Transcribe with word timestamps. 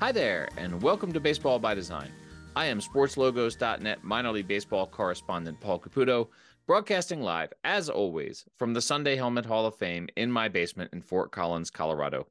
Hi 0.00 0.12
there, 0.12 0.48
and 0.56 0.80
welcome 0.80 1.12
to 1.12 1.18
Baseball 1.18 1.58
by 1.58 1.74
Design. 1.74 2.12
I 2.54 2.66
am 2.66 2.78
SportsLogos.net 2.78 4.04
minor 4.04 4.30
league 4.30 4.46
baseball 4.46 4.86
correspondent 4.86 5.60
Paul 5.60 5.80
Caputo, 5.80 6.28
broadcasting 6.68 7.20
live, 7.20 7.52
as 7.64 7.90
always, 7.90 8.44
from 8.60 8.72
the 8.72 8.80
Sundae 8.80 9.16
Helmet 9.16 9.44
Hall 9.44 9.66
of 9.66 9.74
Fame 9.74 10.06
in 10.16 10.30
my 10.30 10.46
basement 10.46 10.92
in 10.92 11.02
Fort 11.02 11.32
Collins, 11.32 11.68
Colorado. 11.68 12.28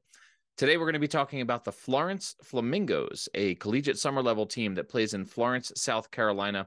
Today, 0.56 0.78
we're 0.78 0.86
going 0.86 0.94
to 0.94 0.98
be 0.98 1.06
talking 1.06 1.42
about 1.42 1.62
the 1.62 1.70
Florence 1.70 2.36
Flamingos, 2.42 3.28
a 3.34 3.54
collegiate 3.56 3.98
summer 3.98 4.22
level 4.22 4.46
team 4.46 4.74
that 4.76 4.88
plays 4.88 5.12
in 5.12 5.26
Florence, 5.26 5.70
South 5.76 6.10
Carolina. 6.10 6.66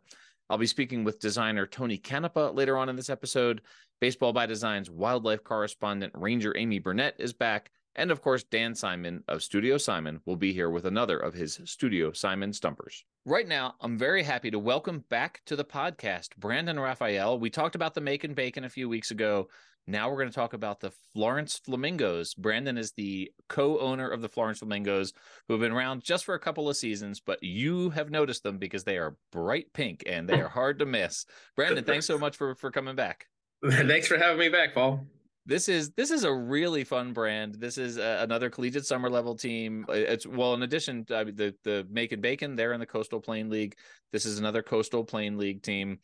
I'll 0.52 0.60
be 0.60 0.68
speaking 0.68 1.04
with 1.04 1.20
designer 1.20 1.66
Tony 1.66 1.98
Canepa 1.98 2.54
later 2.54 2.78
on 2.78 2.90
in 2.90 2.96
this 2.96 3.10
episode. 3.10 3.62
Baseball 4.02 4.34
by 4.34 4.46
Design's 4.46 4.92
wildlife 4.92 5.44
correspondent, 5.44 6.14
Ranger 6.16 6.56
Amy 6.56 6.78
Burnett, 6.78 7.16
is 7.18 7.34
back. 7.34 7.72
And 7.96 8.10
of 8.10 8.22
course, 8.22 8.44
Dan 8.44 8.74
Simon 8.74 9.24
of 9.28 9.44
Studio 9.44 9.78
Simon 9.78 10.22
will 10.26 10.38
be 10.38 10.54
here 10.54 10.70
with 10.70 10.86
another 10.86 11.18
of 11.18 11.34
his 11.34 11.60
Studio 11.66 12.14
Simon 12.14 12.54
Stumpers. 12.54 13.04
Right 13.26 13.48
now, 13.48 13.76
I'm 13.82 13.98
very 13.98 14.24
happy 14.24 14.50
to 14.52 14.60
welcome 14.60 15.04
back 15.10 15.42
to 15.48 15.58
the 15.58 15.66
podcast 15.66 16.38
Brandon 16.38 16.80
Raphael. 16.80 17.38
We 17.38 17.50
talked 17.50 17.76
about 17.76 17.94
the 17.94 18.02
Macon 18.02 18.34
Bacon 18.34 18.64
a 18.64 18.70
few 18.70 18.88
weeks 18.88 19.12
ago. 19.12 19.50
Now 19.88 20.10
we're 20.10 20.18
going 20.18 20.30
to 20.30 20.36
talk 20.36 20.54
about 20.54 20.80
the 20.80 20.92
Florence 21.14 21.58
Flamingos. 21.58 22.34
Brandon 22.34 22.78
is 22.78 22.94
the 22.94 23.32
co 23.50 23.78
owner 23.80 24.08
of 24.10 24.22
the 24.22 24.30
Florence 24.30 24.60
Flamingos, 24.60 25.12
who 25.48 25.54
have 25.54 25.62
been 25.62 25.74
around 25.74 26.02
just 26.02 26.24
for 26.24 26.36
a 26.36 26.40
couple 26.40 26.70
of 26.70 26.78
seasons, 26.78 27.20
but 27.20 27.44
you 27.44 27.90
have 27.90 28.10
noticed 28.10 28.44
them 28.44 28.58
because 28.58 28.86
they 28.86 28.98
are 28.98 29.18
bright 29.34 29.74
pink 29.74 30.04
and 30.08 30.30
they 30.30 30.40
are 30.40 30.48
hard 30.50 30.80
to 30.80 30.86
miss. 30.86 31.26
Brandon, 31.58 31.84
thanks 31.84 32.06
so 32.06 32.18
much 32.18 32.38
for, 32.38 32.56
for 32.56 32.72
coming 32.72 32.96
back. 32.96 33.28
Thanks 33.64 34.08
for 34.08 34.18
having 34.18 34.40
me 34.40 34.50
back, 34.50 34.74
Paul 34.74 35.06
this 35.46 35.68
is 35.68 35.92
this 35.92 36.12
is 36.12 36.24
a 36.24 36.34
really 36.34 36.84
fun 36.84 37.14
brand. 37.14 37.56
This 37.56 37.78
is 37.78 37.98
a, 37.98 38.20
another 38.22 38.50
collegiate 38.50 38.86
summer 38.86 39.10
level 39.10 39.36
team. 39.36 39.86
It's 39.90 40.28
well, 40.28 40.54
in 40.54 40.64
addition, 40.64 41.06
to, 41.06 41.18
I 41.18 41.24
mean, 41.24 41.36
the 41.36 41.56
the 41.64 41.88
Macon 41.90 42.22
Bacon, 42.22 42.56
they're 42.56 42.74
in 42.74 42.80
the 42.80 42.86
Coastal 42.86 43.20
Plain 43.20 43.50
League. 43.50 43.76
This 44.12 44.26
is 44.26 44.40
another 44.40 44.62
Coastal 44.62 45.04
Plain 45.04 45.38
League 45.38 45.64
team. 45.64 46.00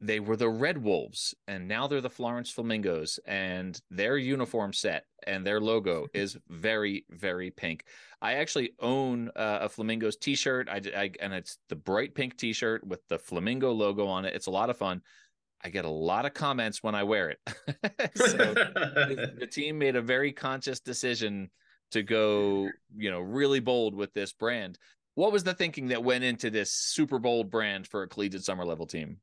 They 0.00 0.20
were 0.20 0.36
the 0.36 0.48
Red 0.48 0.76
Wolves, 0.76 1.34
and 1.48 1.68
now 1.68 1.86
they're 1.86 2.02
the 2.02 2.10
Florence 2.10 2.50
Flamingos, 2.50 3.18
and 3.26 3.80
their 3.90 4.18
uniform 4.18 4.74
set 4.74 5.04
and 5.26 5.46
their 5.46 5.60
logo 5.60 6.06
is 6.14 6.36
very, 6.48 7.06
very 7.08 7.50
pink. 7.50 7.84
I 8.20 8.34
actually 8.34 8.72
own 8.78 9.30
uh, 9.36 9.60
a 9.62 9.68
Flamingos 9.70 10.16
T-shirt, 10.16 10.68
I, 10.68 10.82
I, 10.94 11.10
and 11.20 11.32
it's 11.32 11.58
the 11.70 11.76
bright 11.76 12.14
pink 12.14 12.36
T-shirt 12.36 12.86
with 12.86 13.00
the 13.08 13.18
flamingo 13.18 13.72
logo 13.72 14.06
on 14.06 14.26
it. 14.26 14.34
It's 14.34 14.48
a 14.48 14.50
lot 14.50 14.68
of 14.68 14.76
fun. 14.76 15.00
I 15.64 15.68
get 15.68 15.84
a 15.84 15.90
lot 15.90 16.26
of 16.26 16.34
comments 16.34 16.82
when 16.82 16.94
I 16.94 17.02
wear 17.02 17.30
it. 17.30 17.38
so 18.14 18.36
the, 18.36 19.34
the 19.40 19.46
team 19.46 19.78
made 19.78 19.96
a 19.96 20.02
very 20.02 20.32
conscious 20.32 20.80
decision 20.80 21.50
to 21.92 22.02
go, 22.02 22.68
you 22.96 23.10
know, 23.10 23.20
really 23.20 23.60
bold 23.60 23.94
with 23.94 24.12
this 24.12 24.32
brand. 24.32 24.78
What 25.14 25.32
was 25.32 25.44
the 25.44 25.54
thinking 25.54 25.88
that 25.88 26.04
went 26.04 26.24
into 26.24 26.50
this 26.50 26.70
super 26.72 27.18
bold 27.18 27.50
brand 27.50 27.86
for 27.86 28.02
a 28.02 28.08
collegiate 28.08 28.44
summer 28.44 28.64
level 28.64 28.86
team? 28.86 29.18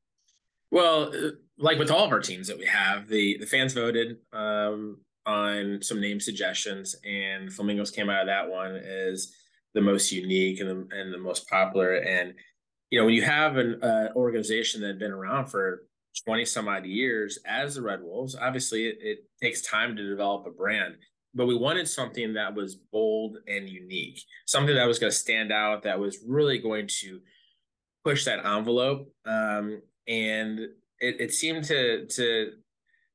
Well, 0.70 1.14
uh, 1.14 1.30
like 1.56 1.78
with 1.78 1.90
all 1.90 2.04
of 2.04 2.10
our 2.10 2.20
teams 2.20 2.48
that 2.48 2.58
we 2.58 2.66
have, 2.66 3.06
the 3.06 3.38
the 3.38 3.46
fans 3.46 3.72
voted 3.74 4.16
um, 4.32 4.98
on 5.24 5.80
some 5.82 6.00
name 6.00 6.18
suggestions, 6.18 6.96
and 7.04 7.52
Flamingos 7.52 7.92
came 7.92 8.10
out 8.10 8.22
of 8.22 8.26
that 8.26 8.50
one 8.50 8.74
as 8.74 9.32
the 9.74 9.80
most 9.80 10.10
unique 10.10 10.60
and 10.60 10.68
the, 10.68 10.96
and 10.96 11.14
the 11.14 11.18
most 11.18 11.48
popular. 11.48 11.94
And 11.94 12.34
you 12.90 12.98
know, 12.98 13.04
when 13.04 13.14
you 13.14 13.22
have 13.22 13.56
an 13.56 13.82
uh, 13.82 14.08
organization 14.16 14.80
that 14.80 14.88
had 14.88 14.98
been 14.98 15.12
around 15.12 15.46
for 15.46 15.84
20 16.22 16.44
some 16.44 16.68
odd 16.68 16.86
years 16.86 17.38
as 17.46 17.74
the 17.74 17.82
Red 17.82 18.02
Wolves. 18.02 18.36
Obviously, 18.36 18.86
it, 18.86 18.98
it, 19.00 19.18
takes 19.42 19.60
time 19.60 19.94
to 19.94 20.08
develop 20.08 20.46
a 20.46 20.50
brand, 20.50 20.94
but 21.34 21.46
we 21.46 21.54
wanted 21.54 21.86
something 21.86 22.32
that 22.32 22.54
was 22.54 22.76
bold 22.76 23.36
and 23.46 23.68
unique, 23.68 24.22
something 24.46 24.74
that 24.74 24.86
was 24.86 24.98
going 24.98 25.10
to 25.10 25.16
stand 25.16 25.52
out, 25.52 25.82
that 25.82 25.98
was 25.98 26.20
really 26.26 26.58
going 26.58 26.88
to 26.88 27.20
push 28.04 28.24
that 28.24 28.44
envelope. 28.46 29.12
Um, 29.26 29.82
and 30.08 30.60
it, 31.00 31.20
it 31.20 31.34
seemed 31.34 31.64
to, 31.64 32.06
to, 32.06 32.52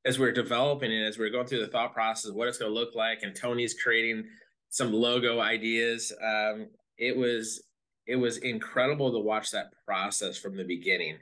as 0.04 0.20
we 0.20 0.26
are 0.26 0.32
developing 0.32 0.92
it, 0.92 1.04
as 1.04 1.18
we 1.18 1.26
are 1.26 1.30
going 1.30 1.46
through 1.46 1.64
the 1.64 1.72
thought 1.72 1.92
process 1.92 2.30
what 2.30 2.46
it's 2.46 2.58
going 2.58 2.70
to 2.70 2.78
look 2.78 2.94
like, 2.94 3.22
and 3.22 3.34
Tony's 3.34 3.74
creating 3.74 4.24
some 4.68 4.92
logo 4.92 5.40
ideas, 5.40 6.12
um, 6.22 6.68
it 6.96 7.16
was 7.16 7.62
it 8.06 8.16
was 8.16 8.38
incredible 8.38 9.12
to 9.12 9.18
watch 9.18 9.50
that 9.50 9.72
process 9.86 10.36
from 10.36 10.56
the 10.56 10.64
beginning 10.64 11.16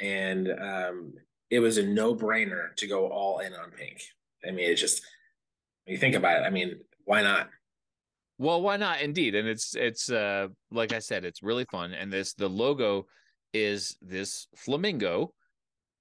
and 0.00 0.48
um, 0.48 1.14
it 1.50 1.60
was 1.60 1.78
a 1.78 1.82
no 1.82 2.14
brainer 2.14 2.74
to 2.76 2.86
go 2.86 3.08
all 3.08 3.38
in 3.40 3.52
on 3.54 3.70
Pink. 3.70 4.02
I 4.46 4.50
mean, 4.50 4.70
it's 4.70 4.80
just 4.80 5.02
you 5.86 5.96
think 5.96 6.14
about 6.14 6.42
it, 6.42 6.44
I 6.44 6.50
mean, 6.50 6.80
why 7.04 7.22
not? 7.22 7.48
Well, 8.38 8.60
why 8.60 8.76
not? 8.76 9.00
Indeed, 9.00 9.34
and 9.34 9.48
it's 9.48 9.74
it's 9.74 10.10
uh 10.10 10.48
like 10.70 10.92
I 10.92 10.98
said, 10.98 11.24
it's 11.24 11.42
really 11.42 11.64
fun, 11.70 11.92
and 11.92 12.12
this 12.12 12.34
the 12.34 12.48
logo 12.48 13.06
is 13.52 13.96
this 14.02 14.48
flamingo 14.56 15.32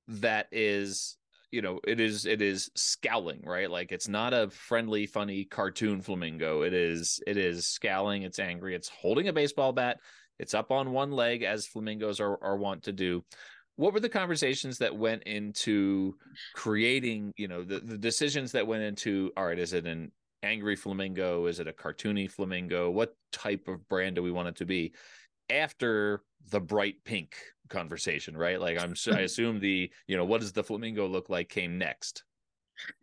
that 0.08 0.48
is 0.52 1.18
you 1.52 1.62
know 1.62 1.80
it 1.88 2.00
is 2.00 2.26
it 2.26 2.42
is 2.42 2.70
scowling 2.76 3.42
right 3.44 3.72
like 3.72 3.92
it's 3.92 4.08
not 4.08 4.34
a 4.34 4.50
friendly 4.50 5.06
funny 5.06 5.46
cartoon 5.46 6.02
flamingo 6.02 6.64
it 6.64 6.74
is 6.74 7.20
it 7.26 7.38
is 7.38 7.68
scowling 7.68 8.24
it's 8.24 8.40
angry 8.40 8.76
it's 8.76 8.90
holding 8.90 9.30
a 9.30 9.34
baseball 9.34 9.72
bat 9.72 9.98
it's 10.38 10.54
up 10.54 10.70
on 10.70 10.92
one 10.92 11.12
leg 11.12 11.44
as 11.44 11.66
flamingos 11.66 12.20
are, 12.20 12.44
are 12.44 12.58
wont 12.58 12.84
to 12.84 12.92
do 12.92 13.24
what 13.78 13.94
were 13.94 14.00
the 14.00 14.10
conversations 14.10 14.78
that 14.78 14.96
went 14.96 15.24
into 15.24 16.16
creating 16.54 17.34
you 17.38 17.48
know 17.48 17.64
the, 17.64 17.80
the 17.80 17.98
decisions 17.98 18.52
that 18.54 18.66
went 18.66 18.84
into 18.84 19.32
all 19.36 19.46
right 19.46 19.60
is 19.60 19.74
it 19.74 19.86
an 19.86 20.12
angry 20.44 20.76
flamingo? 20.76 21.48
Is 21.48 21.60
it 21.60 21.68
a 21.68 21.74
cartoony 21.74 22.30
flamingo? 22.30 22.90
What 22.90 23.16
type 23.32 23.68
of 23.68 23.88
brand 23.90 24.16
do 24.16 24.24
we 24.24 24.32
want 24.32 24.48
it 24.48 24.56
to 24.58 24.66
be? 24.66 24.94
After 25.50 26.22
the 26.50 26.60
bright 26.60 27.04
pink 27.04 27.36
conversation 27.70 28.38
right? 28.38 28.62
Like 28.62 28.80
i'm 28.80 28.94
i 29.12 29.20
assume 29.22 29.60
the 29.60 29.92
you 30.08 30.16
know 30.16 30.26
what 30.26 30.42
does 30.42 30.54
the 30.54 30.64
flamingo 30.64 31.08
look 31.08 31.30
like 31.30 31.50
came 31.50 31.78
next? 31.78 32.24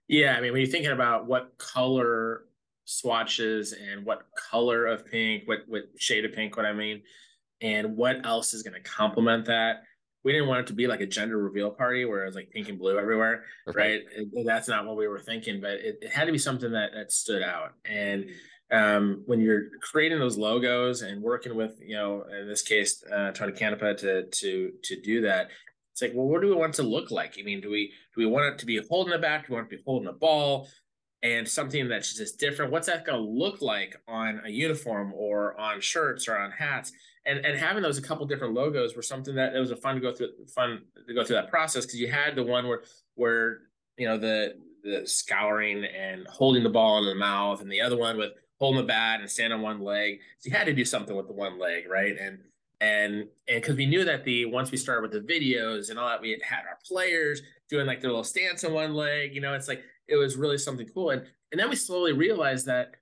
Yeah 0.09 0.35
i 0.37 0.41
mean 0.41 0.53
when 0.53 0.61
you're 0.61 0.71
thinking 0.71 0.93
about 0.93 1.27
what 1.27 1.57
color 1.59 2.45
swatches 2.85 3.73
and 3.73 4.05
what 4.05 4.27
color 4.51 4.87
of 4.87 5.07
pink 5.07 5.45
what 5.47 5.61
what 5.67 5.83
shade 5.99 6.25
of 6.25 6.33
pink 6.33 6.57
what 6.57 6.67
i 6.67 6.73
mean 6.73 7.01
and 7.61 7.97
what 7.97 8.25
else 8.27 8.53
is 8.53 8.63
going 8.63 8.75
to 8.75 8.81
complement 8.81 9.47
that 9.47 9.85
we 10.25 10.33
didn't 10.33 10.49
want 10.49 10.61
it 10.61 10.67
to 10.69 10.73
be 10.73 10.87
like 10.87 11.01
a 11.01 11.07
gender 11.07 11.37
reveal 11.37 11.71
party 11.71 12.05
where 12.05 12.23
it 12.23 12.27
was 12.27 12.35
like 12.35 12.51
pink 12.51 12.69
and 12.69 12.79
blue 12.79 12.99
everywhere, 12.99 13.45
right? 13.67 14.03
right? 14.35 14.45
that's 14.45 14.69
not 14.69 14.87
what 14.87 14.97
we 14.97 15.09
were 15.09 15.19
thinking, 15.19 15.61
but 15.61 15.73
it, 15.73 15.99
it, 16.03 16.13
had 16.13 16.27
to 16.27 16.33
be 16.33 16.39
something 16.39 16.73
that 16.73 16.91
that 16.95 17.11
stood 17.13 17.43
out. 17.43 17.73
And 17.85 18.31
um, 18.71 19.23
when 19.27 19.41
you're 19.41 19.65
creating 19.81 20.19
those 20.19 20.39
logos 20.39 21.03
and 21.03 21.23
working 21.23 21.57
with, 21.57 21.73
you 21.81 21.97
know, 21.97 22.25
in 22.41 22.49
this 22.49 22.63
case, 22.63 23.03
uh, 23.13 23.33
Tony 23.33 23.53
Canepa 23.53 23.97
to 23.99 24.27
to 24.27 24.73
to 24.83 25.01
do 25.01 25.23
that, 25.23 25.49
it's 25.93 26.03
like, 26.03 26.13
well, 26.15 26.27
what 26.27 26.41
do 26.41 26.49
we 26.49 26.55
want 26.55 26.75
to 26.75 26.83
look 26.83 27.11
like? 27.11 27.37
I 27.39 27.43
mean, 27.43 27.61
do 27.61 27.71
we 27.71 27.93
do 28.15 28.23
we 28.23 28.27
want 28.27 28.47
it 28.47 28.59
to 28.59 28.67
be 28.67 28.81
holding 28.89 29.13
a 29.13 29.19
bat? 29.19 29.43
Do 29.43 29.53
we 29.53 29.57
want 29.57 29.67
it 29.67 29.71
to 29.71 29.77
be 29.77 29.83
holding 29.85 30.09
a 30.09 30.13
ball? 30.13 30.69
And 31.23 31.47
something 31.47 31.89
that's 31.89 32.17
just 32.17 32.41
different. 32.41 32.73
What's 32.73 32.89
that 32.89 33.07
going 33.07 33.23
to 33.23 33.25
look 33.25 33.63
like 33.63 33.95
on 34.09 34.43
a 34.45 34.51
uniform 34.51 35.13
or 35.15 35.59
on 35.59 35.81
shirts 35.81 36.27
or 36.27 36.37
on 36.37 36.51
hats? 36.51 36.93
and 37.25 37.45
and 37.45 37.59
having 37.59 37.83
those 37.83 37.99
a 37.99 38.03
couple 38.03 38.27
different 38.27 38.55
logos 38.55 38.97
were 38.97 39.03
something 39.03 39.35
that 39.35 39.55
it 39.55 39.59
was 39.59 39.71
a 39.71 39.77
fun 39.77 39.95
to 39.95 40.01
go 40.01 40.13
through 40.13 40.31
fun 40.55 40.83
to 41.07 41.15
go 41.15 41.25
through 41.25 41.37
that 41.37 41.51
process 41.51 41.85
because 41.85 42.01
you 42.01 42.11
had 42.11 42.35
the 42.35 42.43
one 42.43 42.67
where 42.67 42.83
where 43.15 43.61
you 43.97 44.07
know 44.07 44.19
the 44.19 44.55
the 44.83 45.07
scouring 45.07 45.85
and 45.85 46.27
holding 46.27 46.63
the 46.63 46.69
ball 46.69 46.99
in 46.99 47.05
the 47.05 47.15
mouth 47.15 47.61
and 47.61 47.71
the 47.71 47.81
other 47.81 47.97
one 47.97 48.17
with 48.17 48.33
holding 48.59 48.81
the 48.81 48.87
bat 48.87 49.21
and 49.21 49.31
stand 49.31 49.53
on 49.53 49.63
one 49.63 49.81
leg 49.81 50.19
so 50.39 50.49
you 50.49 50.57
had 50.57 50.67
to 50.67 50.75
do 50.75 50.85
something 50.85 51.17
with 51.17 51.27
the 51.27 51.33
one 51.33 51.59
leg 51.59 51.85
right 51.89 52.17
and 52.19 52.39
and 52.81 53.29
and 53.49 53.63
because 53.63 53.77
we 53.77 53.87
knew 53.87 54.05
that 54.05 54.25
the 54.25 54.45
once 54.47 54.73
we 54.73 54.77
started 54.77 55.03
with 55.03 55.13
the 55.13 55.33
videos 55.33 55.91
and 55.91 55.99
all 55.99 56.09
that 56.09 56.21
we 56.21 56.31
had 56.31 56.43
had 56.43 56.65
our 56.69 56.79
players 56.85 57.43
doing 57.69 57.87
like 57.87 58.01
their 58.01 58.11
little 58.11 58.25
stance 58.25 58.65
on 58.65 58.73
one 58.73 58.95
leg 58.95 59.35
you 59.35 59.41
know 59.41 59.55
it's 59.55 59.69
like 59.69 59.85
it 60.13 60.17
was 60.17 60.37
really 60.37 60.59
something 60.59 60.89
cool 60.95 61.11
and 61.11 61.23
and 61.51 61.61
then 61.61 61.69
we 61.69 61.77
slowly 61.77 62.13
realized 62.13 62.67
that 62.67 62.95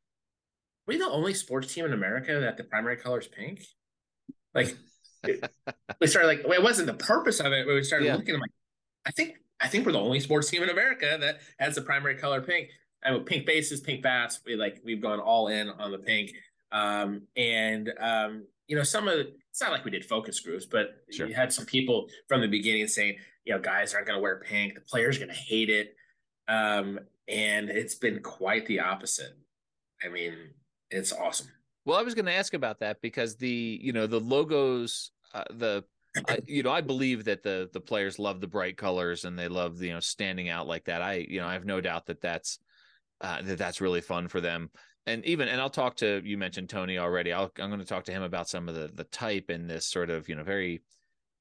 we're 0.87 0.99
the 0.99 1.09
only 1.11 1.35
sports 1.35 1.73
team 1.75 1.85
in 1.85 1.93
america 1.93 2.41
that 2.41 2.57
the 2.57 2.65
primary 2.65 2.97
color 2.97 3.19
is 3.19 3.29
pink 3.29 3.63
like 4.55 4.77
we 6.01 6.07
started 6.07 6.29
like 6.29 6.43
well, 6.45 6.59
it 6.59 6.63
wasn't 6.63 6.87
the 6.87 6.95
purpose 6.95 7.41
of 7.41 7.53
it, 7.53 7.67
but 7.67 7.75
we 7.75 7.83
started 7.83 8.07
yeah. 8.07 8.17
looking. 8.17 8.35
I'm 8.35 8.41
like, 8.41 8.51
I 9.07 9.11
think 9.11 9.37
I 9.61 9.69
think 9.69 9.87
we're 9.87 9.93
the 9.93 10.01
only 10.01 10.21
sports 10.21 10.49
team 10.51 10.63
in 10.63 10.71
America 10.71 11.17
that 11.21 11.41
has 11.59 11.75
the 11.75 11.83
primary 11.83 12.17
color 12.17 12.41
pink. 12.41 12.69
I 13.05 13.13
mean, 13.13 13.25
pink 13.25 13.47
bases, 13.47 13.81
pink 13.81 14.03
bats. 14.03 14.41
We 14.45 14.57
like 14.57 14.81
we've 14.85 15.01
gone 15.01 15.21
all 15.21 15.49
in 15.49 15.69
on 15.69 15.91
the 15.91 15.99
pink. 15.99 16.33
Um, 16.73 17.23
and 17.37 17.93
um, 17.99 18.47
you 18.67 18.77
know, 18.77 18.83
some 18.83 19.09
of 19.09 19.19
the, 19.19 19.33
it's 19.51 19.61
not 19.61 19.73
like 19.73 19.85
we 19.85 19.91
did 19.91 20.05
focus 20.05 20.41
groups, 20.41 20.67
but 20.67 20.91
sure. 21.11 21.27
you 21.27 21.35
had 21.35 21.53
some 21.53 21.67
people 21.67 22.07
from 22.29 22.41
the 22.41 22.47
beginning 22.47 22.87
saying, 22.87 23.17
you 23.45 23.53
know, 23.53 23.59
guys 23.59 23.95
aren't 23.95 24.07
going 24.07 24.17
to 24.17 24.23
wear 24.23 24.41
pink. 24.47 24.75
The 24.75 24.81
players 24.81 25.19
going 25.19 25.31
to 25.31 25.35
hate 25.35 25.69
it. 25.69 25.97
Um, 26.51 26.99
and 27.29 27.71
it's 27.71 27.95
been 27.95 28.21
quite 28.21 28.67
the 28.67 28.81
opposite. 28.81 29.39
I 30.05 30.09
mean, 30.09 30.35
it's 30.91 31.13
awesome. 31.13 31.49
Well, 31.85 31.99
I 31.99 32.03
was 32.03 32.15
going 32.15 32.27
to 32.27 32.35
ask 32.35 32.55
about 32.55 32.81
that 32.81 33.01
because 33.01 33.37
the 33.37 33.79
you 33.81 33.93
know 33.93 34.07
the 34.07 34.21
logos, 34.21 35.13
uh, 35.33 35.45
the 35.51 35.85
I, 36.29 36.41
you 36.47 36.63
know 36.63 36.73
I 36.73 36.81
believe 36.81 37.25
that 37.25 37.43
the 37.43 37.71
the 37.73 37.81
players 37.81 38.19
love 38.19 38.41
the 38.41 38.49
bright 38.49 38.77
colors 38.77 39.25
and 39.25 39.39
they 39.39 39.49
love 39.49 39.81
you 39.81 39.93
know 39.93 40.01
standing 40.01 40.49
out 40.49 40.67
like 40.67 40.85
that. 40.87 41.03
I 41.03 41.27
you 41.29 41.41
know 41.41 41.47
I 41.47 41.53
have 41.53 41.65
no 41.65 41.81
doubt 41.81 42.07
that 42.07 42.21
that's 42.21 42.59
uh, 43.21 43.43
that 43.43 43.59
that's 43.59 43.81
really 43.81 44.01
fun 44.01 44.29
for 44.29 44.41
them. 44.41 44.71
and 45.07 45.25
even 45.25 45.49
and 45.49 45.61
I'll 45.61 45.71
talk 45.71 45.97
to 45.97 46.21
you 46.25 46.37
mentioned 46.37 46.69
Tony 46.69 46.99
already. 46.99 47.33
I'll, 47.33 47.53
I'm 47.59 47.71
going 47.71 47.81
to 47.81 47.87
talk 47.87 48.05
to 48.05 48.13
him 48.13 48.23
about 48.23 48.49
some 48.49 48.69
of 48.69 48.75
the 48.75 48.91
the 48.93 49.05
type 49.05 49.51
and 49.51 49.71
this 49.71 49.87
sort 49.87 50.11
of 50.11 50.29
you 50.29 50.35
know 50.35 50.43
very 50.43 50.83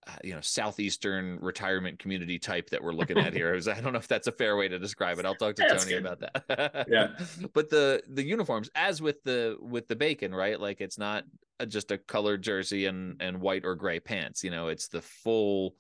Uh, 0.10 0.18
you 0.24 0.34
know 0.34 0.42
southeastern 0.42 1.38
retirement 1.42 2.00
community 2.00 2.40
type 2.40 2.70
that 2.70 2.84
we're 2.84 2.94
looking 2.94 3.18
at 3.18 3.34
here. 3.40 3.60
I 3.70 3.82
don't 3.82 3.94
know 3.94 4.00
if 4.00 4.08
that's 4.08 4.28
a 4.28 4.32
fair 4.32 4.56
way 4.56 4.68
to 4.68 4.80
describe 4.80 5.20
it. 5.20 5.26
I'll 5.26 5.36
talk 5.36 5.56
to 5.56 5.66
That's 5.68 5.86
Tony 5.86 5.98
about 5.98 6.20
that. 6.20 6.88
Yeah. 6.90 7.10
but 7.54 7.70
the 7.70 8.02
the 8.08 8.24
uniforms, 8.24 8.70
as 8.76 9.02
with 9.02 9.24
the 9.24 9.58
with 9.60 9.88
the 9.88 9.96
bacon, 9.96 10.34
right? 10.34 10.60
Like 10.60 10.82
it's 10.82 10.98
not 10.98 11.26
a, 11.60 11.66
just 11.66 11.92
a 11.92 11.98
colored 11.98 12.42
jersey 12.42 12.86
and 12.86 13.22
and 13.22 13.42
white 13.42 13.66
or 13.66 13.76
gray 13.76 14.00
pants. 14.00 14.44
You 14.44 14.52
know, 14.52 14.68
it's 14.70 14.88
the 14.88 15.02
full 15.02 15.76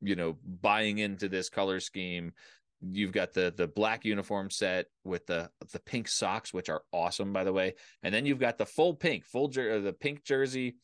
you 0.00 0.16
know 0.16 0.36
buying 0.44 0.98
into 0.98 1.28
this 1.28 1.48
color 1.48 1.80
scheme 1.80 2.32
you've 2.92 3.12
got 3.12 3.32
the 3.32 3.54
the 3.56 3.66
black 3.66 4.04
uniform 4.04 4.50
set 4.50 4.86
with 5.04 5.26
the 5.26 5.48
the 5.72 5.80
pink 5.80 6.06
socks 6.06 6.52
which 6.52 6.68
are 6.68 6.82
awesome 6.92 7.32
by 7.32 7.42
the 7.42 7.52
way 7.52 7.72
and 8.02 8.14
then 8.14 8.26
you've 8.26 8.40
got 8.40 8.58
the 8.58 8.66
full 8.66 8.92
pink 8.92 9.24
full 9.24 9.48
jer- 9.48 9.76
uh, 9.76 9.80
the 9.80 9.92
pink 9.92 10.22
jersey 10.22 10.76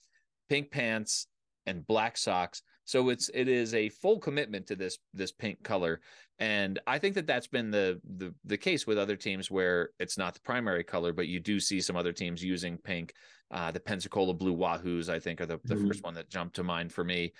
pink 0.48 0.70
pants 0.70 1.26
and 1.66 1.86
black 1.86 2.16
socks 2.16 2.62
so 2.90 3.08
it's 3.08 3.30
it 3.34 3.46
is 3.46 3.72
a 3.72 3.88
full 3.88 4.18
commitment 4.18 4.66
to 4.66 4.74
this 4.74 4.98
this 5.14 5.30
pink 5.30 5.62
color. 5.62 6.00
And 6.40 6.80
i 6.88 6.98
think 6.98 7.14
that 7.14 7.26
that's 7.28 7.46
been 7.46 7.70
the 7.70 8.00
the 8.18 8.34
the 8.44 8.56
case 8.56 8.84
with 8.88 8.98
other 8.98 9.14
teams 9.14 9.48
where 9.50 9.90
it's 10.00 10.18
not 10.18 10.34
the 10.34 10.40
primary 10.40 10.82
color 10.82 11.12
but 11.12 11.28
you 11.28 11.38
do 11.38 11.60
see 11.60 11.80
some 11.80 11.96
other 11.96 12.12
teams 12.12 12.42
using 12.42 12.76
pink. 12.78 13.12
Uh 13.56 13.70
the 13.70 13.78
pensacola 13.88 14.34
blue 14.34 14.56
wahoos 14.56 15.08
i 15.08 15.20
think 15.20 15.40
are 15.40 15.46
the, 15.46 15.60
the 15.64 15.76
Mhm. 15.76 15.86
first 15.88 16.02
one 16.02 16.14
that 16.14 16.28
jumped 16.36 16.56
to 16.56 16.64
mind 16.64 16.92
for 16.92 17.04
me. 17.04 17.32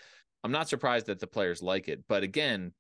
I'm 0.44 0.52
not 0.52 0.69
surprised 0.69 1.06
that 1.06 1.19
the 1.19 1.26
players 1.37 1.61
like 1.62 1.88
it 1.88 2.00
but 2.12 2.23
again 2.23 2.73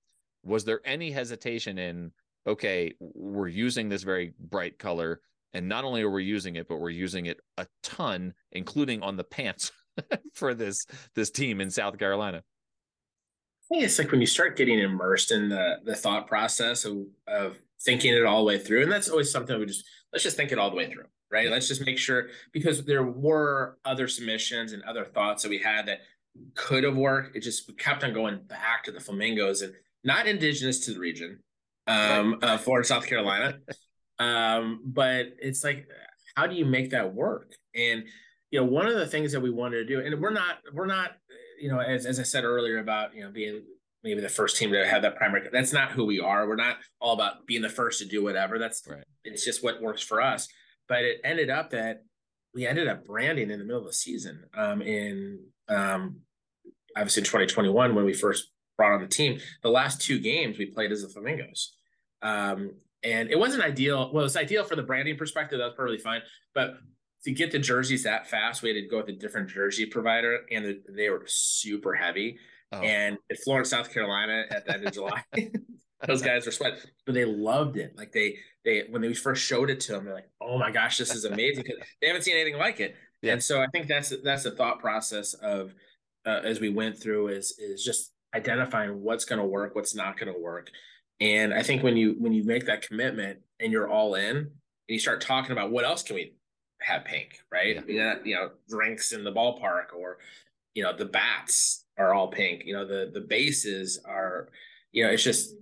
was 0.52 0.64
there 0.64 0.80
any 0.84 1.10
hesitation 1.10 1.76
in 1.88 2.12
okay 2.46 2.92
we're 3.00 3.48
using 3.66 3.88
this 3.88 4.04
very 4.12 4.32
bright 4.38 4.78
color 4.78 5.20
and 5.54 5.68
not 5.68 5.84
only 5.84 6.02
are 6.02 6.10
we 6.18 6.24
using 6.24 6.54
it 6.60 6.68
but 6.68 6.78
we're 6.82 6.98
using 7.06 7.26
it 7.26 7.38
a 7.58 7.66
ton 7.82 8.32
including 8.52 9.02
on 9.02 9.16
the 9.16 9.24
pants 9.24 9.72
for 10.40 10.54
this 10.54 10.78
this 11.16 11.30
team 11.30 11.60
in 11.60 11.70
south 11.70 11.98
carolina 11.98 12.40
I 13.70 13.74
think 13.74 13.84
it's 13.84 13.98
like 13.98 14.10
when 14.10 14.20
you 14.20 14.26
start 14.26 14.56
getting 14.56 14.78
immersed 14.78 15.30
in 15.30 15.48
the 15.48 15.76
the 15.84 15.94
thought 15.94 16.26
process 16.26 16.84
of 16.84 17.06
of 17.28 17.58
thinking 17.82 18.14
it 18.14 18.24
all 18.24 18.40
the 18.40 18.46
way 18.46 18.58
through, 18.58 18.82
and 18.82 18.92
that's 18.92 19.08
always 19.08 19.30
something 19.30 19.58
we 19.58 19.66
just 19.66 19.84
let's 20.12 20.24
just 20.24 20.36
think 20.36 20.50
it 20.50 20.58
all 20.58 20.70
the 20.70 20.76
way 20.76 20.90
through, 20.90 21.04
right? 21.30 21.50
Let's 21.50 21.68
just 21.68 21.84
make 21.84 21.98
sure 21.98 22.28
because 22.52 22.84
there 22.84 23.04
were 23.04 23.78
other 23.84 24.08
submissions 24.08 24.72
and 24.72 24.82
other 24.82 25.04
thoughts 25.04 25.42
that 25.42 25.50
we 25.50 25.58
had 25.58 25.86
that 25.86 26.00
could 26.54 26.84
have 26.84 26.96
worked. 26.96 27.36
It 27.36 27.40
just 27.40 27.68
we 27.68 27.74
kept 27.74 28.02
on 28.02 28.12
going 28.12 28.40
back 28.48 28.84
to 28.84 28.92
the 28.92 29.00
flamingos 29.00 29.62
and 29.62 29.72
not 30.02 30.26
indigenous 30.26 30.80
to 30.86 30.94
the 30.94 30.98
region, 30.98 31.38
um, 31.86 32.38
uh, 32.42 32.58
Florence, 32.58 32.88
South 32.88 33.06
Carolina, 33.06 33.58
um, 34.18 34.80
but 34.84 35.26
it's 35.38 35.62
like 35.62 35.86
how 36.34 36.46
do 36.46 36.56
you 36.56 36.64
make 36.64 36.90
that 36.90 37.14
work? 37.14 37.52
And 37.74 38.04
you 38.50 38.58
know, 38.58 38.66
one 38.66 38.86
of 38.86 38.94
the 38.94 39.06
things 39.06 39.32
that 39.32 39.40
we 39.40 39.50
wanted 39.50 39.76
to 39.76 39.84
do, 39.84 40.00
and 40.00 40.20
we're 40.20 40.30
not, 40.32 40.58
we're 40.72 40.86
not, 40.86 41.12
you 41.60 41.70
know, 41.70 41.78
as, 41.80 42.06
as 42.06 42.18
I 42.18 42.22
said 42.24 42.44
earlier 42.44 42.78
about, 42.78 43.14
you 43.14 43.22
know, 43.22 43.30
being 43.30 43.62
maybe 44.02 44.20
the 44.20 44.28
first 44.28 44.56
team 44.56 44.72
to 44.72 44.86
have 44.86 45.02
that 45.02 45.16
primary, 45.16 45.48
that's 45.52 45.72
not 45.72 45.92
who 45.92 46.06
we 46.06 46.20
are. 46.20 46.48
We're 46.48 46.56
not 46.56 46.76
all 47.00 47.12
about 47.12 47.46
being 47.46 47.62
the 47.62 47.68
first 47.68 47.98
to 48.00 48.06
do 48.06 48.22
whatever. 48.22 48.58
That's, 48.58 48.82
Right. 48.88 49.04
it's 49.24 49.44
just 49.44 49.62
what 49.62 49.80
works 49.82 50.02
for 50.02 50.20
us. 50.22 50.48
But 50.88 51.04
it 51.04 51.20
ended 51.22 51.50
up 51.50 51.70
that 51.70 52.02
we 52.54 52.66
ended 52.66 52.88
up 52.88 53.04
branding 53.04 53.50
in 53.50 53.58
the 53.58 53.64
middle 53.64 53.80
of 53.82 53.86
the 53.86 53.92
season 53.92 54.44
um, 54.54 54.82
in, 54.82 55.40
um, 55.68 56.16
obviously 56.96 57.20
in 57.20 57.26
2021, 57.26 57.94
when 57.94 58.04
we 58.04 58.12
first 58.12 58.50
brought 58.76 58.92
on 58.94 59.00
the 59.02 59.06
team, 59.06 59.38
the 59.62 59.70
last 59.70 60.00
two 60.00 60.18
games 60.18 60.58
we 60.58 60.66
played 60.66 60.90
as 60.90 61.02
the 61.02 61.08
Flamingos. 61.08 61.76
Um, 62.22 62.72
and 63.02 63.30
it 63.30 63.38
wasn't 63.38 63.62
ideal. 63.62 64.10
Well, 64.12 64.24
it's 64.24 64.36
ideal 64.36 64.64
for 64.64 64.76
the 64.76 64.82
branding 64.82 65.16
perspective. 65.16 65.58
That's 65.58 65.74
perfectly 65.76 65.98
fine. 65.98 66.22
But 66.54 66.74
to 67.24 67.32
get 67.32 67.50
the 67.52 67.58
jerseys 67.58 68.04
that 68.04 68.28
fast, 68.28 68.62
we 68.62 68.70
had 68.70 68.82
to 68.82 68.88
go 68.88 68.98
with 68.98 69.08
a 69.08 69.12
different 69.12 69.48
jersey 69.48 69.86
provider, 69.86 70.40
and 70.50 70.64
the, 70.64 70.82
they 70.88 71.10
were 71.10 71.24
super 71.26 71.94
heavy. 71.94 72.38
oh, 72.72 72.80
And 72.80 73.18
at 73.30 73.38
Florence, 73.40 73.70
South 73.70 73.92
Carolina, 73.92 74.44
at 74.50 74.64
the 74.64 74.72
end 74.72 74.86
of 74.86 74.92
July, 74.92 75.22
those 76.06 76.22
guys 76.22 76.46
were 76.46 76.52
sweating, 76.52 76.78
but 77.04 77.14
they 77.14 77.24
loved 77.24 77.76
it. 77.76 77.92
Like 77.96 78.12
they, 78.12 78.38
they 78.64 78.84
when 78.88 79.02
they 79.02 79.12
first 79.12 79.44
showed 79.44 79.70
it 79.70 79.80
to 79.80 79.92
them, 79.92 80.04
they're 80.04 80.14
like, 80.14 80.30
"Oh 80.40 80.58
my 80.58 80.70
gosh, 80.70 80.98
this 80.98 81.14
is 81.14 81.24
amazing!" 81.24 81.64
Because 81.64 81.86
they 82.00 82.06
haven't 82.06 82.22
seen 82.22 82.36
anything 82.36 82.58
like 82.58 82.80
it. 82.80 82.94
Yeah. 83.22 83.34
And 83.34 83.42
so 83.42 83.60
I 83.60 83.66
think 83.72 83.86
that's 83.86 84.12
that's 84.22 84.44
the 84.44 84.50
thought 84.52 84.80
process 84.80 85.34
of 85.34 85.74
uh, 86.26 86.40
as 86.44 86.60
we 86.60 86.70
went 86.70 86.98
through 86.98 87.28
is 87.28 87.54
is 87.58 87.84
just 87.84 88.12
identifying 88.34 89.02
what's 89.02 89.24
going 89.24 89.40
to 89.40 89.46
work, 89.46 89.74
what's 89.74 89.94
not 89.94 90.18
going 90.18 90.32
to 90.32 90.38
work. 90.38 90.70
And 91.20 91.52
I 91.52 91.62
think 91.62 91.82
when 91.82 91.96
you 91.96 92.16
when 92.18 92.32
you 92.32 92.44
make 92.44 92.66
that 92.66 92.86
commitment 92.86 93.40
and 93.58 93.72
you're 93.72 93.88
all 93.88 94.14
in, 94.14 94.36
and 94.36 94.48
you 94.88 94.98
start 94.98 95.20
talking 95.20 95.52
about 95.52 95.70
what 95.70 95.84
else 95.84 96.02
can 96.02 96.16
we 96.16 96.34
have 96.82 97.04
pink, 97.04 97.40
right? 97.52 97.82
Yeah. 97.88 98.16
You 98.24 98.34
know, 98.34 98.50
drinks 98.68 99.12
in 99.12 99.24
the 99.24 99.32
ballpark, 99.32 99.94
or 99.96 100.18
you 100.74 100.82
know, 100.82 100.96
the 100.96 101.06
bats 101.06 101.84
are 101.98 102.14
all 102.14 102.28
pink. 102.28 102.62
You 102.64 102.74
know, 102.74 102.86
the 102.86 103.10
the 103.12 103.20
bases 103.20 104.00
are, 104.04 104.48
you 104.92 105.04
know, 105.04 105.10
it's 105.10 105.24
just 105.24 105.54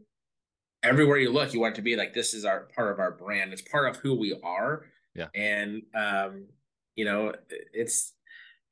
everywhere 0.82 1.18
you 1.18 1.30
look, 1.30 1.52
you 1.52 1.60
want 1.60 1.74
it 1.74 1.76
to 1.76 1.82
be 1.82 1.96
like 1.96 2.14
this 2.14 2.34
is 2.34 2.44
our 2.44 2.68
part 2.74 2.92
of 2.92 3.00
our 3.00 3.12
brand. 3.12 3.52
It's 3.52 3.62
part 3.62 3.88
of 3.88 3.96
who 3.96 4.14
we 4.14 4.38
are. 4.42 4.86
Yeah. 5.14 5.28
And 5.34 5.82
um, 5.94 6.46
you 6.94 7.04
know, 7.04 7.32
it's 7.72 8.14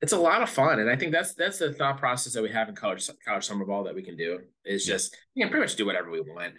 it's 0.01 0.13
a 0.13 0.17
lot 0.17 0.41
of 0.41 0.49
fun, 0.49 0.79
and 0.79 0.89
I 0.89 0.95
think 0.95 1.11
that's 1.11 1.33
that's 1.33 1.59
the 1.59 1.73
thought 1.73 1.97
process 1.97 2.33
that 2.33 2.43
we 2.43 2.49
have 2.51 2.69
in 2.69 2.75
college 2.75 3.09
college 3.25 3.45
summer 3.45 3.65
ball 3.65 3.83
that 3.83 3.95
we 3.95 4.03
can 4.03 4.15
do 4.15 4.39
is 4.63 4.85
just 4.85 5.15
you 5.33 5.43
can 5.43 5.49
pretty 5.49 5.63
much 5.63 5.75
do 5.75 5.85
whatever 5.85 6.11
we 6.11 6.21
want 6.21 6.53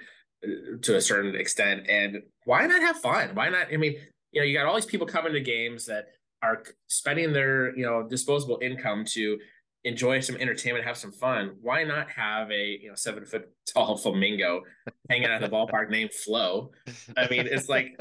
uh, 0.44 0.76
to 0.82 0.96
a 0.96 1.00
certain 1.00 1.36
extent, 1.36 1.88
and 1.88 2.22
why 2.44 2.66
not 2.66 2.80
have 2.80 2.96
fun? 2.96 3.30
Why 3.34 3.48
not? 3.48 3.68
I 3.72 3.76
mean, 3.76 3.96
you 4.32 4.40
know, 4.40 4.46
you 4.46 4.56
got 4.56 4.66
all 4.66 4.74
these 4.74 4.86
people 4.86 5.06
coming 5.06 5.32
to 5.32 5.40
games 5.40 5.86
that 5.86 6.08
are 6.42 6.62
spending 6.86 7.32
their 7.32 7.76
you 7.76 7.84
know 7.84 8.06
disposable 8.06 8.58
income 8.62 9.04
to 9.04 9.38
enjoy 9.84 10.20
some 10.20 10.36
entertainment, 10.36 10.84
have 10.84 10.96
some 10.96 11.12
fun. 11.12 11.56
Why 11.60 11.84
not 11.84 12.10
have 12.10 12.50
a 12.50 12.78
you 12.80 12.88
know 12.88 12.94
seven 12.94 13.24
foot 13.24 13.48
tall 13.72 13.96
flamingo 13.96 14.62
hanging 15.08 15.26
out 15.26 15.42
at 15.42 15.50
the 15.50 15.54
ballpark 15.54 15.90
named 15.90 16.12
Flo? 16.12 16.70
I 17.16 17.28
mean, 17.28 17.46
it's 17.46 17.68
like 17.68 17.98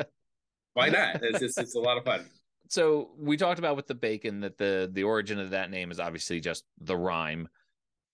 why 0.74 0.89
not? 0.89 1.24
It's 1.24 1.39
just 1.39 1.57
it's 1.59 1.75
a 1.75 1.79
lot 1.79 1.97
of 1.97 2.03
fun. 2.03 2.25
so 2.69 3.12
we 3.18 3.38
talked 3.38 3.59
about 3.59 3.75
with 3.75 3.88
the 3.88 3.95
bacon 3.95 4.41
that 4.41 4.57
the 4.57 4.89
the 4.91 5.03
origin 5.03 5.39
of 5.39 5.51
that 5.51 5.71
name 5.71 5.91
is 5.91 6.00
obviously 6.00 6.39
just 6.39 6.65
the 6.81 6.95
rhyme 6.97 7.47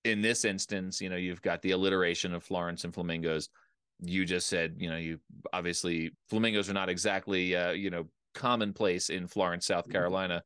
in 0.04 0.21
this 0.21 0.45
instance 0.45 1.01
you 1.01 1.09
know 1.09 1.16
you've 1.16 1.42
got 1.42 1.62
the 1.62 1.71
alliteration 1.71 2.33
of 2.33 2.44
florence 2.44 2.83
and 2.83 2.94
flamingos 2.94 3.50
you 4.03 4.25
just 4.25 4.47
said 4.47 4.75
you 4.77 4.89
know 4.89 4.97
you 4.97 5.19
obviously 5.51 6.11
flamingos 6.29 6.69
are 6.69 6.73
not 6.73 6.89
exactly 6.89 7.55
uh, 7.55 7.71
you 7.71 7.89
know 7.89 8.06
commonplace 8.33 9.09
in 9.09 9.28
florence 9.28 9.66
south 9.68 9.89
carolina. 9.89 10.44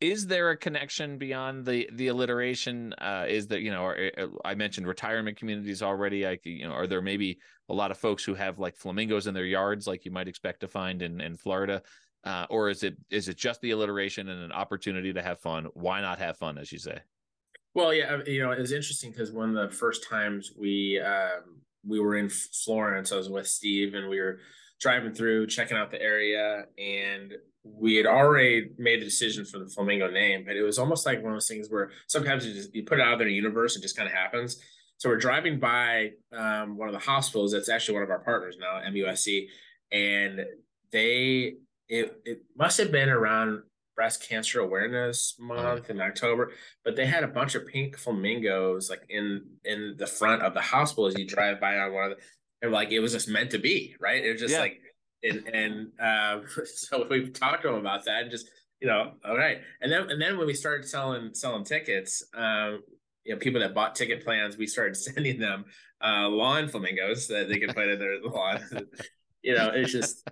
Is 0.00 0.26
there 0.26 0.50
a 0.50 0.56
connection 0.56 1.16
beyond 1.16 1.64
the 1.64 1.88
the 1.92 2.08
alliteration? 2.08 2.92
Uh 2.94 3.24
is 3.28 3.46
that 3.48 3.60
you 3.60 3.70
know 3.70 3.84
or, 3.84 4.10
uh, 4.18 4.26
i 4.44 4.54
mentioned 4.54 4.86
retirement 4.86 5.38
communities 5.38 5.82
already. 5.82 6.26
I 6.26 6.38
you 6.44 6.66
know 6.68 6.74
are 6.74 6.86
there 6.86 7.00
maybe 7.00 7.38
a 7.68 7.74
lot 7.74 7.90
of 7.90 7.96
folks 7.96 8.22
who 8.22 8.34
have 8.34 8.58
like 8.58 8.76
flamingos 8.76 9.26
in 9.26 9.34
their 9.34 9.46
yards 9.46 9.86
like 9.86 10.04
you 10.04 10.10
might 10.10 10.28
expect 10.28 10.60
to 10.60 10.68
find 10.68 11.00
in 11.00 11.20
in 11.20 11.36
florida? 11.36 11.82
Uh, 12.24 12.46
or 12.48 12.70
is 12.70 12.82
it 12.82 12.96
is 13.10 13.28
it 13.28 13.36
just 13.36 13.60
the 13.60 13.70
alliteration 13.70 14.28
and 14.28 14.42
an 14.42 14.52
opportunity 14.52 15.12
to 15.12 15.22
have 15.22 15.38
fun? 15.40 15.68
Why 15.74 16.00
not 16.00 16.18
have 16.18 16.38
fun, 16.38 16.56
as 16.56 16.72
you 16.72 16.78
say? 16.78 16.98
Well, 17.74 17.92
yeah, 17.92 18.20
you 18.26 18.42
know, 18.42 18.52
it 18.52 18.60
was 18.60 18.72
interesting 18.72 19.10
because 19.10 19.32
one 19.32 19.54
of 19.54 19.70
the 19.70 19.76
first 19.76 20.08
times 20.08 20.52
we 20.56 21.00
um, 21.00 21.60
we 21.86 22.00
were 22.00 22.16
in 22.16 22.28
Florence, 22.28 23.12
I 23.12 23.16
was 23.16 23.28
with 23.28 23.46
Steve, 23.46 23.94
and 23.94 24.08
we 24.08 24.20
were 24.20 24.38
driving 24.80 25.12
through, 25.12 25.46
checking 25.46 25.76
out 25.76 25.90
the 25.90 26.00
area, 26.00 26.64
and 26.78 27.34
we 27.64 27.96
had 27.96 28.06
already 28.06 28.70
made 28.76 29.00
the 29.00 29.04
decision 29.04 29.44
for 29.44 29.58
the 29.58 29.66
flamingo 29.66 30.10
name, 30.10 30.44
but 30.46 30.56
it 30.56 30.62
was 30.62 30.78
almost 30.78 31.06
like 31.06 31.22
one 31.22 31.32
of 31.32 31.36
those 31.36 31.48
things 31.48 31.68
where 31.70 31.90
sometimes 32.06 32.46
you 32.46 32.52
just 32.52 32.74
you 32.74 32.84
put 32.84 32.98
it 32.98 33.02
out 33.02 33.18
there 33.18 33.26
in 33.26 33.32
the 33.32 33.36
universe, 33.36 33.76
it 33.76 33.82
just 33.82 33.96
kind 33.96 34.06
of 34.06 34.14
happens. 34.14 34.60
So 34.98 35.08
we're 35.08 35.16
driving 35.16 35.58
by 35.58 36.10
um, 36.32 36.76
one 36.76 36.88
of 36.88 36.92
the 36.92 37.00
hospitals 37.00 37.52
that's 37.52 37.68
actually 37.68 37.94
one 37.94 38.04
of 38.04 38.10
our 38.10 38.20
partners 38.20 38.56
now, 38.60 38.80
MUSC, 38.88 39.48
and 39.90 40.44
they 40.92 41.54
it 41.88 42.20
it 42.24 42.42
must 42.56 42.78
have 42.78 42.92
been 42.92 43.08
around 43.08 43.62
breast 43.94 44.26
cancer 44.28 44.60
awareness 44.60 45.36
month 45.38 45.90
in 45.90 46.00
October, 46.00 46.52
but 46.84 46.96
they 46.96 47.06
had 47.06 47.24
a 47.24 47.28
bunch 47.28 47.54
of 47.54 47.66
pink 47.66 47.96
flamingos 47.96 48.90
like 48.90 49.02
in 49.08 49.42
in 49.64 49.94
the 49.98 50.06
front 50.06 50.42
of 50.42 50.54
the 50.54 50.60
hospital 50.60 51.06
as 51.06 51.16
you 51.18 51.26
drive 51.26 51.60
by 51.60 51.78
on 51.78 51.92
one 51.92 52.10
of 52.12 52.16
the 52.18 52.22
and 52.62 52.72
like 52.72 52.90
it 52.90 53.00
was 53.00 53.12
just 53.12 53.28
meant 53.28 53.50
to 53.50 53.58
be, 53.58 53.94
right? 54.00 54.24
It 54.24 54.32
was 54.32 54.40
just 54.40 54.52
Yeah. 54.54 54.60
like 54.60 54.80
and 55.22 55.48
and 55.48 55.90
um 56.00 56.46
so 56.66 57.06
we 57.08 57.30
talked 57.30 57.62
to 57.62 57.68
them 57.68 57.78
about 57.78 58.04
that 58.06 58.22
and 58.22 58.30
just 58.30 58.48
you 58.80 58.88
know, 58.88 59.12
all 59.24 59.36
right. 59.36 59.58
And 59.80 59.90
then 59.90 60.10
and 60.10 60.20
then 60.20 60.36
when 60.36 60.46
we 60.46 60.54
started 60.54 60.86
selling 60.86 61.32
selling 61.34 61.64
tickets, 61.64 62.22
um, 62.34 62.82
you 63.24 63.32
know, 63.32 63.38
people 63.38 63.60
that 63.60 63.74
bought 63.74 63.94
ticket 63.94 64.24
plans, 64.24 64.56
we 64.58 64.66
started 64.66 64.96
sending 65.06 65.38
them 65.38 65.64
uh 66.04 66.28
lawn 66.28 66.68
flamingos 66.68 67.28
that 67.28 67.48
they 67.48 67.58
could 67.58 67.74
put 67.74 67.88
in 67.88 67.98
their 67.98 68.20
lawn. 68.22 68.60
you 69.42 69.54
know, 69.54 69.70
it's 69.74 69.92
just 69.92 70.28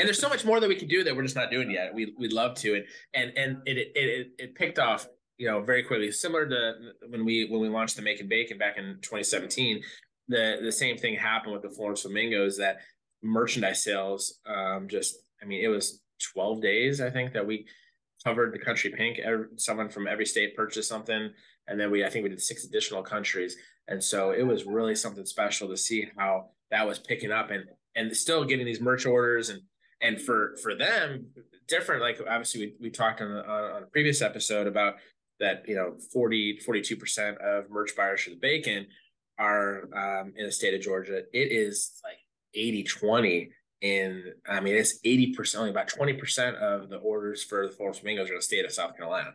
and 0.00 0.08
there's 0.08 0.18
so 0.18 0.28
much 0.28 0.44
more 0.44 0.58
that 0.60 0.68
we 0.68 0.74
can 0.74 0.88
do 0.88 1.04
that 1.04 1.14
we're 1.14 1.22
just 1.22 1.36
not 1.36 1.50
doing 1.50 1.70
yet. 1.70 1.94
We 1.94 2.14
we'd 2.18 2.32
love 2.32 2.54
to, 2.56 2.74
and 2.74 2.84
and 3.14 3.32
and 3.36 3.60
it 3.66 3.78
it 3.78 3.92
it, 3.94 4.26
it 4.38 4.54
picked 4.54 4.78
off, 4.78 5.06
you 5.38 5.46
know, 5.46 5.60
very 5.60 5.82
quickly. 5.82 6.10
Similar 6.10 6.48
to 6.48 6.72
when 7.08 7.24
we 7.24 7.46
when 7.48 7.60
we 7.60 7.68
launched 7.68 7.96
the 7.96 8.02
Macon 8.02 8.28
Bacon 8.28 8.58
back 8.58 8.78
in 8.78 8.98
2017, 9.02 9.82
the 10.28 10.58
the 10.62 10.72
same 10.72 10.96
thing 10.96 11.14
happened 11.14 11.52
with 11.52 11.62
the 11.62 11.70
Florence 11.70 12.02
Flamingos. 12.02 12.56
That 12.56 12.78
merchandise 13.22 13.84
sales, 13.84 14.38
um, 14.46 14.88
just 14.88 15.16
I 15.42 15.46
mean, 15.46 15.62
it 15.62 15.68
was 15.68 16.00
12 16.32 16.60
days, 16.60 17.00
I 17.00 17.10
think, 17.10 17.32
that 17.32 17.46
we 17.46 17.66
covered 18.24 18.52
the 18.52 18.58
country 18.58 18.90
pink. 18.90 19.18
Someone 19.56 19.88
from 19.88 20.06
every 20.06 20.26
state 20.26 20.56
purchased 20.56 20.88
something. 20.88 21.30
And 21.66 21.80
then 21.80 21.90
we, 21.90 22.04
I 22.04 22.10
think 22.10 22.22
we 22.24 22.28
did 22.28 22.40
six 22.40 22.64
additional 22.64 23.02
countries. 23.02 23.56
And 23.88 24.02
so 24.02 24.32
it 24.32 24.42
was 24.42 24.64
really 24.64 24.94
something 24.94 25.24
special 25.24 25.68
to 25.68 25.76
see 25.76 26.08
how 26.16 26.50
that 26.70 26.86
was 26.86 26.98
picking 26.98 27.32
up 27.32 27.50
and, 27.50 27.64
and 27.96 28.14
still 28.16 28.44
getting 28.44 28.66
these 28.66 28.80
merch 28.80 29.06
orders 29.06 29.48
and, 29.48 29.60
and 30.00 30.20
for, 30.20 30.56
for 30.62 30.74
them 30.74 31.26
different, 31.68 32.02
like 32.02 32.20
obviously 32.28 32.60
we, 32.60 32.74
we 32.80 32.90
talked 32.90 33.20
on, 33.20 33.30
on, 33.30 33.44
on 33.48 33.82
a 33.82 33.86
previous 33.86 34.22
episode 34.22 34.66
about 34.66 34.96
that, 35.38 35.64
you 35.66 35.74
know, 35.74 35.94
40, 36.12 36.60
42% 36.66 37.36
of 37.38 37.70
merch 37.70 37.96
buyers 37.96 38.22
for 38.22 38.30
the 38.30 38.36
bacon 38.36 38.86
are 39.38 39.88
um, 39.94 40.32
in 40.36 40.46
the 40.46 40.52
state 40.52 40.74
of 40.74 40.80
Georgia. 40.80 41.22
It 41.32 41.52
is 41.52 41.92
like 42.04 42.18
80, 42.54 42.84
20 42.84 43.50
in 43.80 44.24
I 44.46 44.60
mean 44.60 44.76
it's 44.76 45.00
80% 45.00 45.56
only 45.56 45.70
about 45.70 45.88
20% 45.88 46.54
of 46.56 46.90
the 46.90 46.98
orders 46.98 47.42
for 47.42 47.66
the 47.66 47.72
Florence 47.72 47.98
Flamingos 47.98 48.28
are 48.28 48.34
in 48.34 48.38
the 48.38 48.42
state 48.42 48.64
of 48.64 48.72
South 48.72 48.96
Carolina. 48.96 49.32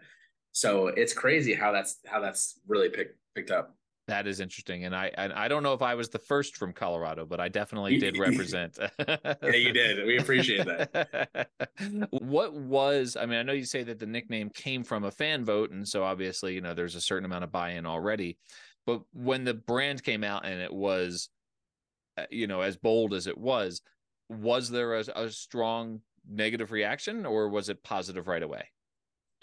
So 0.51 0.88
it's 0.88 1.13
crazy 1.13 1.53
how 1.53 1.72
that's 1.72 1.98
how 2.05 2.22
that's 2.22 2.60
really 2.67 2.89
picked 2.89 3.17
picked 3.36 3.51
up. 3.51 3.75
That 4.08 4.28
is 4.28 4.40
interesting, 4.40 4.86
and 4.86 4.96
I 4.96 5.12
and 5.18 5.34
I 5.34 5.48
don't 5.48 5.64
know 5.64 5.74
if 5.74 5.82
I 5.82 5.96
was 5.96 6.10
the 6.10 6.20
first 6.20 6.58
from 6.58 6.74
Colorado, 6.74 7.26
but 7.26 7.40
I 7.40 7.50
definitely 7.50 7.98
did 7.98 8.18
represent. 8.20 8.78
yeah, 9.00 9.50
you 9.52 9.74
did. 9.74 10.06
We 10.06 10.18
appreciate 10.18 10.66
that. 10.66 11.50
what 12.12 12.54
was? 12.54 13.18
I 13.20 13.26
mean, 13.26 13.40
I 13.40 13.44
know 13.44 13.54
you 13.54 13.66
say 13.66 13.82
that 13.84 13.98
the 13.98 14.06
nickname 14.06 14.52
came 14.52 14.84
from 14.84 15.06
a 15.06 15.12
fan 15.12 15.44
vote, 15.44 15.72
and 15.72 15.88
so 15.88 16.04
obviously, 16.04 16.54
you 16.54 16.62
know, 16.62 16.76
there's 16.76 16.94
a 16.94 17.02
certain 17.02 17.26
amount 17.26 17.46
of 17.46 17.52
buy-in 17.52 17.88
already. 17.88 18.38
But 18.86 19.02
when 19.14 19.44
the 19.44 19.56
brand 19.56 20.04
came 20.04 20.24
out 20.24 20.46
and 20.46 20.62
it 20.62 20.74
was, 20.74 21.30
uh, 22.18 22.26
you 22.30 22.46
know, 22.46 22.62
as 22.62 22.78
bold 22.78 23.14
as 23.14 23.26
it 23.26 23.38
was, 23.38 23.82
was 24.30 24.70
there 24.70 25.00
a, 25.00 25.04
a 25.16 25.32
strong 25.32 26.02
negative 26.30 26.72
reaction 26.72 27.26
or 27.26 27.50
was 27.50 27.70
it 27.70 27.84
positive 27.84 28.28
right 28.28 28.44
away? 28.44 28.66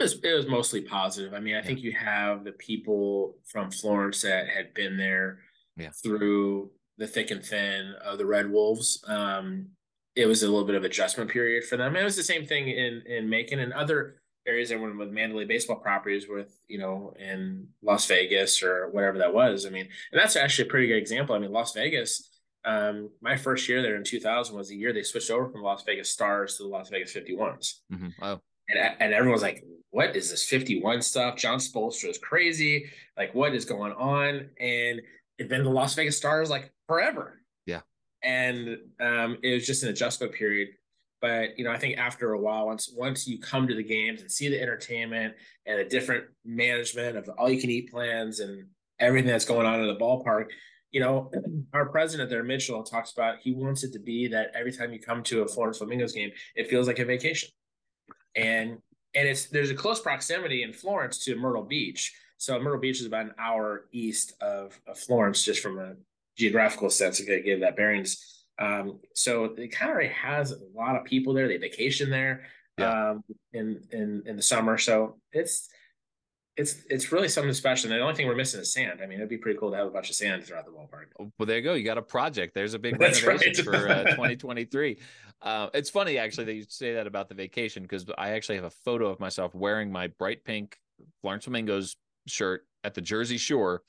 It 0.02 0.04
was, 0.04 0.20
it 0.24 0.34
was 0.34 0.46
mostly 0.46 0.80
positive. 0.80 1.34
I 1.34 1.40
mean, 1.40 1.54
I 1.54 1.58
yeah. 1.58 1.64
think 1.64 1.82
you 1.82 1.92
have 1.92 2.44
the 2.44 2.52
people 2.52 3.36
from 3.44 3.70
Florence 3.70 4.22
that 4.22 4.48
had 4.48 4.74
been 4.74 4.96
there 4.96 5.40
yeah. 5.76 5.90
through 6.02 6.70
the 6.98 7.06
thick 7.06 7.30
and 7.30 7.44
thin 7.44 7.94
of 8.04 8.18
the 8.18 8.26
Red 8.26 8.50
Wolves. 8.50 9.02
Um, 9.06 9.68
it 10.14 10.26
was 10.26 10.42
a 10.42 10.48
little 10.48 10.66
bit 10.66 10.74
of 10.74 10.84
adjustment 10.84 11.30
period 11.30 11.64
for 11.64 11.76
them. 11.76 11.96
It 11.96 12.04
was 12.04 12.16
the 12.16 12.22
same 12.22 12.44
thing 12.44 12.68
in 12.68 13.02
in 13.06 13.30
Macon 13.30 13.60
and 13.60 13.72
other 13.72 14.16
areas 14.46 14.68
that 14.68 14.78
were 14.78 14.94
with 14.94 15.10
Mandalay 15.10 15.46
baseball 15.46 15.76
properties 15.76 16.26
with, 16.28 16.54
you 16.68 16.78
know, 16.78 17.14
in 17.18 17.68
Las 17.80 18.06
Vegas 18.06 18.62
or 18.62 18.90
whatever 18.90 19.18
that 19.18 19.32
was. 19.32 19.64
I 19.64 19.70
mean, 19.70 19.88
and 20.10 20.20
that's 20.20 20.36
actually 20.36 20.68
a 20.68 20.70
pretty 20.70 20.88
good 20.88 20.98
example. 20.98 21.34
I 21.34 21.38
mean, 21.38 21.52
Las 21.52 21.72
Vegas 21.72 22.28
um, 22.64 23.10
my 23.20 23.36
first 23.36 23.68
year 23.68 23.82
there 23.82 23.96
in 23.96 24.04
2000 24.04 24.56
was 24.56 24.68
the 24.68 24.76
year 24.76 24.92
they 24.92 25.02
switched 25.02 25.30
over 25.30 25.48
from 25.48 25.62
Las 25.62 25.82
Vegas 25.84 26.10
Stars 26.10 26.56
to 26.56 26.64
the 26.64 26.68
Las 26.68 26.88
Vegas 26.90 27.12
51s. 27.12 27.74
Mm-hmm. 27.92 28.08
Oh. 28.22 28.40
And, 28.68 28.94
and 29.00 29.12
everyone's 29.12 29.42
like, 29.42 29.64
what 29.92 30.16
is 30.16 30.30
this 30.30 30.44
51 30.44 31.02
stuff? 31.02 31.36
Jon 31.36 31.58
Spoelstra 31.58 32.08
is 32.08 32.18
crazy. 32.18 32.86
Like, 33.16 33.34
what 33.34 33.54
is 33.54 33.66
going 33.66 33.92
on? 33.92 34.48
And 34.58 35.02
it 35.38 35.48
been 35.48 35.64
the 35.64 35.70
Las 35.70 35.94
Vegas 35.94 36.16
Stars 36.16 36.48
like 36.50 36.72
forever. 36.86 37.40
Yeah. 37.66 37.82
And 38.24 38.78
um, 39.00 39.36
it 39.42 39.52
was 39.52 39.66
just 39.66 39.82
an 39.82 39.90
adjustment 39.90 40.32
period. 40.32 40.70
But 41.20 41.58
you 41.58 41.64
know, 41.64 41.70
I 41.70 41.78
think 41.78 41.98
after 41.98 42.32
a 42.32 42.40
while, 42.40 42.66
once 42.66 42.92
once 42.96 43.28
you 43.28 43.38
come 43.38 43.68
to 43.68 43.74
the 43.74 43.84
games 43.84 44.22
and 44.22 44.30
see 44.30 44.48
the 44.48 44.60
entertainment 44.60 45.34
and 45.66 45.78
the 45.78 45.84
different 45.84 46.24
management 46.44 47.16
of 47.16 47.28
all 47.38 47.50
you 47.50 47.60
can 47.60 47.70
eat 47.70 47.92
plans 47.92 48.40
and 48.40 48.66
everything 48.98 49.30
that's 49.30 49.44
going 49.44 49.66
on 49.66 49.80
in 49.80 49.86
the 49.86 49.96
ballpark, 49.96 50.46
you 50.90 51.00
know, 51.00 51.30
our 51.74 51.90
president 51.90 52.30
there, 52.30 52.42
Mitchell, 52.42 52.82
talks 52.82 53.12
about 53.12 53.36
he 53.40 53.52
wants 53.52 53.84
it 53.84 53.92
to 53.92 53.98
be 53.98 54.26
that 54.28 54.52
every 54.54 54.72
time 54.72 54.90
you 54.90 54.98
come 54.98 55.22
to 55.24 55.42
a 55.42 55.48
Florence 55.48 55.78
Flamingos 55.78 56.12
game, 56.12 56.30
it 56.56 56.68
feels 56.68 56.86
like 56.86 56.98
a 56.98 57.04
vacation. 57.04 57.50
And 58.34 58.78
and 59.14 59.28
it's 59.28 59.46
there's 59.46 59.70
a 59.70 59.74
close 59.74 60.00
proximity 60.00 60.62
in 60.62 60.72
Florence 60.72 61.24
to 61.24 61.36
Myrtle 61.36 61.62
Beach. 61.62 62.14
So 62.38 62.58
Myrtle 62.58 62.80
Beach 62.80 63.00
is 63.00 63.06
about 63.06 63.26
an 63.26 63.34
hour 63.38 63.86
east 63.92 64.34
of, 64.40 64.78
of 64.86 64.98
Florence, 64.98 65.44
just 65.44 65.60
from 65.60 65.78
a 65.78 65.94
geographical 66.36 66.90
sense 66.90 67.18
to 67.18 67.40
give 67.40 67.60
that 67.60 67.76
bearings. 67.76 68.44
Um, 68.58 68.98
so 69.14 69.44
it 69.44 69.68
kind 69.68 69.90
of 69.90 69.94
already 69.94 70.12
has 70.12 70.52
a 70.52 70.58
lot 70.74 70.96
of 70.96 71.04
people 71.04 71.34
there. 71.34 71.48
They 71.48 71.58
vacation 71.58 72.10
there 72.10 72.44
yeah. 72.78 73.10
um, 73.10 73.24
in 73.52 73.82
in 73.90 74.22
in 74.26 74.36
the 74.36 74.42
summer. 74.42 74.78
So 74.78 75.16
it's 75.32 75.68
it's 76.56 76.82
it's 76.90 77.12
really 77.12 77.28
something 77.28 77.52
special. 77.54 77.90
And 77.90 77.98
the 77.98 78.02
only 78.02 78.14
thing 78.14 78.26
we're 78.26 78.34
missing 78.34 78.60
is 78.60 78.72
sand. 78.72 79.00
I 79.02 79.06
mean, 79.06 79.18
it'd 79.18 79.28
be 79.28 79.38
pretty 79.38 79.58
cool 79.58 79.70
to 79.70 79.76
have 79.76 79.86
a 79.86 79.90
bunch 79.90 80.10
of 80.10 80.16
sand 80.16 80.44
throughout 80.44 80.66
the 80.66 80.70
ballpark. 80.70 81.06
Oh, 81.18 81.32
well, 81.38 81.46
there 81.46 81.56
you 81.56 81.62
go. 81.62 81.74
You 81.74 81.84
got 81.84 81.98
a 81.98 82.02
project. 82.02 82.54
There's 82.54 82.74
a 82.74 82.78
big 82.78 82.98
That's 83.00 83.22
renovation 83.22 83.66
right. 83.66 83.80
for 83.80 83.88
uh, 83.88 84.04
2023. 84.10 84.98
Uh, 85.40 85.68
it's 85.74 85.90
funny 85.90 86.18
actually 86.18 86.44
that 86.44 86.54
you 86.54 86.64
say 86.68 86.94
that 86.94 87.06
about 87.06 87.28
the 87.28 87.34
vacation 87.34 87.82
because 87.82 88.04
I 88.18 88.30
actually 88.30 88.56
have 88.56 88.64
a 88.64 88.70
photo 88.70 89.08
of 89.08 89.18
myself 89.18 89.54
wearing 89.54 89.90
my 89.90 90.08
bright 90.08 90.44
pink 90.44 90.76
Florence 91.20 91.44
Flamingos 91.44 91.96
shirt 92.26 92.66
at 92.84 92.94
the 92.94 93.00
Jersey 93.00 93.38
Shore. 93.38 93.82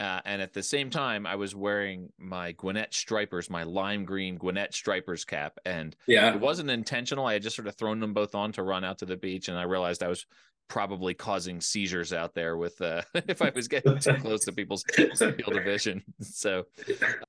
Uh, 0.00 0.20
and 0.24 0.40
at 0.40 0.52
the 0.52 0.62
same 0.62 0.90
time, 0.90 1.26
I 1.26 1.34
was 1.34 1.56
wearing 1.56 2.12
my 2.18 2.52
Gwinnett 2.52 2.94
Stripers, 2.94 3.50
my 3.50 3.64
lime 3.64 4.04
green 4.04 4.36
Gwinnett 4.36 4.72
Stripers 4.72 5.24
cap. 5.24 5.58
And 5.66 5.96
yeah, 6.06 6.32
it 6.32 6.40
wasn't 6.40 6.70
intentional. 6.70 7.26
I 7.26 7.32
had 7.32 7.42
just 7.42 7.56
sort 7.56 7.66
of 7.66 7.74
thrown 7.74 7.98
them 7.98 8.14
both 8.14 8.36
on 8.36 8.52
to 8.52 8.62
run 8.62 8.84
out 8.84 8.98
to 8.98 9.06
the 9.06 9.16
beach. 9.16 9.48
And 9.48 9.58
I 9.58 9.64
realized 9.64 10.04
I 10.04 10.08
was 10.08 10.24
probably 10.68 11.14
causing 11.14 11.60
seizures 11.60 12.12
out 12.12 12.34
there 12.34 12.56
with 12.56 12.80
uh, 12.80 13.02
if 13.14 13.42
I 13.42 13.50
was 13.54 13.68
getting 13.68 13.98
too 13.98 14.14
close 14.14 14.44
to 14.44 14.52
people's 14.52 14.84
field 14.94 15.56
of 15.56 15.64
vision. 15.64 16.02
So, 16.20 16.66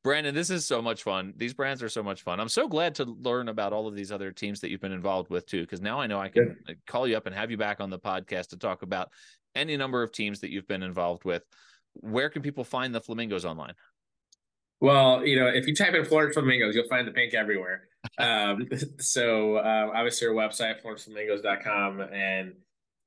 Brandon, 0.03 0.35
this 0.35 0.49
is 0.49 0.65
so 0.65 0.81
much 0.81 1.03
fun. 1.03 1.33
These 1.37 1.53
brands 1.53 1.81
are 1.81 1.89
so 1.89 2.03
much 2.03 2.21
fun. 2.21 2.39
I'm 2.39 2.49
so 2.49 2.67
glad 2.67 2.95
to 2.95 3.05
learn 3.05 3.49
about 3.49 3.73
all 3.73 3.87
of 3.87 3.95
these 3.95 4.11
other 4.11 4.31
teams 4.31 4.59
that 4.59 4.69
you've 4.69 4.81
been 4.81 4.91
involved 4.91 5.29
with 5.29 5.45
too, 5.45 5.61
because 5.61 5.81
now 5.81 5.99
I 5.99 6.07
know 6.07 6.19
I 6.19 6.29
can 6.29 6.57
yeah. 6.67 6.75
call 6.85 7.07
you 7.07 7.15
up 7.17 7.25
and 7.25 7.35
have 7.35 7.49
you 7.49 7.57
back 7.57 7.79
on 7.79 7.89
the 7.89 7.99
podcast 7.99 8.49
to 8.49 8.57
talk 8.57 8.81
about 8.81 9.09
any 9.55 9.77
number 9.77 10.03
of 10.03 10.11
teams 10.11 10.41
that 10.41 10.51
you've 10.51 10.67
been 10.67 10.83
involved 10.83 11.23
with. 11.23 11.43
Where 11.93 12.29
can 12.29 12.41
people 12.41 12.63
find 12.63 12.93
the 12.93 13.01
Flamingos 13.01 13.45
online? 13.45 13.73
Well, 14.81 15.25
you 15.25 15.39
know, 15.39 15.47
if 15.47 15.67
you 15.67 15.75
type 15.75 15.93
in 15.93 16.05
Florence 16.05 16.35
Flamingos, 16.35 16.75
you'll 16.75 16.87
find 16.87 17.07
the 17.07 17.11
pink 17.11 17.33
everywhere. 17.33 17.87
Um, 18.17 18.67
so 18.99 19.57
uh, 19.57 19.91
obviously 19.93 20.27
our 20.27 20.33
website, 20.33 20.81
florenceflamingos.com 20.83 22.01
and 22.01 22.53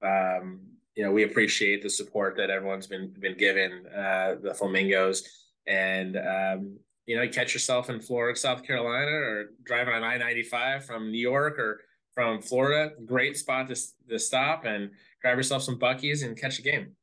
um, 0.05 0.61
you 0.95 1.05
know, 1.05 1.11
we 1.11 1.25
appreciate 1.25 1.83
the 1.83 1.91
support 1.91 2.37
that 2.37 2.51
everyone's 2.51 2.87
been 2.87 3.09
been 3.19 3.37
given 3.37 3.87
uh, 3.87 4.37
the 4.43 4.55
Flamingos, 4.55 5.27
and 5.67 6.17
um, 6.17 6.79
you 7.07 7.17
know, 7.17 7.27
catch 7.29 7.55
yourself 7.55 7.89
in 7.89 8.01
Florence, 8.01 8.41
South 8.41 8.63
Carolina, 8.63 9.11
or 9.11 9.51
driving 9.65 9.95
on 9.95 10.05
I 10.05 10.19
ninety 10.19 10.43
five 10.43 10.85
from 10.85 11.11
New 11.11 11.19
York 11.19 11.59
or 11.59 11.81
from 12.15 12.43
Florida. 12.43 12.93
Great 13.07 13.37
spot 13.37 13.69
to 13.69 13.77
to 14.09 14.19
stop 14.19 14.65
and 14.65 14.91
grab 15.23 15.37
yourself 15.37 15.63
some 15.63 15.79
Buc-ee's 15.79 16.23
and 16.23 16.39
catch 16.39 16.59
a 16.59 16.63
game. 16.63 16.95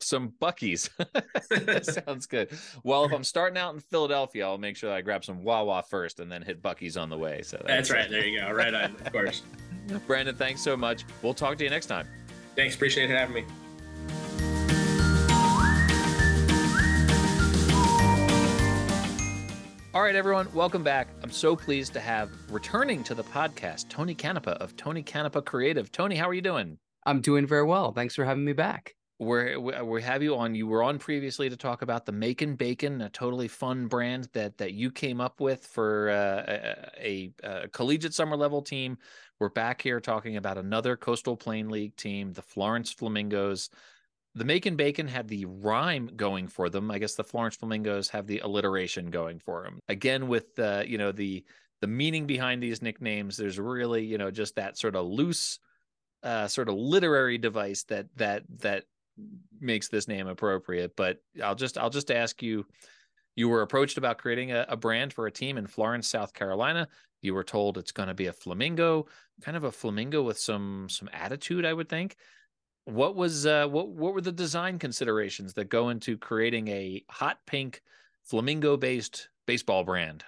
Some 0.00 0.32
Buc-ee's. 0.40 0.90
sounds 2.04 2.26
good. 2.26 2.50
Well, 2.82 3.04
if 3.04 3.12
I'm 3.12 3.24
starting 3.24 3.58
out 3.58 3.74
in 3.74 3.80
Philadelphia, 3.80 4.46
I'll 4.46 4.58
make 4.58 4.76
sure 4.76 4.90
that 4.90 4.96
I 4.96 5.00
grab 5.00 5.24
some 5.24 5.42
Wawa 5.42 5.82
first 5.88 6.20
and 6.20 6.30
then 6.30 6.42
hit 6.42 6.62
Buc-ee's 6.62 6.96
on 6.96 7.08
the 7.08 7.16
way. 7.16 7.42
So 7.42 7.56
that's, 7.58 7.88
that's 7.88 7.90
right. 7.90 8.10
There 8.10 8.26
you 8.26 8.40
go. 8.40 8.50
Right 8.50 8.74
on. 8.74 8.96
Of 8.96 9.12
course. 9.12 9.42
Brandon, 10.06 10.34
thanks 10.34 10.60
so 10.60 10.76
much. 10.76 11.04
We'll 11.22 11.34
talk 11.34 11.56
to 11.58 11.64
you 11.64 11.70
next 11.70 11.86
time. 11.86 12.06
Thanks. 12.58 12.74
Appreciate 12.74 13.08
having 13.08 13.36
me. 13.36 13.44
All 19.94 20.02
right, 20.02 20.16
everyone, 20.16 20.52
welcome 20.52 20.82
back. 20.82 21.06
I'm 21.22 21.30
so 21.30 21.54
pleased 21.54 21.92
to 21.92 22.00
have 22.00 22.30
returning 22.50 23.04
to 23.04 23.14
the 23.14 23.22
podcast 23.22 23.88
Tony 23.88 24.14
Canepa 24.14 24.54
of 24.54 24.76
Tony 24.76 25.04
Canepa 25.04 25.44
Creative. 25.44 25.90
Tony, 25.92 26.16
how 26.16 26.28
are 26.28 26.34
you 26.34 26.42
doing? 26.42 26.78
I'm 27.06 27.20
doing 27.20 27.46
very 27.46 27.64
well. 27.64 27.92
Thanks 27.92 28.16
for 28.16 28.24
having 28.24 28.44
me 28.44 28.54
back. 28.54 28.96
We're, 29.20 29.58
we 29.58 30.02
have 30.02 30.22
you 30.22 30.36
on. 30.36 30.54
You 30.54 30.68
were 30.68 30.82
on 30.82 30.98
previously 30.98 31.50
to 31.50 31.56
talk 31.56 31.82
about 31.82 32.06
the 32.06 32.12
Macon 32.12 32.54
Bacon, 32.54 33.00
a 33.00 33.08
totally 33.08 33.48
fun 33.48 33.88
brand 33.88 34.28
that 34.32 34.58
that 34.58 34.74
you 34.74 34.92
came 34.92 35.20
up 35.20 35.40
with 35.40 35.66
for 35.66 36.10
uh, 36.10 36.90
a, 37.00 37.32
a, 37.42 37.68
collegiate 37.68 38.14
summer 38.14 38.36
level 38.36 38.62
team 38.62 38.96
we're 39.38 39.48
back 39.48 39.82
here 39.82 40.00
talking 40.00 40.36
about 40.36 40.58
another 40.58 40.96
Coastal 40.96 41.36
Plain 41.36 41.68
League 41.68 41.96
team, 41.96 42.32
the 42.32 42.42
Florence 42.42 42.92
Flamingos. 42.92 43.70
The 44.34 44.44
Macon 44.44 44.76
Bacon 44.76 45.06
had 45.06 45.28
the 45.28 45.44
rhyme 45.46 46.10
going 46.16 46.48
for 46.48 46.68
them. 46.68 46.90
I 46.90 46.98
guess 46.98 47.14
the 47.14 47.24
Florence 47.24 47.56
Flamingos 47.56 48.08
have 48.10 48.26
the 48.26 48.40
alliteration 48.40 49.10
going 49.10 49.38
for 49.38 49.62
them. 49.62 49.80
Again, 49.88 50.28
with 50.28 50.58
uh, 50.58 50.82
you 50.86 50.98
know 50.98 51.12
the 51.12 51.44
the 51.80 51.86
meaning 51.86 52.26
behind 52.26 52.62
these 52.62 52.82
nicknames, 52.82 53.36
there's 53.36 53.58
really 53.58 54.04
you 54.04 54.18
know 54.18 54.30
just 54.30 54.56
that 54.56 54.76
sort 54.76 54.96
of 54.96 55.06
loose, 55.06 55.60
uh, 56.22 56.48
sort 56.48 56.68
of 56.68 56.74
literary 56.74 57.38
device 57.38 57.84
that 57.84 58.06
that 58.16 58.42
that 58.58 58.84
makes 59.60 59.88
this 59.88 60.08
name 60.08 60.26
appropriate. 60.26 60.96
But 60.96 61.18
I'll 61.42 61.54
just 61.54 61.78
I'll 61.78 61.90
just 61.90 62.10
ask 62.10 62.42
you 62.42 62.66
you 63.36 63.48
were 63.48 63.62
approached 63.62 63.98
about 63.98 64.18
creating 64.18 64.50
a, 64.50 64.66
a, 64.68 64.76
brand 64.76 65.12
for 65.12 65.28
a 65.28 65.30
team 65.30 65.58
in 65.58 65.66
Florence, 65.68 66.08
South 66.08 66.34
Carolina. 66.34 66.88
You 67.22 67.34
were 67.34 67.44
told 67.44 67.78
it's 67.78 67.92
going 67.92 68.08
to 68.08 68.14
be 68.14 68.26
a 68.26 68.32
flamingo, 68.32 69.06
kind 69.42 69.56
of 69.56 69.62
a 69.62 69.70
flamingo 69.70 70.22
with 70.22 70.38
some 70.38 70.88
some 70.88 71.08
attitude, 71.12 71.64
I 71.64 71.72
would 71.72 71.88
think. 71.88 72.16
What 72.84 73.16
was 73.16 73.46
uh, 73.46 73.66
what 73.68 73.88
what 73.90 74.14
were 74.14 74.20
the 74.20 74.32
design 74.32 74.78
considerations 74.78 75.54
that 75.54 75.66
go 75.66 75.90
into 75.90 76.16
creating 76.16 76.68
a 76.68 77.04
hot 77.10 77.38
pink 77.46 77.82
flamingo 78.24 78.76
based 78.76 79.28
baseball 79.46 79.84
brand? 79.84 80.24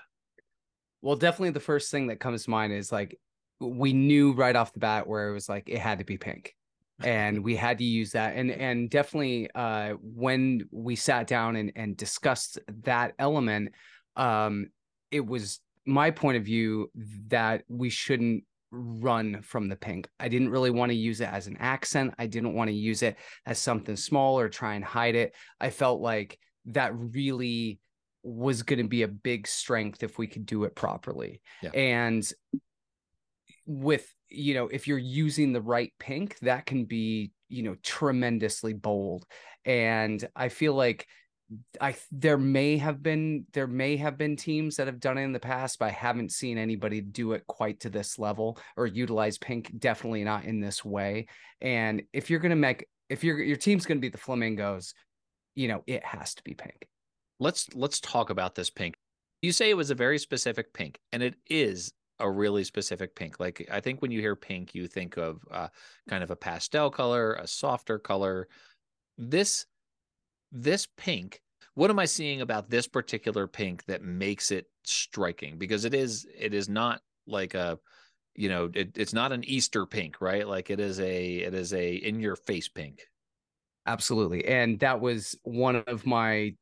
Well, 1.02 1.16
definitely 1.16 1.50
the 1.50 1.60
first 1.60 1.90
thing 1.90 2.08
that 2.08 2.20
comes 2.20 2.44
to 2.44 2.50
mind 2.50 2.72
is 2.72 2.92
like 2.92 3.18
we 3.60 3.92
knew 3.92 4.32
right 4.32 4.56
off 4.56 4.72
the 4.72 4.80
bat 4.80 5.06
where 5.06 5.28
it 5.28 5.32
was 5.32 5.48
like 5.48 5.68
it 5.68 5.78
had 5.78 5.98
to 5.98 6.04
be 6.04 6.16
pink 6.16 6.54
and 7.04 7.42
we 7.42 7.56
had 7.56 7.78
to 7.78 7.84
use 7.84 8.12
that 8.12 8.36
and 8.36 8.50
and 8.50 8.90
definitely 8.90 9.48
uh 9.54 9.94
when 10.02 10.68
we 10.70 10.96
sat 10.96 11.26
down 11.26 11.56
and 11.56 11.72
and 11.76 11.96
discussed 11.96 12.58
that 12.82 13.12
element 13.18 13.72
um 14.16 14.66
it 15.10 15.24
was 15.24 15.60
my 15.86 16.10
point 16.10 16.36
of 16.36 16.44
view 16.44 16.90
that 17.28 17.62
we 17.68 17.90
shouldn't 17.90 18.44
run 18.70 19.42
from 19.42 19.68
the 19.68 19.76
pink. 19.76 20.08
I 20.18 20.28
didn't 20.28 20.50
really 20.50 20.70
want 20.70 20.90
to 20.90 20.96
use 20.96 21.20
it 21.20 21.28
as 21.28 21.46
an 21.46 21.56
accent. 21.58 22.14
I 22.18 22.26
didn't 22.26 22.54
want 22.54 22.68
to 22.68 22.74
use 22.74 23.02
it 23.02 23.16
as 23.46 23.58
something 23.58 23.96
small 23.96 24.38
or 24.38 24.48
try 24.48 24.74
and 24.74 24.84
hide 24.84 25.16
it. 25.16 25.34
I 25.60 25.70
felt 25.70 26.00
like 26.00 26.38
that 26.66 26.92
really 26.94 27.80
was 28.22 28.62
going 28.62 28.78
to 28.78 28.88
be 28.88 29.02
a 29.02 29.08
big 29.08 29.46
strength 29.46 30.02
if 30.02 30.18
we 30.18 30.26
could 30.26 30.46
do 30.46 30.64
it 30.64 30.74
properly. 30.74 31.40
Yeah. 31.62 31.70
And 31.70 32.30
with, 33.66 34.12
you 34.30 34.54
know, 34.54 34.68
if 34.68 34.86
you're 34.86 34.98
using 34.98 35.52
the 35.52 35.60
right 35.60 35.92
pink, 35.98 36.38
that 36.40 36.66
can 36.66 36.84
be, 36.84 37.32
you 37.48 37.62
know, 37.62 37.76
tremendously 37.82 38.72
bold. 38.72 39.26
And 39.64 40.26
I 40.34 40.48
feel 40.48 40.74
like 40.74 41.06
I 41.80 41.96
there 42.12 42.38
may 42.38 42.76
have 42.76 43.02
been 43.02 43.44
there 43.52 43.66
may 43.66 43.96
have 43.96 44.16
been 44.16 44.36
teams 44.36 44.76
that 44.76 44.86
have 44.86 45.00
done 45.00 45.18
it 45.18 45.22
in 45.22 45.32
the 45.32 45.40
past, 45.40 45.78
but 45.78 45.86
I 45.86 45.90
haven't 45.90 46.32
seen 46.32 46.58
anybody 46.58 47.00
do 47.00 47.32
it 47.32 47.46
quite 47.48 47.80
to 47.80 47.90
this 47.90 48.18
level 48.18 48.58
or 48.76 48.86
utilize 48.86 49.36
pink. 49.36 49.72
Definitely 49.78 50.22
not 50.22 50.44
in 50.44 50.60
this 50.60 50.84
way. 50.84 51.26
And 51.60 52.02
if 52.12 52.30
you're 52.30 52.40
gonna 52.40 52.56
make 52.56 52.86
if 53.08 53.24
your 53.24 53.42
your 53.42 53.56
team's 53.56 53.84
gonna 53.84 54.00
be 54.00 54.08
the 54.08 54.18
flamingos, 54.18 54.94
you 55.56 55.66
know 55.66 55.82
it 55.86 56.04
has 56.04 56.34
to 56.36 56.42
be 56.44 56.54
pink. 56.54 56.86
Let's 57.40 57.68
let's 57.74 57.98
talk 58.00 58.30
about 58.30 58.54
this 58.54 58.70
pink. 58.70 58.94
You 59.42 59.50
say 59.50 59.70
it 59.70 59.76
was 59.76 59.90
a 59.90 59.94
very 59.96 60.18
specific 60.18 60.72
pink, 60.72 61.00
and 61.12 61.22
it 61.22 61.34
is 61.48 61.92
a 62.20 62.30
really 62.30 62.64
specific 62.64 63.14
pink. 63.14 63.40
Like 63.40 63.68
I 63.70 63.80
think 63.80 64.02
when 64.02 64.10
you 64.10 64.20
hear 64.20 64.36
pink, 64.36 64.74
you 64.74 64.86
think 64.86 65.16
of 65.16 65.44
uh, 65.50 65.68
kind 66.08 66.22
of 66.22 66.30
a 66.30 66.36
pastel 66.36 66.90
color, 66.90 67.34
a 67.34 67.46
softer 67.46 67.98
color. 67.98 68.48
This 69.18 69.66
this 70.52 70.86
pink 70.96 71.40
what 71.74 71.90
am 71.90 71.98
i 71.98 72.04
seeing 72.04 72.40
about 72.40 72.68
this 72.68 72.86
particular 72.86 73.46
pink 73.46 73.84
that 73.84 74.02
makes 74.02 74.50
it 74.50 74.66
striking 74.84 75.58
because 75.58 75.84
it 75.84 75.94
is 75.94 76.26
it 76.36 76.54
is 76.54 76.68
not 76.68 77.00
like 77.26 77.54
a 77.54 77.78
you 78.34 78.48
know 78.48 78.70
it, 78.74 78.96
it's 78.96 79.12
not 79.12 79.32
an 79.32 79.44
easter 79.44 79.86
pink 79.86 80.20
right 80.20 80.46
like 80.46 80.70
it 80.70 80.80
is 80.80 80.98
a 81.00 81.36
it 81.36 81.54
is 81.54 81.72
a 81.72 81.94
in 81.94 82.20
your 82.20 82.36
face 82.36 82.68
pink 82.68 83.06
absolutely 83.86 84.44
and 84.46 84.78
that 84.80 85.00
was 85.00 85.36
one 85.42 85.76
of 85.76 86.06
my 86.06 86.52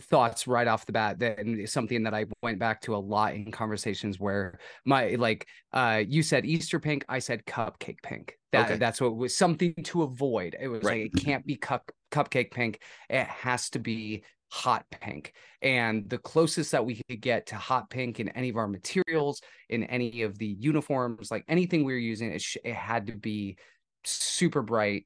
thoughts 0.00 0.46
right 0.46 0.66
off 0.66 0.86
the 0.86 0.92
bat 0.92 1.18
that 1.18 1.38
something 1.66 2.02
that 2.04 2.14
I 2.14 2.26
went 2.42 2.58
back 2.58 2.80
to 2.82 2.94
a 2.94 2.98
lot 2.98 3.34
in 3.34 3.50
conversations 3.50 4.18
where 4.20 4.58
my 4.84 5.16
like 5.16 5.46
uh 5.72 6.02
you 6.06 6.22
said 6.22 6.44
Easter 6.44 6.78
pink, 6.78 7.04
I 7.08 7.18
said 7.18 7.44
cupcake 7.46 8.02
pink. 8.02 8.38
That 8.52 8.66
okay. 8.66 8.76
that's 8.76 9.00
what 9.00 9.16
was 9.16 9.36
something 9.36 9.74
to 9.84 10.02
avoid. 10.02 10.56
It 10.58 10.68
was 10.68 10.82
right. 10.82 11.04
like 11.04 11.16
it 11.16 11.24
can't 11.24 11.46
be 11.46 11.56
cup 11.56 11.90
cupcake 12.10 12.50
pink. 12.50 12.80
It 13.08 13.26
has 13.26 13.70
to 13.70 13.78
be 13.78 14.24
hot 14.50 14.84
pink. 14.90 15.32
And 15.62 16.08
the 16.08 16.18
closest 16.18 16.72
that 16.72 16.84
we 16.84 17.00
could 17.08 17.20
get 17.20 17.46
to 17.46 17.56
hot 17.56 17.90
pink 17.90 18.20
in 18.20 18.28
any 18.30 18.48
of 18.48 18.56
our 18.56 18.68
materials, 18.68 19.40
in 19.68 19.84
any 19.84 20.22
of 20.22 20.38
the 20.38 20.46
uniforms, 20.46 21.30
like 21.30 21.44
anything 21.48 21.84
we 21.84 21.92
were 21.92 21.98
using, 21.98 22.32
it, 22.32 22.42
sh- 22.42 22.58
it 22.64 22.74
had 22.74 23.08
to 23.08 23.12
be 23.12 23.56
super 24.04 24.62
bright 24.62 25.04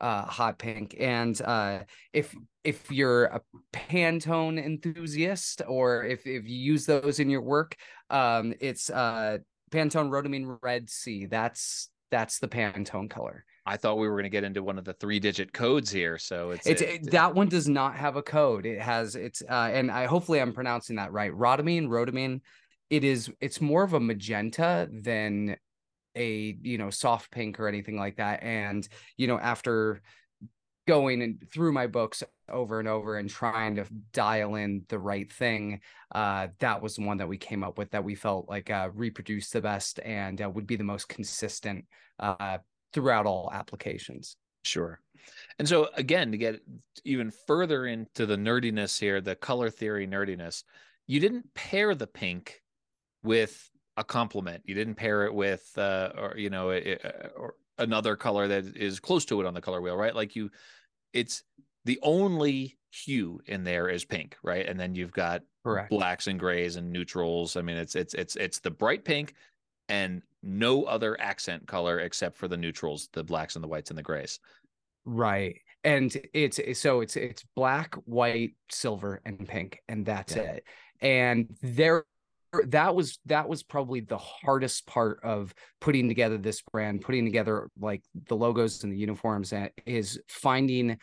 uh, 0.00 0.24
hot 0.24 0.58
pink. 0.58 0.96
And 0.98 1.40
uh, 1.42 1.80
if 2.12 2.34
if 2.64 2.90
you're 2.90 3.24
a 3.24 3.40
Pantone 3.72 4.62
enthusiast 4.62 5.62
or 5.66 6.04
if 6.04 6.26
if 6.26 6.48
you 6.48 6.56
use 6.56 6.86
those 6.86 7.20
in 7.20 7.30
your 7.30 7.42
work, 7.42 7.76
um, 8.10 8.54
it's 8.60 8.90
uh, 8.90 9.38
Pantone 9.70 10.10
Rhodamine 10.10 10.58
Red 10.62 10.90
C. 10.90 11.26
That's 11.26 11.90
that's 12.10 12.38
the 12.38 12.48
Pantone 12.48 13.08
color. 13.08 13.44
I 13.66 13.76
thought 13.76 13.98
we 13.98 14.08
were 14.08 14.14
going 14.14 14.24
to 14.24 14.30
get 14.30 14.44
into 14.44 14.62
one 14.62 14.78
of 14.78 14.84
the 14.84 14.94
three 14.94 15.20
digit 15.20 15.52
codes 15.52 15.90
here. 15.90 16.18
So 16.18 16.50
it's, 16.50 16.66
it's 16.66 16.82
it, 16.82 17.10
that 17.10 17.34
one 17.34 17.48
does 17.48 17.68
not 17.68 17.94
have 17.96 18.16
a 18.16 18.22
code. 18.22 18.66
It 18.66 18.80
has 18.80 19.14
it's 19.16 19.42
uh, 19.48 19.70
and 19.72 19.90
I 19.90 20.06
hopefully 20.06 20.40
I'm 20.40 20.52
pronouncing 20.52 20.96
that 20.96 21.12
right. 21.12 21.32
Rhodamine, 21.32 21.88
rhodamine. 21.88 22.40
It 22.88 23.04
is 23.04 23.30
it's 23.40 23.60
more 23.60 23.82
of 23.84 23.92
a 23.92 24.00
magenta 24.00 24.88
than 24.90 25.56
a 26.20 26.56
you 26.62 26.78
know 26.78 26.90
soft 26.90 27.30
pink 27.30 27.58
or 27.58 27.66
anything 27.68 27.96
like 27.96 28.16
that 28.16 28.42
and 28.42 28.88
you 29.16 29.26
know 29.26 29.38
after 29.38 30.00
going 30.86 31.22
and 31.22 31.48
through 31.52 31.72
my 31.72 31.86
books 31.86 32.22
over 32.48 32.80
and 32.80 32.88
over 32.88 33.16
and 33.16 33.30
trying 33.30 33.76
to 33.76 33.84
dial 34.12 34.56
in 34.56 34.82
the 34.88 34.98
right 34.98 35.32
thing 35.32 35.80
uh 36.14 36.48
that 36.58 36.82
was 36.82 36.96
the 36.96 37.04
one 37.04 37.18
that 37.18 37.28
we 37.28 37.38
came 37.38 37.62
up 37.62 37.78
with 37.78 37.90
that 37.90 38.02
we 38.02 38.14
felt 38.14 38.48
like 38.48 38.70
uh 38.70 38.88
reproduced 38.94 39.52
the 39.52 39.60
best 39.60 40.00
and 40.00 40.42
uh, 40.42 40.50
would 40.50 40.66
be 40.66 40.76
the 40.76 40.84
most 40.84 41.08
consistent 41.08 41.84
uh 42.18 42.58
throughout 42.92 43.26
all 43.26 43.50
applications. 43.52 44.36
Sure. 44.62 45.00
And 45.58 45.68
so 45.68 45.88
again 45.94 46.32
to 46.32 46.38
get 46.38 46.60
even 47.04 47.30
further 47.46 47.86
into 47.86 48.26
the 48.26 48.36
nerdiness 48.36 48.98
here 48.98 49.20
the 49.20 49.34
color 49.36 49.70
theory 49.70 50.06
nerdiness 50.06 50.64
you 51.06 51.20
didn't 51.20 51.54
pair 51.54 51.94
the 51.94 52.06
pink 52.06 52.62
with 53.22 53.69
a 54.00 54.04
complement. 54.04 54.62
You 54.64 54.74
didn't 54.74 54.94
pair 54.94 55.26
it 55.26 55.34
with, 55.34 55.70
uh, 55.76 56.10
or 56.16 56.34
you 56.36 56.50
know, 56.50 56.70
it, 56.70 57.04
or 57.36 57.54
another 57.78 58.16
color 58.16 58.48
that 58.48 58.76
is 58.76 58.98
close 58.98 59.24
to 59.26 59.40
it 59.40 59.46
on 59.46 59.54
the 59.54 59.60
color 59.60 59.80
wheel, 59.80 59.96
right? 59.96 60.14
Like 60.14 60.34
you, 60.34 60.50
it's 61.12 61.44
the 61.84 61.98
only 62.02 62.78
hue 62.90 63.40
in 63.46 63.62
there 63.62 63.88
is 63.88 64.04
pink, 64.04 64.36
right? 64.42 64.66
And 64.66 64.80
then 64.80 64.94
you've 64.94 65.12
got 65.12 65.42
Correct. 65.62 65.90
blacks 65.90 66.26
and 66.26 66.40
grays 66.40 66.76
and 66.76 66.90
neutrals. 66.90 67.56
I 67.56 67.62
mean, 67.62 67.76
it's 67.76 67.94
it's 67.94 68.14
it's 68.14 68.36
it's 68.36 68.58
the 68.58 68.70
bright 68.70 69.04
pink 69.04 69.34
and 69.90 70.22
no 70.42 70.84
other 70.84 71.20
accent 71.20 71.66
color 71.66 72.00
except 72.00 72.38
for 72.38 72.48
the 72.48 72.56
neutrals, 72.56 73.10
the 73.12 73.22
blacks 73.22 73.54
and 73.54 73.62
the 73.62 73.68
whites 73.68 73.90
and 73.90 73.98
the 73.98 74.02
grays. 74.02 74.40
Right. 75.04 75.60
And 75.84 76.16
it's 76.32 76.58
so 76.78 77.02
it's 77.02 77.16
it's 77.16 77.44
black, 77.54 77.94
white, 78.06 78.52
silver, 78.70 79.20
and 79.26 79.46
pink, 79.46 79.82
and 79.88 80.06
that's 80.06 80.36
yeah. 80.36 80.42
it. 80.42 80.64
And 81.02 81.54
there 81.62 82.04
that 82.66 82.94
was 82.94 83.18
that 83.26 83.48
was 83.48 83.62
probably 83.62 84.00
the 84.00 84.18
hardest 84.18 84.86
part 84.86 85.20
of 85.22 85.54
putting 85.80 86.08
together 86.08 86.36
this 86.36 86.62
brand 86.62 87.00
putting 87.00 87.24
together 87.24 87.68
like 87.78 88.02
the 88.26 88.34
logos 88.34 88.82
and 88.82 88.92
the 88.92 88.96
uniforms 88.96 89.52
and 89.52 89.70
is 89.86 90.20
finding 90.28 90.98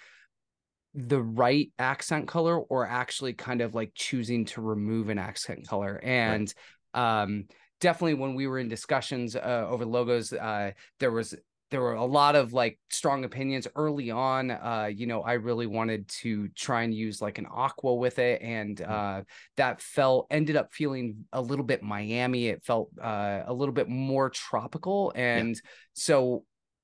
the 0.93 1.21
right 1.21 1.71
accent 1.79 2.27
color 2.27 2.57
or 2.57 2.85
actually 2.85 3.33
kind 3.33 3.61
of 3.61 3.75
like 3.75 3.91
choosing 3.95 4.45
to 4.45 4.61
remove 4.61 5.09
an 5.09 5.17
accent 5.17 5.65
color 5.67 5.99
and 6.03 6.53
right. 6.93 7.21
um 7.21 7.45
definitely 7.79 8.15
when 8.15 8.35
we 8.35 8.47
were 8.47 8.59
in 8.59 8.67
discussions 8.67 9.35
uh, 9.35 9.67
over 9.69 9.85
logos 9.85 10.33
uh 10.33 10.71
there 10.99 11.11
was 11.11 11.35
there 11.69 11.81
were 11.81 11.93
a 11.93 12.05
lot 12.05 12.35
of 12.35 12.53
like 12.53 12.79
strong 12.89 13.25
opinions 13.25 13.67
early 13.75 14.09
on 14.09 14.51
uh 14.51 14.89
you 14.93 15.05
know 15.05 15.21
i 15.21 15.33
really 15.33 15.67
wanted 15.67 16.07
to 16.07 16.47
try 16.49 16.83
and 16.83 16.93
use 16.93 17.21
like 17.21 17.37
an 17.37 17.47
aqua 17.51 17.93
with 17.93 18.19
it 18.19 18.41
and 18.41 18.77
mm-hmm. 18.77 18.91
uh 18.91 19.21
that 19.57 19.81
felt 19.81 20.27
ended 20.31 20.55
up 20.55 20.73
feeling 20.73 21.25
a 21.33 21.41
little 21.41 21.65
bit 21.65 21.83
miami 21.83 22.47
it 22.47 22.63
felt 22.63 22.89
uh 23.01 23.41
a 23.45 23.53
little 23.53 23.73
bit 23.73 23.89
more 23.89 24.29
tropical 24.29 25.11
and 25.15 25.55
yeah. 25.55 25.61
so 25.93 26.43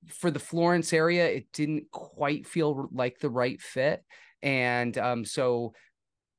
for 0.09 0.29
the 0.29 0.39
florence 0.39 0.91
area 0.91 1.27
it 1.27 1.47
didn't 1.53 1.89
quite 1.91 2.45
feel 2.45 2.89
like 2.91 3.19
the 3.19 3.29
right 3.29 3.61
fit 3.61 4.03
and 4.41 4.97
um 4.97 5.23
so 5.23 5.73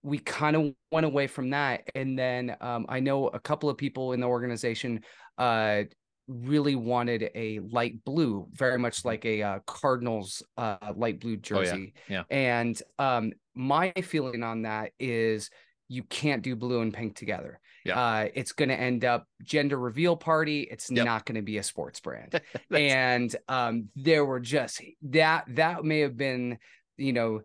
we 0.03 0.19
kind 0.19 0.55
of 0.55 0.75
went 0.93 1.07
away 1.07 1.27
from 1.27 1.49
that 1.49 1.89
and 1.95 2.19
then 2.19 2.55
um, 2.61 2.85
i 2.91 3.01
know 3.01 3.29
a 3.29 3.41
couple 3.41 3.71
of 3.71 3.79
people 3.79 4.13
in 4.13 4.21
the 4.21 4.27
organization 4.27 5.01
uh, 5.39 5.83
really 6.29 6.75
wanted 6.75 7.31
a 7.35 7.61
light 7.61 8.05
blue, 8.05 8.47
very 8.53 8.79
much 8.79 8.99
mm-hmm. 8.99 9.09
like 9.09 9.25
a 9.25 9.43
uh, 9.43 9.59
Cardinals 9.67 10.43
uh, 10.57 10.93
light 10.97 11.21
blue 11.21 11.37
jersey. 11.37 11.95
Oh, 11.97 12.01
yeah. 12.09 12.23
yeah. 12.31 12.37
And 12.37 12.83
um, 12.99 13.33
my 13.55 13.93
feeling 13.93 14.43
on 14.43 14.63
that 14.63 14.93
is 14.99 15.51
you 15.89 16.03
can't 16.03 16.43
do 16.43 16.57
blue 16.57 16.81
and 16.81 16.93
pink 16.93 17.17
together. 17.17 17.61
Yeah. 17.85 18.01
Uh, 18.01 18.29
it's 18.35 18.53
going 18.53 18.71
to 18.71 18.81
end 18.81 19.05
up 19.05 19.27
gender 19.43 19.79
reveal 19.79 20.17
party. 20.17 20.63
It's 20.63 20.91
yep. 20.91 21.05
not 21.05 21.27
going 21.27 21.37
to 21.37 21.43
be 21.43 21.59
a 21.59 21.63
sports 21.63 22.01
brand. 22.01 22.41
and 22.71 23.35
um, 23.49 23.89
there 23.95 24.25
were 24.25 24.41
just 24.41 24.81
that 25.03 25.45
that 25.49 25.85
may 25.85 26.01
have 26.01 26.17
been, 26.17 26.59
you 26.97 27.13
know, 27.13 27.43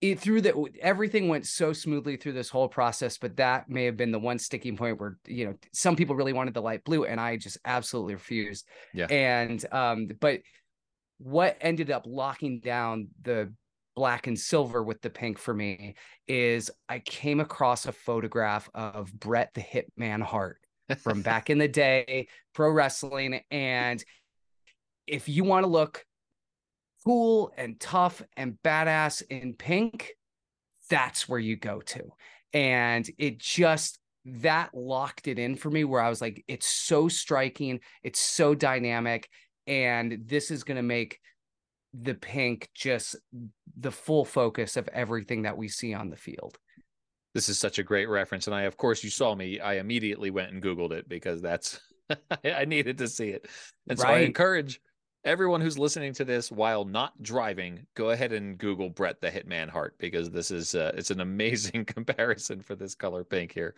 it 0.00 0.20
through 0.20 0.42
that 0.42 0.54
everything 0.80 1.28
went 1.28 1.46
so 1.46 1.72
smoothly 1.72 2.16
through 2.16 2.32
this 2.32 2.50
whole 2.50 2.68
process 2.68 3.16
but 3.16 3.36
that 3.36 3.68
may 3.68 3.84
have 3.84 3.96
been 3.96 4.12
the 4.12 4.18
one 4.18 4.38
sticking 4.38 4.76
point 4.76 5.00
where 5.00 5.16
you 5.26 5.46
know 5.46 5.54
some 5.72 5.96
people 5.96 6.14
really 6.14 6.34
wanted 6.34 6.54
the 6.54 6.60
light 6.60 6.84
blue 6.84 7.04
and 7.04 7.20
i 7.20 7.36
just 7.36 7.58
absolutely 7.64 8.14
refused. 8.14 8.66
Yeah. 8.92 9.06
And 9.06 9.64
um 9.72 10.08
but 10.20 10.40
what 11.18 11.56
ended 11.60 11.90
up 11.90 12.04
locking 12.06 12.60
down 12.60 13.08
the 13.22 13.52
black 13.94 14.26
and 14.26 14.38
silver 14.38 14.82
with 14.82 15.00
the 15.00 15.08
pink 15.08 15.38
for 15.38 15.54
me 15.54 15.94
is 16.28 16.70
i 16.88 16.98
came 16.98 17.40
across 17.40 17.86
a 17.86 17.92
photograph 17.92 18.68
of 18.74 19.10
brett 19.18 19.54
the 19.54 19.62
hitman 19.62 20.20
hart 20.20 20.58
from 20.98 21.22
back 21.22 21.48
in 21.48 21.56
the 21.56 21.68
day 21.68 22.28
pro 22.52 22.70
wrestling 22.70 23.40
and 23.50 24.04
if 25.06 25.28
you 25.28 25.44
want 25.44 25.64
to 25.64 25.70
look 25.70 26.04
cool 27.06 27.52
and 27.56 27.78
tough 27.78 28.20
and 28.36 28.58
badass 28.64 29.22
in 29.30 29.54
pink, 29.54 30.12
that's 30.90 31.28
where 31.28 31.38
you 31.38 31.56
go 31.56 31.80
to. 31.80 32.02
And 32.52 33.08
it 33.16 33.38
just 33.38 34.00
that 34.24 34.70
locked 34.74 35.28
it 35.28 35.38
in 35.38 35.54
for 35.54 35.70
me 35.70 35.84
where 35.84 36.00
I 36.00 36.08
was 36.08 36.20
like, 36.20 36.42
it's 36.48 36.66
so 36.66 37.06
striking, 37.06 37.78
it's 38.02 38.18
so 38.18 38.56
dynamic, 38.56 39.28
and 39.68 40.18
this 40.26 40.50
is 40.50 40.64
going 40.64 40.78
to 40.78 40.82
make 40.82 41.20
the 41.94 42.14
pink 42.14 42.68
just 42.74 43.14
the 43.78 43.92
full 43.92 44.24
focus 44.24 44.76
of 44.76 44.88
everything 44.88 45.42
that 45.42 45.56
we 45.56 45.68
see 45.68 45.94
on 45.94 46.10
the 46.10 46.16
field. 46.16 46.58
This 47.34 47.48
is 47.48 47.56
such 47.56 47.78
a 47.78 47.84
great 47.84 48.08
reference. 48.08 48.48
And 48.48 48.56
I, 48.56 48.62
of 48.62 48.76
course, 48.76 49.04
you 49.04 49.10
saw 49.10 49.34
me. 49.34 49.60
I 49.60 49.74
immediately 49.74 50.30
went 50.30 50.52
and 50.52 50.62
Googled 50.62 50.90
it 50.90 51.08
because 51.08 51.40
that's, 51.40 51.78
I 52.44 52.64
needed 52.64 52.98
to 52.98 53.06
see 53.06 53.28
it. 53.28 53.46
And 53.88 53.96
so 53.96 54.04
right. 54.04 54.22
I 54.22 54.24
encourage 54.24 54.80
everyone 55.26 55.60
who's 55.60 55.78
listening 55.78 56.14
to 56.14 56.24
this 56.24 56.50
while 56.50 56.84
not 56.84 57.22
driving, 57.22 57.86
go 57.94 58.10
ahead 58.10 58.32
and 58.32 58.56
Google 58.56 58.88
Brett 58.88 59.20
the 59.20 59.30
Hitman 59.30 59.68
Hart 59.68 59.96
because 59.98 60.30
this 60.30 60.50
is, 60.50 60.74
uh, 60.74 60.92
it's 60.94 61.10
an 61.10 61.20
amazing 61.20 61.84
comparison 61.86 62.62
for 62.62 62.74
this 62.74 62.94
color 62.94 63.24
pink 63.24 63.52
here 63.52 63.74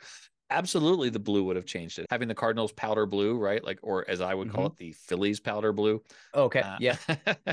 absolutely 0.50 1.10
the 1.10 1.18
blue 1.18 1.44
would 1.44 1.56
have 1.56 1.66
changed 1.66 1.98
it. 1.98 2.06
Having 2.10 2.28
the 2.28 2.34
Cardinals 2.34 2.72
powder 2.72 3.06
blue, 3.06 3.36
right? 3.36 3.62
Like, 3.62 3.78
or 3.82 4.08
as 4.08 4.20
I 4.20 4.34
would 4.34 4.50
call 4.50 4.70
mm-hmm. 4.70 4.72
it, 4.72 4.78
the 4.78 4.92
Phillies 4.92 5.40
powder 5.40 5.72
blue. 5.72 6.02
Okay. 6.34 6.60
Uh, 6.60 6.76
yeah. 6.80 6.96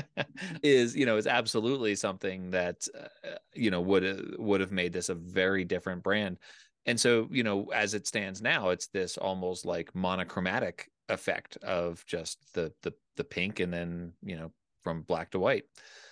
is, 0.62 0.96
you 0.96 1.06
know, 1.06 1.16
is 1.16 1.26
absolutely 1.26 1.94
something 1.94 2.50
that, 2.50 2.86
uh, 2.98 3.36
you 3.54 3.70
know, 3.70 3.80
would, 3.80 4.36
would 4.38 4.60
have 4.60 4.72
made 4.72 4.92
this 4.92 5.08
a 5.08 5.14
very 5.14 5.64
different 5.64 6.02
brand. 6.02 6.38
And 6.86 6.98
so, 6.98 7.28
you 7.30 7.42
know, 7.42 7.66
as 7.74 7.94
it 7.94 8.06
stands 8.06 8.40
now, 8.40 8.70
it's 8.70 8.86
this 8.88 9.18
almost 9.18 9.66
like 9.66 9.94
monochromatic 9.94 10.88
effect 11.08 11.56
of 11.58 12.04
just 12.06 12.52
the, 12.54 12.72
the, 12.82 12.92
the 13.16 13.24
pink 13.24 13.60
and 13.60 13.72
then, 13.72 14.12
you 14.22 14.36
know, 14.36 14.50
from 14.82 15.02
black 15.02 15.30
to 15.32 15.38
white. 15.38 15.64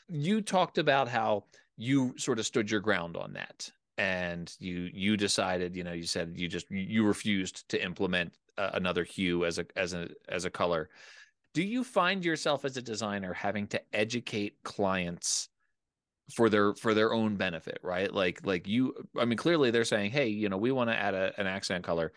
You 0.08 0.40
talked 0.40 0.78
about 0.78 1.08
how 1.08 1.44
you 1.76 2.14
sort 2.18 2.38
of 2.38 2.46
stood 2.46 2.70
your 2.70 2.80
ground 2.80 3.16
on 3.16 3.32
that 3.34 3.70
and 3.98 4.54
you 4.58 4.90
you 4.92 5.16
decided 5.16 5.76
you 5.76 5.84
know 5.84 5.92
you 5.92 6.04
said 6.04 6.32
you 6.34 6.48
just 6.48 6.70
you 6.70 7.04
refused 7.04 7.68
to 7.68 7.82
implement 7.82 8.32
uh, 8.58 8.70
another 8.74 9.04
hue 9.04 9.44
as 9.44 9.58
a 9.58 9.66
as 9.76 9.94
a 9.94 10.08
as 10.28 10.44
a 10.44 10.50
color. 10.50 10.88
Do 11.52 11.62
you 11.62 11.84
find 11.84 12.24
yourself 12.24 12.64
as 12.64 12.76
a 12.76 12.82
designer 12.82 13.32
having 13.32 13.68
to 13.68 13.80
educate 13.92 14.56
clients 14.64 15.48
for 16.34 16.48
their 16.48 16.74
for 16.74 16.94
their 16.94 17.12
own 17.12 17.36
benefit 17.36 17.78
right? 17.82 18.12
Like 18.12 18.44
like 18.44 18.66
you 18.66 18.94
i 19.18 19.24
mean 19.24 19.38
clearly 19.38 19.70
they're 19.70 19.84
saying 19.84 20.10
hey 20.10 20.28
you 20.28 20.48
know 20.48 20.56
we 20.56 20.72
want 20.72 20.90
to 20.90 20.96
add 20.96 21.14
a, 21.14 21.32
an 21.38 21.46
accent 21.46 21.84
color 21.84 22.12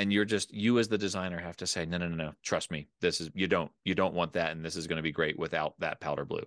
and 0.00 0.12
you're 0.12 0.24
just 0.24 0.52
you 0.52 0.78
as 0.78 0.88
the 0.88 0.98
designer 0.98 1.38
have 1.38 1.56
to 1.58 1.66
say 1.66 1.84
no 1.84 1.98
no 1.98 2.08
no 2.08 2.16
no 2.16 2.32
trust 2.42 2.70
me 2.70 2.88
this 3.00 3.20
is 3.20 3.30
you 3.34 3.46
don't 3.46 3.70
you 3.84 3.94
don't 3.94 4.14
want 4.14 4.32
that 4.32 4.52
and 4.52 4.64
this 4.64 4.76
is 4.76 4.86
going 4.86 4.96
to 4.96 5.02
be 5.02 5.12
great 5.12 5.38
without 5.38 5.74
that 5.78 6.00
powder 6.00 6.24
blue 6.24 6.44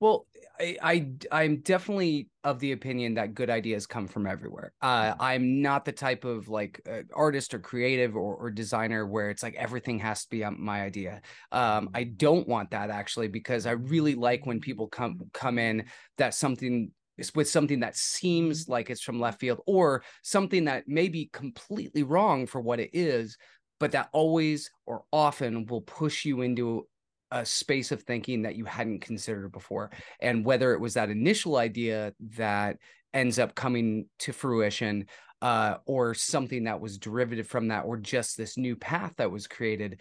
well, 0.00 0.26
I, 0.60 1.06
I 1.32 1.42
am 1.42 1.56
definitely 1.58 2.28
of 2.44 2.60
the 2.60 2.72
opinion 2.72 3.14
that 3.14 3.34
good 3.34 3.50
ideas 3.50 3.86
come 3.86 4.06
from 4.06 4.26
everywhere. 4.26 4.72
Uh, 4.80 5.10
mm-hmm. 5.10 5.22
I'm 5.22 5.62
not 5.62 5.84
the 5.84 5.92
type 5.92 6.24
of 6.24 6.48
like 6.48 6.80
uh, 6.88 7.02
artist 7.12 7.52
or 7.52 7.58
creative 7.58 8.16
or, 8.16 8.36
or, 8.36 8.50
designer 8.50 9.06
where 9.06 9.30
it's 9.30 9.42
like 9.42 9.56
everything 9.56 9.98
has 9.98 10.22
to 10.24 10.30
be 10.30 10.44
my 10.56 10.82
idea. 10.82 11.20
Um, 11.50 11.90
I 11.94 12.04
don't 12.04 12.46
want 12.46 12.70
that 12.70 12.90
actually 12.90 13.28
because 13.28 13.66
I 13.66 13.72
really 13.72 14.14
like 14.14 14.46
when 14.46 14.60
people 14.60 14.86
come 14.86 15.20
come 15.32 15.58
in 15.58 15.84
that 16.16 16.34
something 16.34 16.92
with 17.34 17.48
something 17.48 17.80
that 17.80 17.96
seems 17.96 18.68
like 18.68 18.90
it's 18.90 19.02
from 19.02 19.20
left 19.20 19.40
field 19.40 19.60
or 19.66 20.02
something 20.22 20.64
that 20.64 20.88
may 20.88 21.08
be 21.08 21.30
completely 21.32 22.02
wrong 22.02 22.46
for 22.46 22.60
what 22.60 22.80
it 22.80 22.90
is, 22.92 23.36
but 23.80 23.92
that 23.92 24.08
always 24.12 24.70
or 24.86 25.04
often 25.12 25.66
will 25.66 25.82
push 25.82 26.24
you 26.24 26.42
into 26.42 26.86
a 27.30 27.44
space 27.44 27.92
of 27.92 28.02
thinking 28.02 28.42
that 28.42 28.56
you 28.56 28.64
hadn't 28.64 29.00
considered 29.00 29.52
before. 29.52 29.90
And 30.20 30.44
whether 30.44 30.72
it 30.72 30.80
was 30.80 30.94
that 30.94 31.10
initial 31.10 31.56
idea 31.56 32.14
that 32.36 32.78
ends 33.12 33.38
up 33.38 33.54
coming 33.54 34.06
to 34.20 34.32
fruition 34.32 35.06
uh, 35.42 35.76
or 35.86 36.14
something 36.14 36.64
that 36.64 36.80
was 36.80 36.98
derivative 36.98 37.46
from 37.46 37.68
that, 37.68 37.84
or 37.84 37.96
just 37.96 38.36
this 38.36 38.56
new 38.56 38.74
path 38.76 39.12
that 39.18 39.30
was 39.30 39.46
created, 39.46 40.00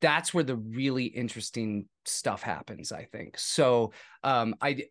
that's 0.00 0.34
where 0.34 0.44
the 0.44 0.56
really 0.56 1.04
interesting 1.04 1.86
stuff 2.04 2.42
happens, 2.42 2.92
I 2.92 3.04
think. 3.04 3.38
So 3.38 3.92
um, 4.22 4.54
I, 4.60 4.70
it, 4.70 4.88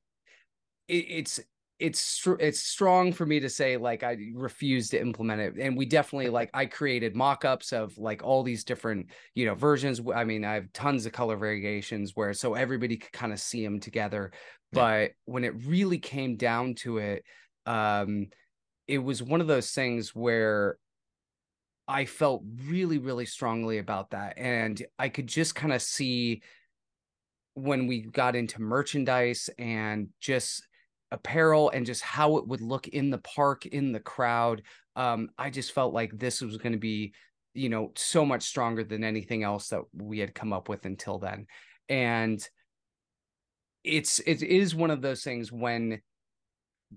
it's 0.87 1.39
it's 1.77 2.25
it's 2.39 2.61
strong 2.61 3.11
for 3.11 3.25
me 3.25 3.39
to 3.39 3.49
say 3.49 3.75
like 3.75 4.01
I 4.01 4.17
refuse 4.33 4.89
to 4.89 5.01
implement 5.01 5.41
it 5.41 5.55
and 5.59 5.75
we 5.75 5.85
definitely 5.85 6.29
like 6.29 6.49
I 6.53 6.65
created 6.65 7.15
mock-ups 7.15 7.73
of 7.73 7.97
like 7.97 8.23
all 8.23 8.43
these 8.43 8.63
different 8.63 9.07
you 9.33 9.45
know 9.45 9.55
versions 9.55 9.99
I 10.13 10.23
mean 10.23 10.45
I 10.45 10.53
have 10.53 10.71
tons 10.71 11.05
of 11.05 11.11
color 11.11 11.35
variations 11.35 12.13
where 12.15 12.33
so 12.33 12.53
everybody 12.53 12.97
could 12.97 13.11
kind 13.11 13.33
of 13.33 13.39
see 13.39 13.63
them 13.63 13.79
together 13.79 14.31
but 14.71 15.11
when 15.25 15.43
it 15.43 15.53
really 15.65 15.97
came 15.97 16.37
down 16.37 16.75
to 16.75 16.97
it 16.99 17.23
um 17.65 18.27
it 18.87 18.99
was 18.99 19.21
one 19.21 19.41
of 19.41 19.47
those 19.47 19.71
things 19.71 20.15
where 20.15 20.77
I 21.87 22.05
felt 22.05 22.43
really 22.67 22.99
really 22.99 23.25
strongly 23.25 23.79
about 23.79 24.11
that 24.11 24.37
and 24.37 24.81
I 24.97 25.09
could 25.09 25.27
just 25.27 25.55
kind 25.55 25.73
of 25.73 25.81
see 25.81 26.41
when 27.55 27.87
we 27.87 28.01
got 28.01 28.35
into 28.35 28.61
merchandise 28.61 29.49
and 29.57 30.09
just 30.21 30.65
apparel 31.11 31.69
and 31.69 31.85
just 31.85 32.01
how 32.01 32.37
it 32.37 32.47
would 32.47 32.61
look 32.61 32.87
in 32.87 33.09
the 33.09 33.19
park 33.19 33.65
in 33.65 33.91
the 33.91 33.99
crowd 33.99 34.61
um, 34.95 35.29
i 35.37 35.49
just 35.49 35.71
felt 35.71 35.93
like 35.93 36.17
this 36.17 36.41
was 36.41 36.57
going 36.57 36.73
to 36.73 36.79
be 36.79 37.13
you 37.53 37.69
know 37.69 37.91
so 37.95 38.25
much 38.25 38.43
stronger 38.43 38.83
than 38.83 39.03
anything 39.03 39.43
else 39.43 39.69
that 39.69 39.81
we 39.93 40.19
had 40.19 40.35
come 40.35 40.51
up 40.51 40.67
with 40.67 40.85
until 40.85 41.17
then 41.17 41.45
and 41.89 42.47
it's 43.83 44.19
it 44.19 44.41
is 44.41 44.75
one 44.75 44.91
of 44.91 45.01
those 45.01 45.23
things 45.23 45.51
when 45.51 46.01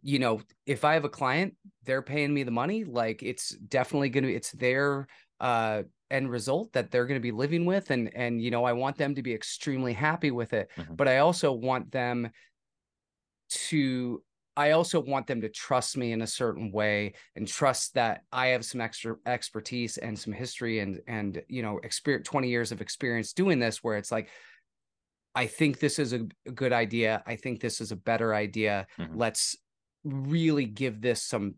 you 0.02 0.18
know 0.18 0.40
if 0.66 0.84
i 0.84 0.94
have 0.94 1.04
a 1.04 1.08
client 1.08 1.54
they're 1.84 2.02
paying 2.02 2.32
me 2.32 2.42
the 2.42 2.50
money 2.50 2.84
like 2.84 3.22
it's 3.22 3.50
definitely 3.50 4.08
going 4.08 4.24
to 4.24 4.32
it's 4.32 4.52
their 4.52 5.06
uh 5.40 5.82
end 6.10 6.30
result 6.30 6.72
that 6.72 6.90
they're 6.90 7.06
going 7.06 7.20
to 7.20 7.22
be 7.22 7.32
living 7.32 7.66
with 7.66 7.90
and 7.90 8.10
and 8.14 8.42
you 8.42 8.50
know 8.50 8.64
i 8.64 8.72
want 8.72 8.96
them 8.96 9.14
to 9.14 9.22
be 9.22 9.34
extremely 9.34 9.92
happy 9.92 10.30
with 10.30 10.52
it 10.52 10.70
mm-hmm. 10.76 10.94
but 10.94 11.06
i 11.08 11.18
also 11.18 11.52
want 11.52 11.90
them 11.92 12.30
to 13.48 14.22
I 14.56 14.72
also 14.72 15.00
want 15.00 15.28
them 15.28 15.40
to 15.42 15.48
trust 15.48 15.96
me 15.96 16.10
in 16.10 16.22
a 16.22 16.26
certain 16.26 16.72
way 16.72 17.14
and 17.36 17.46
trust 17.46 17.94
that 17.94 18.24
I 18.32 18.48
have 18.48 18.64
some 18.64 18.80
extra 18.80 19.14
expertise 19.24 19.98
and 19.98 20.18
some 20.18 20.32
history 20.32 20.80
and 20.80 21.00
and 21.06 21.40
you 21.48 21.62
know 21.62 21.78
experience 21.84 22.26
20 22.28 22.48
years 22.48 22.72
of 22.72 22.80
experience 22.80 23.32
doing 23.32 23.60
this 23.60 23.84
where 23.84 23.96
it's 23.96 24.10
like 24.10 24.28
I 25.34 25.46
think 25.46 25.78
this 25.78 26.00
is 26.00 26.12
a, 26.12 26.26
good 26.52 26.72
idea. 26.72 27.22
I 27.24 27.36
think 27.36 27.60
this 27.60 27.80
is 27.80 27.92
a 27.92 27.96
better 27.96 28.34
idea. 28.34 28.88
Mm-hmm. 28.98 29.16
Let's 29.16 29.56
really 30.02 30.64
give 30.64 31.00
this 31.00 31.22
some 31.22 31.54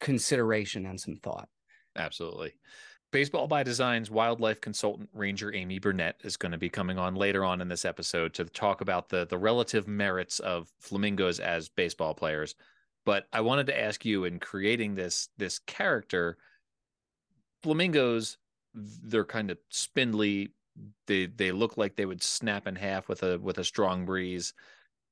consideration 0.00 0.86
and 0.86 1.00
some 1.00 1.16
thought. 1.16 1.48
Absolutely. 1.96 2.54
Baseball 3.10 3.46
by 3.46 3.62
Design's 3.62 4.10
wildlife 4.10 4.60
consultant 4.60 5.08
ranger 5.14 5.54
Amy 5.54 5.78
Burnett 5.78 6.20
is 6.24 6.36
going 6.36 6.52
to 6.52 6.58
be 6.58 6.68
coming 6.68 6.98
on 6.98 7.14
later 7.14 7.42
on 7.42 7.62
in 7.62 7.68
this 7.68 7.86
episode 7.86 8.34
to 8.34 8.44
talk 8.44 8.82
about 8.82 9.08
the 9.08 9.26
the 9.26 9.38
relative 9.38 9.88
merits 9.88 10.40
of 10.40 10.70
flamingos 10.78 11.40
as 11.40 11.70
baseball 11.70 12.12
players. 12.12 12.54
But 13.06 13.26
I 13.32 13.40
wanted 13.40 13.66
to 13.68 13.80
ask 13.80 14.04
you 14.04 14.24
in 14.24 14.38
creating 14.38 14.94
this 14.94 15.30
this 15.38 15.58
character, 15.60 16.36
flamingos, 17.62 18.36
they're 18.74 19.24
kind 19.24 19.50
of 19.50 19.58
spindly. 19.70 20.50
They 21.06 21.26
they 21.26 21.50
look 21.50 21.78
like 21.78 21.96
they 21.96 22.04
would 22.04 22.22
snap 22.22 22.66
in 22.66 22.76
half 22.76 23.08
with 23.08 23.22
a 23.22 23.38
with 23.38 23.56
a 23.56 23.64
strong 23.64 24.04
breeze. 24.04 24.52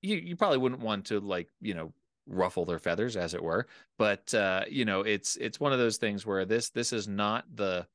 You 0.03 0.17
you 0.17 0.37
probably 0.37 0.59
wouldn't 0.59 0.83
want 0.83 1.07
to 1.07 1.21
like 1.21 1.49
you 1.63 1.73
know 1.73 1.95
ruffle 2.27 2.65
their 2.65 2.79
feathers 2.79 3.17
as 3.17 3.35
it 3.35 3.43
were. 3.43 3.67
But 3.99 4.33
uh 4.35 4.65
you 4.69 4.85
know 4.85 5.03
it's 5.03 5.37
it's 5.37 5.61
one 5.61 5.73
of 5.73 5.79
those 5.79 5.97
things 5.97 6.27
where 6.27 6.45
this 6.45 6.71
this 6.71 6.93
is 6.93 7.09
not 7.09 7.45
the 7.55 7.87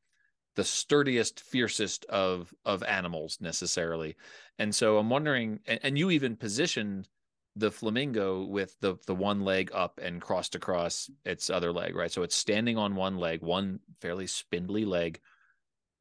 the 0.56 0.64
sturdiest 0.64 1.40
fiercest 1.40 2.06
of 2.06 2.54
of 2.66 2.84
animals 2.84 3.38
necessarily. 3.42 4.16
And 4.60 4.74
so 4.74 4.98
i'm 4.98 5.10
wondering 5.10 5.60
and, 5.66 5.80
and 5.84 5.98
you 5.98 6.12
even 6.12 6.36
positioned 6.36 7.08
the 7.58 7.72
flamingo 7.72 8.46
with 8.46 8.80
the 8.80 8.96
the 9.08 9.16
one 9.16 9.42
leg 9.42 9.72
up 9.74 10.00
and 10.02 10.22
crossed 10.22 10.56
across 10.56 11.10
its 11.26 11.50
other 11.50 11.72
leg 11.74 11.96
right? 11.96 12.12
So 12.12 12.24
it's 12.24 12.36
standing 12.36 12.78
on 12.78 12.96
one 12.96 13.18
leg 13.18 13.42
one 13.42 13.80
fairly 14.00 14.28
spindly 14.28 14.86
leg. 14.86 15.20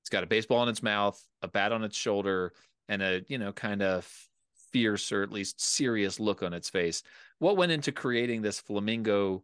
It's 0.03 0.11
got 0.11 0.25
a 0.25 0.29
baseball 0.29 0.63
in 0.63 0.69
its 0.69 0.83
mouth 0.83 1.21
a 1.43 1.49
bat 1.49 1.73
on 1.73 1.83
its 1.85 1.97
shoulder 1.97 2.53
and 2.89 3.03
a 3.03 3.23
you 3.29 3.39
know 3.39 3.53
kind 3.53 3.83
of 3.83 4.09
fierce 4.73 5.11
or 5.13 5.23
at 5.23 5.33
least 5.33 5.61
serious 5.61 6.21
look 6.21 6.43
on 6.43 6.53
its 6.53 6.71
face 6.71 7.03
what 7.41 7.57
went 7.57 7.73
into 7.73 7.91
creating 7.93 8.41
this 8.41 8.61
flamingo 8.61 9.43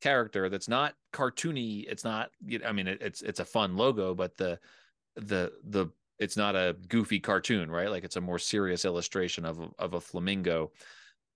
character 0.00 0.48
that's 0.48 0.68
not 0.68 0.94
cartoony 1.12 1.84
it's 1.88 2.04
not 2.04 2.30
i 2.64 2.70
mean 2.70 2.86
it, 2.86 3.02
it's 3.02 3.20
it's 3.22 3.40
a 3.40 3.44
fun 3.44 3.76
logo 3.76 4.14
but 4.14 4.36
the 4.36 4.58
the 5.16 5.52
the 5.64 5.88
it's 6.18 6.36
not 6.36 6.56
a 6.56 6.76
goofy 6.88 7.20
cartoon 7.20 7.70
right? 7.70 7.90
Like 7.90 8.04
it's 8.04 8.16
a 8.16 8.20
more 8.20 8.38
serious 8.38 8.84
illustration 8.84 9.44
of 9.44 9.58
of 9.78 9.94
a 9.94 10.00
flamingo. 10.00 10.72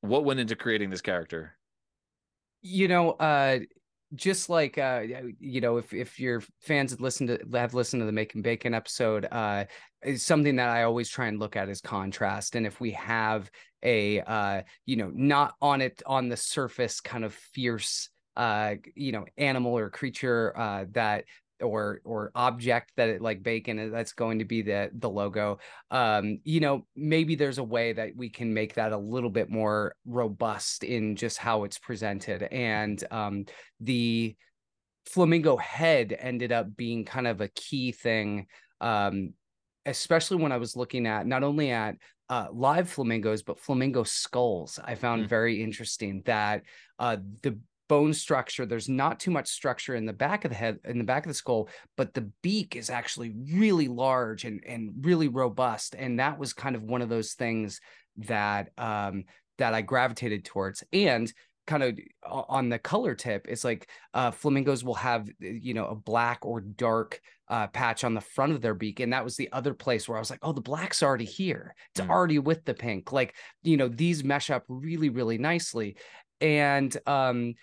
What 0.01 0.25
went 0.25 0.40
into 0.40 0.57
creating 0.57 0.90
this 0.90 1.01
character? 1.01 1.57
You 2.62 2.88
know 2.88 3.12
uh 3.12 3.61
just 4.14 4.51
like 4.51 4.77
uh 4.79 5.03
you 5.40 5.61
know 5.61 5.79
if 5.79 5.94
if 5.94 6.20
your 6.20 6.42
fans 6.61 6.90
have 6.90 7.01
listened 7.01 7.29
to 7.29 7.59
have 7.59 7.75
listened 7.75 8.01
to 8.01 8.07
the 8.07 8.12
Macon 8.12 8.42
Bacon 8.42 8.75
episode 8.75 9.27
uh 9.31 9.64
is 10.05 10.22
something 10.22 10.57
that 10.57 10.68
i 10.68 10.83
always 10.83 11.09
try 11.09 11.27
and 11.29 11.38
look 11.38 11.57
at 11.57 11.68
is 11.68 11.81
contrast. 11.81 12.55
And 12.57 12.66
if 12.66 12.81
we 12.81 12.90
have 12.92 13.51
a 13.83 14.20
uh 14.20 14.62
you 14.87 14.96
know 14.96 15.11
not 15.14 15.55
on 15.62 15.81
it 15.81 16.03
on 16.07 16.29
the 16.29 16.37
surface 16.37 17.01
kind 17.01 17.25
of 17.25 17.35
fierce 17.35 18.11
uh 18.37 18.75
you 18.94 19.12
know 19.12 19.25
animal 19.37 19.77
or 19.77 19.90
creature 19.90 20.57
uh 20.59 20.85
that 20.92 21.25
or 21.62 22.01
or 22.05 22.31
object 22.35 22.92
that 22.96 23.09
it 23.09 23.22
like 23.22 23.42
bacon 23.42 23.90
that's 23.90 24.12
going 24.12 24.38
to 24.38 24.44
be 24.44 24.62
the 24.62 24.90
the 24.94 25.09
logo 25.09 25.59
um 25.90 26.38
you 26.44 26.61
know 26.61 26.87
maybe 26.96 27.35
there's 27.35 27.59
a 27.59 27.64
way 27.64 27.92
that 27.92 28.11
we 28.16 28.29
can 28.29 28.53
make 28.53 28.75
that 28.75 28.92
a 28.92 28.96
little 28.96 29.31
bit 29.31 29.48
more 29.48 29.94
robust 30.05 30.85
in 30.85 31.16
just 31.16 31.38
how 31.38 31.64
it's 31.64 31.79
presented 31.79 32.42
and 32.42 33.05
um 33.11 33.44
the 33.81 34.37
flamingo 35.07 35.57
head 35.57 36.16
ended 36.18 36.53
up 36.53 36.77
being 36.77 37.05
kind 37.05 37.27
of 37.27 37.40
a 37.40 37.48
key 37.48 37.92
thing 37.92 38.46
um 38.81 39.33
especially 39.87 40.37
when 40.37 40.53
i 40.53 40.57
was 40.57 40.77
looking 40.77 41.07
at 41.07 41.27
not 41.27 41.42
only 41.42 41.70
at 41.70 41.96
uh, 42.31 42.46
live 42.51 42.88
flamingos 42.88 43.42
but 43.42 43.61
flamingo 43.61 44.05
skulls 44.05 44.79
i 44.85 44.94
found 44.94 45.25
mm. 45.25 45.29
very 45.29 45.62
interesting 45.62 46.22
that 46.25 46.62
uh, 46.98 47.16
the 47.42 47.59
bone 47.93 48.15
structure 48.15 48.65
there's 48.65 48.89
not 48.89 49.21
too 49.21 49.31
much 49.31 49.47
structure 49.47 49.95
in 49.95 50.07
the 50.07 50.15
back 50.15 50.47
of 50.47 50.51
the 50.51 50.57
head 50.57 50.79
in 50.87 50.97
the 50.97 51.05
back 51.05 51.27
of 51.27 51.29
the 51.29 51.35
skull 51.35 51.69
but 51.95 52.15
the 52.15 52.27
beak 52.41 52.75
is 52.75 52.89
actually 52.89 53.35
really 53.53 53.87
large 53.87 54.47
and 54.47 54.65
and 54.67 54.95
really 55.03 55.29
robust 55.29 55.95
and 55.99 56.19
that 56.19 56.39
was 56.39 56.55
kind 56.55 56.75
of 56.75 56.83
one 56.83 57.03
of 57.03 57.11
those 57.11 57.35
things 57.35 57.83
that 58.17 58.71
um 58.79 59.25
that 59.59 59.75
i 59.75 59.83
gravitated 59.83 60.43
towards 60.43 60.83
and 60.95 61.35
kind 61.67 61.83
of 61.83 61.99
on 62.25 62.71
the 62.71 62.79
color 62.79 63.15
tip 63.15 63.45
it's 63.47 63.63
like 63.63 63.91
uh, 64.15 64.31
flamingos 64.31 64.83
will 64.83 64.95
have 64.95 65.29
you 65.39 65.75
know 65.75 65.85
a 65.85 65.95
black 65.95 66.39
or 66.47 66.63
dark 66.63 67.21
uh, 67.49 67.67
patch 67.67 68.05
on 68.05 68.15
the 68.15 68.23
front 68.23 68.53
of 68.53 68.63
their 68.63 68.75
beak 68.75 69.01
and 69.01 69.13
that 69.13 69.23
was 69.23 69.37
the 69.37 69.53
other 69.53 69.75
place 69.75 70.09
where 70.09 70.17
i 70.17 70.19
was 70.19 70.31
like 70.31 70.41
oh 70.41 70.53
the 70.53 70.63
black's 70.63 71.03
already 71.03 71.27
here 71.27 71.75
it's 71.95 72.01
mm. 72.01 72.09
already 72.09 72.39
with 72.39 72.65
the 72.65 72.73
pink 72.73 73.13
like 73.13 73.35
you 73.63 73.77
know 73.77 73.89
these 73.89 74.25
mesh 74.25 74.49
up 74.49 74.65
really 74.69 75.11
really 75.11 75.37
nicely 75.37 75.95
and 76.41 76.97
um 77.07 77.55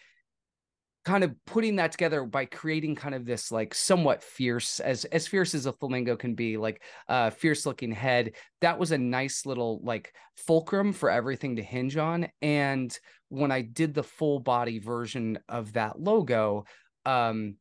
kind 1.09 1.23
of 1.23 1.33
putting 1.45 1.77
that 1.77 1.91
together 1.91 2.23
by 2.23 2.45
creating 2.45 2.93
kind 2.93 3.15
of 3.15 3.25
this 3.25 3.51
like 3.51 3.73
somewhat 3.73 4.23
fierce 4.23 4.79
as 4.79 5.05
as 5.05 5.25
fierce 5.25 5.55
as 5.55 5.65
a 5.65 5.73
flamingo 5.73 6.15
can 6.15 6.35
be 6.35 6.55
like 6.55 6.83
uh 7.07 7.31
fierce 7.31 7.65
looking 7.65 7.91
head 7.91 8.33
that 8.61 8.77
was 8.77 8.91
a 8.91 8.97
nice 8.97 9.43
little 9.43 9.79
like 9.83 10.13
fulcrum 10.37 10.93
for 10.93 11.09
everything 11.09 11.55
to 11.55 11.63
hinge 11.63 11.97
on. 11.97 12.27
And 12.43 12.95
when 13.29 13.51
i 13.51 13.61
did 13.61 13.95
the 13.95 14.03
full 14.03 14.39
body 14.39 14.77
version 14.77 15.39
of 15.49 15.73
that 15.73 15.99
logo 15.99 16.65
um 17.07 17.55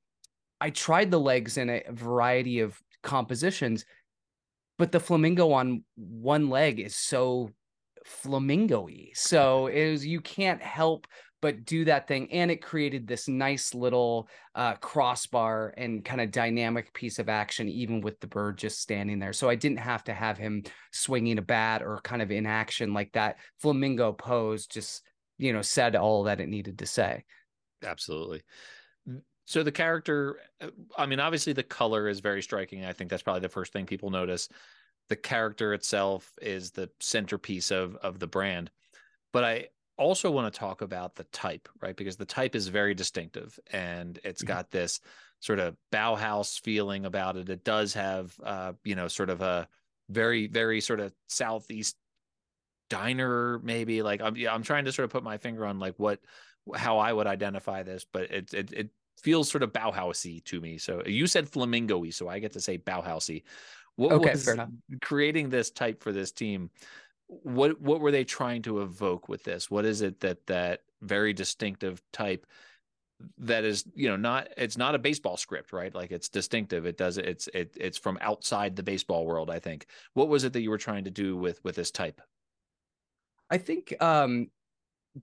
i 0.61 0.69
tried 0.69 1.11
the 1.11 1.21
legs 1.21 1.57
in 1.57 1.71
a 1.71 1.83
variety 1.91 2.61
of 2.61 2.79
compositions 3.03 3.87
but 4.77 4.93
the 4.93 5.01
flamingo 5.01 5.53
on 5.53 5.85
one 5.97 6.51
leg 6.51 6.81
is 6.81 6.95
so 6.95 7.51
flamingo-y. 8.05 9.11
So 9.15 9.67
is 9.67 10.07
you 10.07 10.21
can't 10.21 10.63
help 10.63 11.07
but 11.41 11.65
do 11.65 11.85
that 11.85 12.09
thing. 12.09 12.31
And 12.33 12.51
it 12.51 12.63
created 12.63 13.07
this 13.07 13.29
nice 13.29 13.75
little 13.75 14.29
uh, 14.55 14.75
crossbar 14.75 15.73
and 15.77 16.05
kind 16.05 16.21
of 16.21 16.31
dynamic 16.31 16.93
piece 16.93 17.19
of 17.19 17.29
action, 17.29 17.69
even 17.69 18.01
with 18.01 18.19
the 18.21 18.27
bird 18.27 18.59
just 18.59 18.81
standing 18.81 19.19
there. 19.19 19.33
So 19.33 19.49
I 19.49 19.55
didn't 19.55 19.79
have 19.79 20.05
to 20.05 20.15
have 20.15 20.39
him 20.39 20.65
swinging 20.93 21.39
a 21.39 21.43
bat 21.43 21.83
or 21.83 22.01
kind 22.03 22.23
of 22.23 22.31
in 22.31 22.47
action 22.47 22.93
like 22.93 23.13
that. 23.13 23.37
Flamingo 23.61 24.13
pose 24.13 24.67
just, 24.67 25.03
you 25.39 25.53
know, 25.53 25.63
said 25.63 25.95
all 25.95 26.25
that 26.25 26.41
it 26.41 26.49
needed 26.49 26.79
to 26.79 26.87
say. 26.87 27.25
Absolutely. 27.85 28.43
So 29.45 29.63
the 29.63 29.73
character, 29.73 30.41
uh, 30.61 30.69
I 30.97 31.07
mean, 31.07 31.21
obviously 31.21 31.53
the 31.53 31.63
color 31.63 32.09
is 32.09 32.21
very 32.21 32.43
striking. 32.43 32.85
I 32.85 32.93
think 32.93 33.09
that's 33.09 33.23
probably 33.23 33.41
the 33.41 33.49
first 33.49 33.73
thing 33.73 33.87
people 33.87 34.11
notice. 34.11 34.49
The 35.09 35.17
character 35.17 35.73
itself 35.73 36.31
is 36.43 36.71
the 36.71 36.91
centerpiece 37.01 37.71
of 37.71 37.97
of 37.97 38.19
the 38.19 38.27
brand. 38.27 38.71
But 39.33 39.45
I 39.45 39.69
also 39.99 40.31
want 40.31 40.53
to 40.53 40.59
talk 40.59 40.81
about 40.81 41.17
the 41.17 41.25
type, 41.25 41.69
right? 41.83 41.97
Because 41.97 42.17
the 42.17 42.25
type 42.25 42.55
is 42.55 42.69
very 42.69 42.95
distinctive 42.95 43.59
and 43.73 44.19
it's 44.25 44.43
mm-hmm. 44.43 44.55
got 44.55 44.71
this 44.71 45.01
sort 45.41 45.59
of 45.59 45.77
Bauhaus 45.93 46.61
feeling 46.61 47.05
about 47.05 47.37
it. 47.37 47.49
It 47.49 47.65
does 47.65 47.95
have, 47.95 48.35
uh, 48.43 48.73
you 48.85 48.95
know, 48.95 49.09
sort 49.09 49.31
of 49.31 49.41
a 49.43 49.69
very, 50.09 50.47
very 50.47 50.81
sort 50.81 51.01
of 51.01 51.13
southeast 51.29 51.97
diner, 52.89 53.61
maybe. 53.63 54.03
Like 54.03 54.23
I'm, 54.23 54.37
yeah, 54.37 54.55
I'm 54.55 54.63
trying 54.63 54.87
to 54.87 54.93
sort 54.93 55.05
of 55.05 55.11
put 55.11 55.23
my 55.23 55.37
finger 55.37 55.67
on 55.67 55.79
like 55.79 55.95
what, 55.99 56.21
how 56.75 56.99
I 56.99 57.13
would 57.13 57.27
identify 57.27 57.83
this, 57.83 58.07
but 58.13 58.31
it, 58.31 58.55
it, 58.55 58.73
it 58.73 58.91
feels 59.23 59.51
sort 59.51 59.63
of 59.63 59.73
Bauhausy 59.73 60.45
to 60.45 60.61
me. 60.61 60.79
So 60.79 61.03
you 61.07 61.27
said 61.27 61.49
flamingo-y, 61.49 62.11
so 62.11 62.29
I 62.29 62.39
get 62.39 62.53
to 62.53 62.61
say 62.61 62.79
Bauhausy. 62.79 63.43
What 63.97 64.13
okay, 64.13 64.31
was 64.31 64.49
creating 65.03 65.51
this 65.51 65.71
type 65.71 66.03
for 66.05 66.13
this 66.13 66.31
team? 66.31 66.71
What 67.29 67.81
what 67.81 68.01
were 68.01 68.11
they 68.11 68.25
trying 68.25 68.63
to 68.63 68.81
evoke 68.81 69.29
with 69.29 69.45
this? 69.45 69.71
What 69.71 69.85
is 69.85 70.01
it 70.01 70.21
that 70.21 70.47
that 70.47 70.81
very 71.03 71.33
distinctive 71.33 72.03
type 72.13 72.47
that 73.39 73.65
is 73.65 73.85
you 73.95 74.09
know 74.09 74.17
not 74.17 74.49
it's 74.57 74.77
not 74.77 74.95
a 74.95 74.99
baseball 74.99 75.37
script 75.37 75.73
right? 75.73 75.95
Like 75.95 76.11
it's 76.11 76.29
distinctive. 76.29 76.87
It 76.87 76.97
does 76.97 77.19
it's 77.19 77.49
it, 77.53 77.77
it's 77.79 77.99
from 77.99 78.19
outside 78.21 78.77
the 78.77 78.83
baseball 78.83 79.27
world 79.27 79.51
i 79.51 79.59
think. 79.59 79.87
What 80.15 80.29
was 80.29 80.45
it 80.45 80.53
that 80.55 80.63
you 80.63 80.71
were 80.71 80.79
trying 80.79 81.05
to 81.05 81.11
do 81.11 81.37
with 81.37 81.63
with 81.65 81.77
this 81.77 81.91
type? 81.91 82.21
I 83.51 83.59
think 83.59 83.95
um 84.01 84.49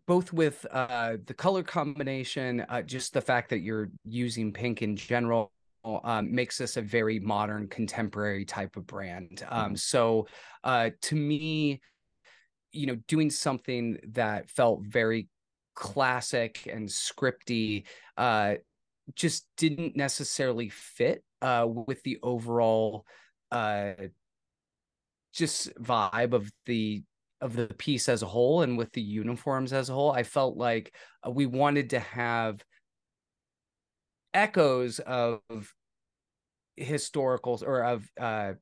both 0.05 0.31
with 0.31 0.65
uh 0.71 1.17
the 1.25 1.33
color 1.33 1.63
combination 1.63 2.65
uh, 2.69 2.81
just 2.81 3.13
the 3.13 3.21
fact 3.21 3.49
that 3.49 3.59
you're 3.59 3.89
using 4.03 4.51
pink 4.51 4.81
in 4.81 4.95
general 4.95 5.51
um, 5.85 6.33
makes 6.33 6.57
this 6.57 6.77
a 6.77 6.81
very 6.81 7.19
modern 7.19 7.67
contemporary 7.67 8.43
type 8.43 8.75
of 8.75 8.85
brand. 8.85 9.43
Um 9.49 9.65
mm-hmm. 9.65 9.75
so 9.75 10.27
uh 10.63 10.91
to 11.01 11.15
me 11.15 11.81
you 12.75 12.87
know 12.87 12.97
doing 13.07 13.29
something 13.29 13.97
that 14.13 14.49
felt 14.49 14.81
very 14.83 15.27
classic 15.75 16.67
and 16.71 16.87
scripty 16.87 17.83
uh 18.17 18.55
just 19.15 19.45
didn't 19.57 19.95
necessarily 19.95 20.69
fit 20.69 21.23
uh 21.41 21.65
with 21.67 22.01
the 22.03 22.17
overall 22.23 23.05
uh 23.51 23.91
just 25.33 25.73
vibe 25.75 26.33
of 26.33 26.51
the 26.65 27.03
of 27.41 27.55
the 27.55 27.67
piece 27.77 28.07
as 28.09 28.23
a 28.23 28.25
whole 28.25 28.61
and 28.61 28.77
with 28.77 28.91
the 28.93 29.01
uniforms 29.01 29.73
as 29.73 29.89
a 29.89 29.93
whole. 29.93 30.11
I 30.11 30.23
felt 30.23 30.57
like 30.57 30.95
uh, 31.25 31.29
we 31.29 31.45
wanted 31.45 31.91
to 31.91 31.99
have 31.99 32.63
echoes 34.33 34.99
of 34.99 35.73
historicals 36.79 37.61
or 37.61 37.83
of 37.83 38.09
uh 38.19 38.53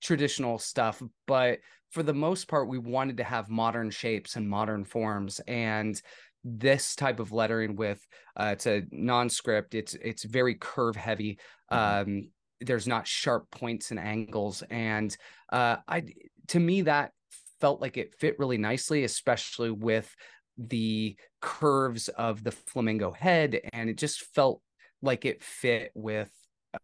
traditional 0.00 0.58
stuff 0.58 1.02
but 1.26 1.58
for 1.90 2.02
the 2.02 2.14
most 2.14 2.48
part, 2.48 2.68
we 2.68 2.78
wanted 2.78 3.16
to 3.18 3.24
have 3.24 3.50
modern 3.50 3.90
shapes 3.90 4.36
and 4.36 4.48
modern 4.48 4.84
forms. 4.84 5.40
And 5.46 6.00
this 6.44 6.94
type 6.94 7.20
of 7.20 7.32
lettering 7.32 7.76
with 7.76 8.06
uh, 8.36 8.50
it's 8.52 8.66
a 8.66 8.82
non-script. 8.90 9.74
It's 9.74 9.94
it's 9.94 10.24
very 10.24 10.54
curve 10.54 10.96
heavy. 10.96 11.38
Mm-hmm. 11.70 12.10
Um, 12.10 12.28
there's 12.60 12.86
not 12.86 13.06
sharp 13.06 13.50
points 13.50 13.90
and 13.90 14.00
angles, 14.00 14.62
and 14.70 15.14
uh, 15.52 15.76
I 15.88 16.04
to 16.48 16.60
me 16.60 16.82
that 16.82 17.12
felt 17.60 17.80
like 17.80 17.96
it 17.96 18.14
fit 18.18 18.38
really 18.38 18.58
nicely, 18.58 19.04
especially 19.04 19.70
with 19.70 20.14
the 20.56 21.16
curves 21.40 22.08
of 22.08 22.42
the 22.42 22.52
flamingo 22.52 23.10
head, 23.10 23.60
and 23.72 23.90
it 23.90 23.98
just 23.98 24.22
felt 24.34 24.62
like 25.02 25.24
it 25.24 25.42
fit 25.42 25.90
with 25.94 26.30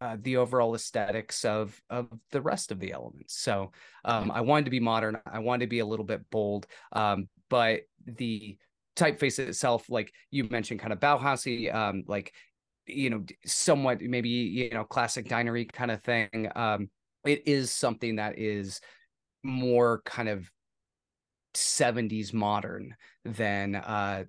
uh, 0.01 0.16
the 0.20 0.37
overall 0.37 0.75
aesthetics 0.75 1.44
of 1.44 1.81
of 1.90 2.09
the 2.31 2.40
rest 2.40 2.72
of 2.72 2.81
the 2.81 2.92
elements. 2.92 3.38
So 3.38 3.72
um, 4.05 4.31
I 4.31 4.40
wanted 4.40 4.64
to 4.66 4.70
be 4.70 4.81
modern. 4.81 5.18
I 5.27 5.38
wanted 5.38 5.66
to 5.66 5.70
be 5.70 5.81
a 5.81 5.87
little 5.87 6.05
bit 6.05 6.29
bold, 6.31 6.66
um, 6.92 7.29
but 7.49 7.83
the 8.05 8.59
typeface 8.96 9.38
itself, 9.38 9.88
like 9.88 10.12
you 10.31 10.44
mentioned, 10.44 10.81
kind 10.81 10.92
of 10.92 11.01
Bauhausy, 11.01 11.72
um, 11.75 12.05
like 12.07 12.33
you 12.87 13.11
know, 13.11 13.25
somewhat 13.44 14.01
maybe 14.01 14.29
you 14.29 14.70
know, 14.70 14.85
classic 14.85 15.29
dinery 15.29 15.64
kind 15.64 15.90
of 15.90 16.03
thing. 16.03 16.49
Um, 16.55 16.90
it 17.25 17.46
is 17.46 17.72
something 17.72 18.16
that 18.16 18.38
is 18.38 18.81
more 19.42 20.03
kind 20.05 20.29
of 20.29 20.51
70s 21.55 22.35
modern 22.35 22.94
than 23.25 23.77
uh 23.77 24.25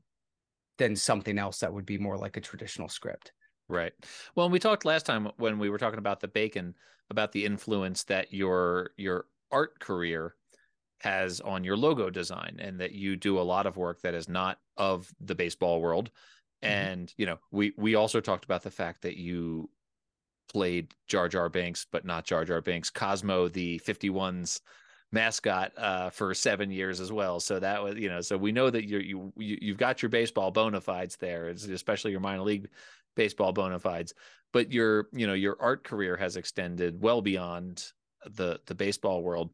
than 0.77 0.95
something 0.95 1.37
else 1.37 1.59
that 1.59 1.73
would 1.73 1.85
be 1.85 1.97
more 1.97 2.17
like 2.17 2.37
a 2.37 2.41
traditional 2.41 2.87
script. 2.87 3.31
Right. 3.69 3.93
Well, 4.35 4.49
we 4.49 4.59
talked 4.59 4.85
last 4.85 5.05
time 5.05 5.29
when 5.37 5.59
we 5.59 5.69
were 5.69 5.77
talking 5.77 5.99
about 5.99 6.21
the 6.21 6.27
bacon 6.27 6.75
about 7.09 7.31
the 7.31 7.45
influence 7.45 8.03
that 8.05 8.33
your 8.33 8.91
your 8.97 9.25
art 9.51 9.79
career 9.79 10.35
has 10.99 11.41
on 11.41 11.63
your 11.63 11.77
logo 11.77 12.09
design 12.09 12.57
and 12.59 12.79
that 12.79 12.91
you 12.91 13.15
do 13.15 13.39
a 13.39 13.41
lot 13.41 13.67
of 13.67 13.77
work 13.77 14.01
that 14.01 14.13
is 14.13 14.27
not 14.27 14.59
of 14.77 15.13
the 15.19 15.35
baseball 15.35 15.81
world. 15.81 16.09
Mm-hmm. 16.63 16.73
And, 16.73 17.13
you 17.17 17.25
know, 17.25 17.37
we 17.51 17.73
we 17.77 17.95
also 17.95 18.19
talked 18.19 18.45
about 18.45 18.63
the 18.63 18.71
fact 18.71 19.03
that 19.03 19.17
you 19.17 19.69
played 20.51 20.93
Jar 21.07 21.27
Jar 21.27 21.49
Binks, 21.49 21.85
but 21.91 22.05
not 22.05 22.25
Jar 22.25 22.45
Jar 22.45 22.61
Binks, 22.61 22.89
Cosmo, 22.89 23.47
the 23.47 23.79
51's 23.85 24.61
mascot 25.11 25.71
uh, 25.77 26.09
for 26.09 26.33
seven 26.33 26.71
years 26.71 26.99
as 26.99 27.11
well. 27.11 27.39
So 27.39 27.59
that 27.59 27.81
was, 27.81 27.95
you 27.95 28.09
know, 28.09 28.21
so 28.21 28.37
we 28.37 28.51
know 28.51 28.69
that 28.69 28.87
you're, 28.87 29.01
you, 29.01 29.31
you 29.37 29.57
you've 29.61 29.77
got 29.77 30.01
your 30.01 30.09
baseball 30.09 30.51
bona 30.51 30.81
fides 30.81 31.15
there, 31.17 31.49
especially 31.49 32.11
your 32.11 32.19
minor 32.19 32.41
league 32.41 32.69
baseball 33.17 33.51
bona 33.51 33.79
fides, 33.79 34.13
but 34.53 34.71
your 34.71 35.07
you 35.11 35.27
know 35.27 35.33
your 35.33 35.57
art 35.59 35.83
career 35.83 36.15
has 36.15 36.37
extended 36.37 37.01
well 37.01 37.21
beyond 37.21 37.83
the 38.25 38.59
the 38.65 38.75
baseball 38.75 39.21
world. 39.21 39.51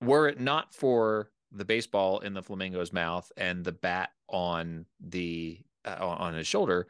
Were 0.00 0.28
it 0.28 0.40
not 0.40 0.74
for 0.74 1.30
the 1.52 1.64
baseball 1.64 2.20
in 2.20 2.32
the 2.34 2.42
flamingo's 2.42 2.92
mouth 2.92 3.30
and 3.36 3.64
the 3.64 3.72
bat 3.72 4.10
on 4.28 4.86
the 5.00 5.60
uh, 5.84 5.96
on 6.00 6.34
his 6.34 6.46
shoulder, 6.46 6.88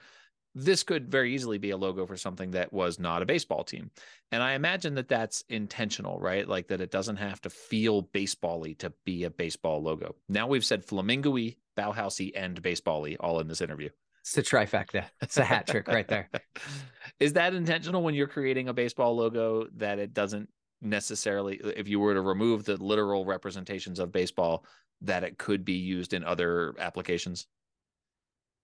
this 0.54 0.82
could 0.82 1.10
very 1.10 1.34
easily 1.34 1.58
be 1.58 1.70
a 1.70 1.76
logo 1.76 2.06
for 2.06 2.16
something 2.16 2.50
that 2.50 2.72
was 2.72 2.98
not 2.98 3.22
a 3.22 3.26
baseball 3.26 3.62
team. 3.64 3.90
And 4.32 4.42
I 4.42 4.54
imagine 4.54 4.94
that 4.94 5.08
that's 5.08 5.44
intentional, 5.48 6.18
right? 6.18 6.46
Like 6.46 6.68
that 6.68 6.80
it 6.80 6.90
doesn't 6.90 7.16
have 7.16 7.40
to 7.42 7.50
feel 7.50 8.02
baseball-y 8.02 8.74
to 8.78 8.92
be 9.04 9.24
a 9.24 9.30
baseball 9.30 9.82
logo. 9.82 10.16
Now 10.28 10.48
we've 10.48 10.64
said 10.64 10.84
flamingo-y, 10.84 11.56
Bauhausy, 11.76 12.32
and 12.34 12.60
baseball-y 12.60 13.16
all 13.20 13.40
in 13.40 13.48
this 13.48 13.60
interview. 13.60 13.90
It's 14.20 14.36
a 14.38 14.42
trifecta. 14.42 15.06
It's 15.22 15.38
a 15.38 15.44
hat 15.44 15.66
trick 15.66 15.88
right 15.88 16.06
there. 16.06 16.28
Is 17.20 17.32
that 17.34 17.54
intentional 17.54 18.02
when 18.02 18.14
you're 18.14 18.26
creating 18.26 18.68
a 18.68 18.74
baseball 18.74 19.16
logo 19.16 19.66
that 19.76 19.98
it 19.98 20.14
doesn't 20.14 20.48
necessarily, 20.82 21.60
if 21.76 21.88
you 21.88 22.00
were 22.00 22.14
to 22.14 22.20
remove 22.20 22.64
the 22.64 22.76
literal 22.76 23.24
representations 23.24 23.98
of 23.98 24.12
baseball, 24.12 24.64
that 25.02 25.24
it 25.24 25.38
could 25.38 25.64
be 25.64 25.74
used 25.74 26.12
in 26.12 26.24
other 26.24 26.74
applications? 26.78 27.46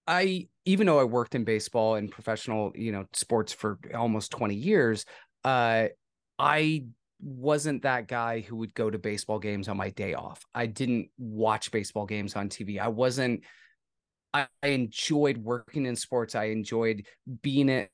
I 0.06 0.48
even 0.64 0.86
though 0.86 1.00
I 1.00 1.04
worked 1.04 1.34
in 1.34 1.44
baseball 1.44 1.96
and 1.96 2.10
professional, 2.10 2.72
you 2.74 2.92
know, 2.92 3.06
sports 3.12 3.52
for 3.52 3.78
almost 3.94 4.30
20 4.30 4.54
years, 4.54 5.04
uh 5.44 5.88
I 6.38 6.84
wasn't 7.20 7.82
that 7.82 8.08
guy 8.08 8.40
who 8.40 8.56
would 8.56 8.74
go 8.74 8.90
to 8.90 8.98
baseball 8.98 9.38
games 9.38 9.68
on 9.68 9.76
my 9.76 9.90
day 9.90 10.14
off. 10.14 10.44
I 10.54 10.66
didn't 10.66 11.08
watch 11.18 11.70
baseball 11.70 12.06
games 12.06 12.36
on 12.36 12.48
TV. 12.48 12.78
I 12.78 12.88
wasn't 12.88 13.42
I, 14.36 14.48
I 14.62 14.68
enjoyed 14.68 15.38
working 15.38 15.86
in 15.86 15.96
sports. 15.96 16.34
I 16.34 16.44
enjoyed 16.44 17.06
being 17.42 17.68
it 17.70 17.90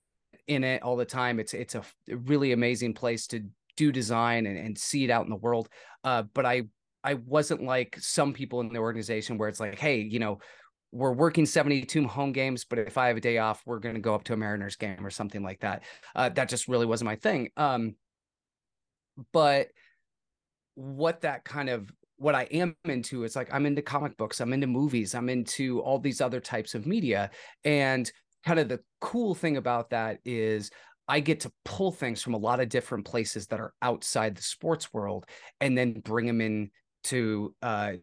in 0.48 0.64
it 0.64 0.82
all 0.82 0.96
the 0.96 1.04
time. 1.04 1.38
It's 1.38 1.54
it's 1.54 1.76
a 1.76 1.82
really 2.08 2.52
amazing 2.52 2.94
place 2.94 3.28
to 3.28 3.44
do 3.76 3.92
design 3.92 4.46
and, 4.46 4.58
and 4.58 4.76
see 4.76 5.04
it 5.04 5.10
out 5.10 5.24
in 5.24 5.30
the 5.30 5.36
world. 5.36 5.68
Uh, 6.02 6.24
but 6.34 6.44
I 6.44 6.62
I 7.04 7.14
wasn't 7.14 7.62
like 7.62 7.96
some 8.00 8.32
people 8.32 8.60
in 8.60 8.72
the 8.72 8.80
organization 8.80 9.38
where 9.38 9.48
it's 9.48 9.60
like, 9.60 9.78
hey, 9.78 10.00
you 10.00 10.18
know, 10.18 10.40
we're 10.90 11.12
working 11.12 11.46
72 11.46 12.06
home 12.08 12.32
games, 12.32 12.64
but 12.64 12.78
if 12.80 12.98
I 12.98 13.08
have 13.08 13.16
a 13.16 13.20
day 13.20 13.38
off, 13.38 13.62
we're 13.64 13.78
going 13.78 13.94
to 13.94 14.00
go 14.00 14.14
up 14.14 14.24
to 14.24 14.32
a 14.32 14.36
Mariners 14.36 14.76
game 14.76 15.04
or 15.04 15.10
something 15.10 15.42
like 15.42 15.60
that. 15.60 15.84
Uh, 16.14 16.28
that 16.30 16.48
just 16.48 16.68
really 16.68 16.86
wasn't 16.86 17.06
my 17.06 17.16
thing. 17.16 17.50
Um, 17.56 17.94
but 19.32 19.68
what 20.74 21.22
that 21.22 21.44
kind 21.44 21.68
of 21.68 21.90
what 22.22 22.34
I 22.34 22.44
am 22.44 22.76
into 22.84 23.24
is 23.24 23.34
like 23.34 23.52
I'm 23.52 23.66
into 23.66 23.82
comic 23.82 24.16
books, 24.16 24.40
I'm 24.40 24.52
into 24.52 24.66
movies, 24.66 25.14
I'm 25.14 25.28
into 25.28 25.80
all 25.80 25.98
these 25.98 26.20
other 26.20 26.40
types 26.40 26.74
of 26.74 26.86
media. 26.86 27.30
And 27.64 28.10
kind 28.44 28.60
of 28.60 28.68
the 28.68 28.80
cool 29.00 29.34
thing 29.34 29.56
about 29.56 29.90
that 29.90 30.18
is 30.24 30.70
I 31.08 31.20
get 31.20 31.40
to 31.40 31.52
pull 31.64 31.90
things 31.90 32.22
from 32.22 32.34
a 32.34 32.38
lot 32.38 32.60
of 32.60 32.68
different 32.68 33.04
places 33.04 33.48
that 33.48 33.60
are 33.60 33.74
outside 33.82 34.36
the 34.36 34.42
sports 34.42 34.92
world 34.92 35.26
and 35.60 35.76
then 35.76 36.00
bring 36.00 36.26
them 36.26 36.40
in 36.40 36.70
to 37.04 37.54
uh, 37.60 37.94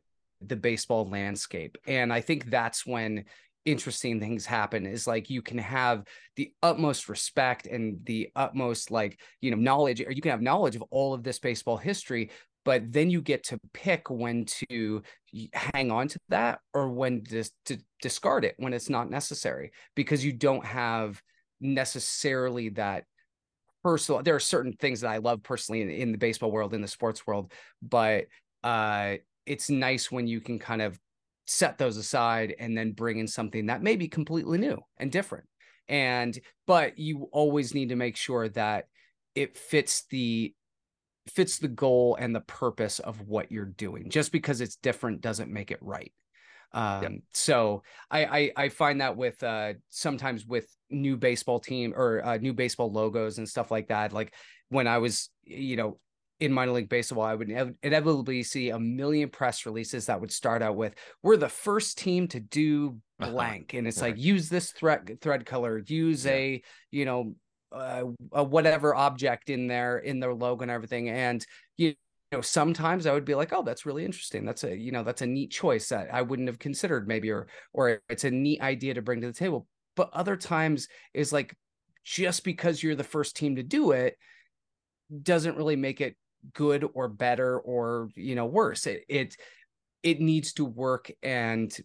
the 0.41 0.58
baseball 0.58 1.08
landscape. 1.08 1.77
And 1.88 2.12
I 2.12 2.21
think 2.21 2.45
that's 2.45 2.86
when 2.86 3.25
interesting 3.65 4.19
things 4.19 4.45
happen 4.45 4.86
is 4.86 5.05
like 5.05 5.29
you 5.29 5.41
can 5.41 5.58
have 5.58 6.03
the 6.38 6.51
utmost 6.63 7.10
respect 7.10 7.67
and 7.67 7.99
the 8.05 8.29
utmost 8.36 8.89
like 8.89 9.19
you 9.41 9.51
know 9.51 9.58
knowledge 9.58 10.01
or 10.01 10.12
you 10.12 10.21
can 10.21 10.32
have 10.32 10.41
knowledge 10.41 10.75
of 10.75 10.84
all 10.91 11.13
of 11.13 11.23
this 11.23 11.39
baseball 11.39 11.77
history 11.77 12.32
but 12.65 12.91
then 12.91 13.09
you 13.09 13.21
get 13.21 13.43
to 13.43 13.59
pick 13.73 14.09
when 14.09 14.45
to 14.45 15.01
hang 15.53 15.91
on 15.91 16.07
to 16.07 16.19
that 16.29 16.59
or 16.73 16.89
when 16.89 17.23
to, 17.23 17.43
to 17.65 17.77
discard 18.01 18.45
it 18.45 18.55
when 18.57 18.73
it's 18.73 18.89
not 18.89 19.09
necessary 19.09 19.71
because 19.95 20.23
you 20.23 20.33
don't 20.33 20.65
have 20.65 21.21
necessarily 21.61 22.69
that 22.69 23.03
personal 23.83 24.21
there 24.21 24.35
are 24.35 24.39
certain 24.39 24.73
things 24.73 25.01
that 25.01 25.09
i 25.09 25.17
love 25.17 25.41
personally 25.41 25.81
in, 25.81 25.89
in 25.89 26.11
the 26.11 26.17
baseball 26.17 26.51
world 26.51 26.73
in 26.73 26.81
the 26.81 26.87
sports 26.87 27.25
world 27.25 27.51
but 27.81 28.25
uh 28.63 29.15
it's 29.45 29.69
nice 29.69 30.11
when 30.11 30.27
you 30.27 30.39
can 30.39 30.59
kind 30.59 30.81
of 30.81 30.99
set 31.49 31.79
those 31.79 31.97
aside 31.97 32.55
and 32.59 32.77
then 32.77 32.91
bring 32.91 33.17
in 33.17 33.27
something 33.27 33.65
that 33.65 33.81
may 33.81 33.95
be 33.95 34.07
completely 34.07 34.59
new 34.59 34.77
and 34.97 35.11
different. 35.11 35.45
And 35.87 36.37
but 36.67 36.99
you 36.99 37.27
always 37.31 37.73
need 37.73 37.89
to 37.89 37.95
make 37.95 38.15
sure 38.15 38.47
that 38.49 38.85
it 39.33 39.57
fits 39.57 40.05
the 40.11 40.53
fits 41.27 41.60
the 41.60 41.67
goal 41.67 42.17
and 42.19 42.36
the 42.36 42.41
purpose 42.41 42.99
of 42.99 43.21
what 43.21 43.51
you're 43.51 43.65
doing. 43.65 44.10
Just 44.10 44.32
because 44.32 44.62
it's 44.62 44.75
different 44.77 45.21
doesn't 45.21 45.51
make 45.51 45.71
it 45.71 45.79
right. 45.82 46.12
Um, 46.71 47.03
yep. 47.03 47.12
so 47.34 47.84
I, 48.12 48.25
I, 48.25 48.51
I 48.55 48.69
find 48.69 49.01
that 49.01 49.17
with 49.17 49.41
uh 49.41 49.73
sometimes 49.89 50.45
with 50.45 50.67
new 50.91 51.17
baseball 51.17 51.60
team 51.60 51.93
or 51.95 52.23
uh, 52.23 52.38
new 52.38 52.53
baseball 52.53 52.91
logos 52.91 53.39
and 53.39 53.49
stuff 53.49 53.71
like 53.71 53.88
that. 53.88 54.13
Like 54.13 54.34
when 54.69 54.88
I 54.88 54.99
was, 54.99 55.29
you 55.43 55.77
know, 55.77 55.99
in 56.39 56.53
minor 56.53 56.71
league 56.71 56.89
baseball, 56.89 57.23
I 57.23 57.36
would 57.36 57.49
inevitably 57.84 58.43
see 58.43 58.69
a 58.69 58.79
million 58.79 59.29
press 59.29 59.65
releases 59.65 60.05
that 60.05 60.21
would 60.21 60.32
start 60.32 60.62
out 60.62 60.77
with, 60.77 60.95
"We're 61.21 61.38
the 61.38 61.49
first 61.49 61.97
team 61.97 62.27
to 62.29 62.39
do 62.39 62.97
uh-huh. 63.19 63.32
blank," 63.32 63.73
and 63.73 63.86
it's 63.88 64.01
right. 64.01 64.12
like 64.13 64.23
use 64.23 64.47
this 64.47 64.71
thread 64.71 65.17
thread 65.21 65.45
color, 65.45 65.84
use 65.86 66.25
yeah. 66.25 66.32
a 66.32 66.63
you 66.91 67.05
know 67.05 67.36
uh, 67.71 68.03
a 68.32 68.43
whatever 68.43 68.95
object 68.95 69.49
in 69.49 69.67
there 69.67 69.99
in 69.99 70.19
their 70.19 70.34
logo 70.34 70.63
and 70.63 70.71
everything, 70.71 71.10
and 71.10 71.45
you 71.77 71.95
know 72.32 72.41
sometimes 72.41 73.05
I 73.05 73.13
would 73.13 73.25
be 73.25 73.36
like, 73.36 73.53
"Oh, 73.53 73.63
that's 73.63 73.86
really 73.86 74.05
interesting. 74.05 74.45
That's 74.45 74.63
a 74.63 74.75
you 74.75 74.91
know 74.91 75.03
that's 75.03 75.21
a 75.21 75.27
neat 75.27 75.51
choice 75.51 75.89
that 75.89 76.13
I 76.13 76.21
wouldn't 76.21 76.47
have 76.49 76.60
considered 76.60 77.08
maybe, 77.08 77.32
or 77.32 77.47
or 77.73 78.01
it's 78.10 78.23
a 78.23 78.32
neat 78.32 78.62
idea 78.62 78.93
to 78.95 79.01
bring 79.01 79.21
to 79.21 79.27
the 79.27 79.34
table." 79.34 79.67
But 79.95 80.12
other 80.13 80.38
times 80.38 80.88
is 81.13 81.34
like 81.34 81.55
just 82.03 82.43
because 82.43 82.82
you're 82.82 82.95
the 82.95 83.03
first 83.03 83.36
team 83.36 83.55
to 83.58 83.63
do 83.63 83.91
it 83.91 84.17
doesn't 85.23 85.58
really 85.58 85.75
make 85.75 86.01
it 86.01 86.15
good 86.53 86.88
or 86.93 87.08
better 87.08 87.60
or 87.60 88.10
you 88.15 88.36
know 88.36 88.45
worse 88.45 88.88
it 88.88 89.03
it 89.10 89.36
it 90.03 90.21
needs 90.21 90.53
to 90.53 90.63
work 90.63 91.12
and 91.21 91.77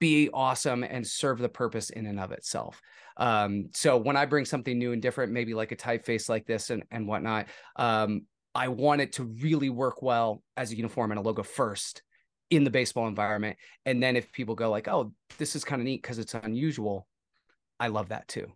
be 0.00 0.30
awesome 0.32 0.82
and 0.82 1.06
serve 1.06 1.38
the 1.38 1.48
purpose 1.48 1.90
in 1.90 2.06
and 2.06 2.18
of 2.18 2.32
itself. 2.32 2.80
Um, 3.16 3.68
so 3.74 3.96
when 3.96 4.16
I 4.16 4.24
bring 4.24 4.44
something 4.46 4.76
new 4.76 4.92
and 4.92 5.00
different, 5.00 5.32
maybe 5.32 5.54
like 5.54 5.72
a 5.72 5.76
typeface 5.76 6.28
like 6.28 6.46
this 6.46 6.70
and, 6.70 6.82
and 6.90 7.06
whatnot, 7.06 7.46
um, 7.76 8.22
I 8.54 8.68
want 8.68 9.02
it 9.02 9.12
to 9.14 9.24
really 9.24 9.70
work 9.70 10.02
well 10.02 10.42
as 10.56 10.72
a 10.72 10.76
uniform 10.76 11.12
and 11.12 11.20
a 11.20 11.22
logo 11.22 11.42
first 11.42 12.02
in 12.48 12.64
the 12.64 12.70
baseball 12.70 13.06
environment. 13.06 13.58
And 13.86 14.02
then 14.02 14.16
if 14.16 14.32
people 14.32 14.54
go 14.54 14.70
like, 14.70 14.88
oh, 14.88 15.12
this 15.38 15.54
is 15.54 15.64
kind 15.64 15.80
of 15.80 15.86
neat 15.86 16.02
because 16.02 16.18
it's 16.18 16.34
unusual, 16.34 17.06
I 17.78 17.88
love 17.88 18.08
that 18.08 18.26
too. 18.26 18.48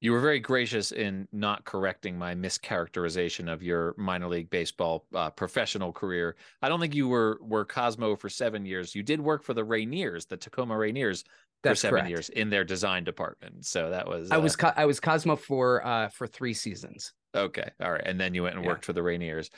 You 0.00 0.12
were 0.12 0.20
very 0.20 0.40
gracious 0.40 0.92
in 0.92 1.26
not 1.32 1.64
correcting 1.64 2.18
my 2.18 2.34
mischaracterization 2.34 3.50
of 3.50 3.62
your 3.62 3.94
minor 3.96 4.28
league 4.28 4.50
baseball 4.50 5.06
uh, 5.14 5.30
professional 5.30 5.92
career. 5.92 6.36
I 6.60 6.68
don't 6.68 6.80
think 6.80 6.94
you 6.94 7.08
were 7.08 7.38
were 7.40 7.64
Cosmo 7.64 8.16
for 8.16 8.28
seven 8.28 8.66
years. 8.66 8.94
You 8.94 9.02
did 9.02 9.20
work 9.20 9.42
for 9.42 9.54
the 9.54 9.64
Rainiers, 9.64 10.28
the 10.28 10.36
Tacoma 10.36 10.74
Rainiers, 10.74 11.24
That's 11.62 11.80
for 11.80 11.86
seven 11.86 11.94
correct. 12.00 12.10
years 12.10 12.28
in 12.28 12.50
their 12.50 12.64
design 12.64 13.04
department. 13.04 13.64
So 13.64 13.90
that 13.90 14.06
was 14.06 14.30
uh, 14.30 14.34
I 14.34 14.38
was 14.38 14.56
I 14.76 14.84
was 14.84 15.00
Cosmo 15.00 15.36
for 15.36 15.86
uh, 15.86 16.08
for 16.08 16.26
three 16.26 16.54
seasons. 16.54 17.12
Okay, 17.34 17.70
all 17.82 17.92
right, 17.92 18.02
and 18.04 18.20
then 18.20 18.34
you 18.34 18.42
went 18.42 18.56
and 18.56 18.64
worked 18.64 18.84
for 18.84 18.92
the 18.92 19.00
Rainiers. 19.00 19.48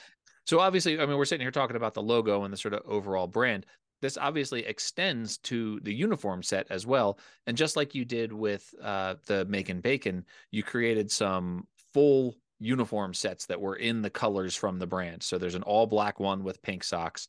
So 0.47 0.61
obviously, 0.61 1.01
I 1.01 1.07
mean, 1.07 1.17
we're 1.17 1.25
sitting 1.25 1.45
here 1.45 1.51
talking 1.51 1.77
about 1.77 1.95
the 1.95 2.03
logo 2.03 2.45
and 2.45 2.53
the 2.53 2.57
sort 2.57 2.73
of 2.73 2.83
overall 2.87 3.27
brand 3.27 3.67
this 4.03 4.19
obviously 4.19 4.65
extends 4.67 5.39
to 5.39 5.81
the 5.81 5.95
uniform 5.95 6.43
set 6.43 6.67
as 6.71 6.87
well. 6.87 7.19
And 7.47 7.57
just 7.57 7.77
like 7.77 7.95
you 7.95 8.05
did 8.05 8.33
with 8.33 8.75
uh, 8.83 9.15
the 9.27 9.45
Macon 9.47 9.81
Bacon, 9.81 10.25
you 10.51 10.63
created 10.63 11.11
some 11.11 11.67
full 11.93 12.37
uniform 12.59 13.15
sets 13.15 13.47
that 13.47 13.61
were 13.61 13.77
in 13.77 14.03
the 14.03 14.11
colors 14.11 14.55
from 14.55 14.79
the 14.79 14.87
brand. 14.87 15.23
So 15.23 15.39
there's 15.39 15.55
an 15.55 15.63
all 15.63 15.87
black 15.87 16.21
one 16.21 16.45
with 16.45 16.63
pink 16.63 16.85
socks. 16.85 17.29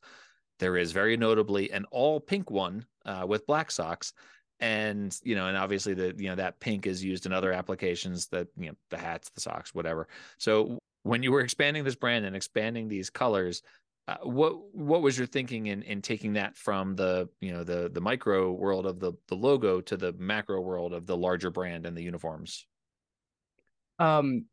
There 0.59 0.77
is 0.77 0.91
very 0.91 1.17
notably 1.17 1.71
an 1.71 1.85
all 1.91 2.19
pink 2.19 2.49
one 2.49 2.85
uh, 3.05 3.25
with 3.27 3.47
black 3.47 3.71
socks. 3.71 4.13
And 4.59 5.15
you 5.23 5.35
know, 5.35 5.47
and 5.47 5.55
obviously 5.55 5.93
the 5.93 6.15
you 6.17 6.29
know 6.29 6.35
that 6.35 6.59
pink 6.59 6.87
is 6.87 7.03
used 7.03 7.27
in 7.27 7.33
other 7.33 7.53
applications 7.53 8.27
that 8.27 8.47
you 8.57 8.69
know 8.69 8.75
the 8.89 8.97
hats, 8.97 9.29
the 9.29 9.41
socks, 9.41 9.75
whatever. 9.75 10.07
So 10.39 10.79
when 11.03 11.21
you 11.21 11.31
were 11.31 11.41
expanding 11.41 11.83
this 11.83 11.95
brand 11.95 12.25
and 12.25 12.35
expanding 12.35 12.87
these 12.87 13.11
colors, 13.11 13.61
uh, 14.07 14.17
what 14.23 14.53
what 14.73 15.01
was 15.01 15.17
your 15.17 15.27
thinking 15.27 15.67
in 15.67 15.83
in 15.83 16.01
taking 16.01 16.33
that 16.33 16.55
from 16.55 16.95
the 16.95 17.27
you 17.41 17.51
know 17.51 17.63
the 17.63 17.89
the 17.93 18.01
micro 18.01 18.51
world 18.51 18.85
of 18.85 18.99
the 18.99 19.13
the 19.27 19.35
logo 19.35 19.81
to 19.81 19.97
the 19.97 20.13
macro 20.13 20.61
world 20.61 20.93
of 20.93 21.05
the 21.05 21.17
larger 21.17 21.49
brand 21.49 21.85
and 21.85 21.95
the 21.95 22.03
uniforms? 22.03 22.65
Um 23.99 24.45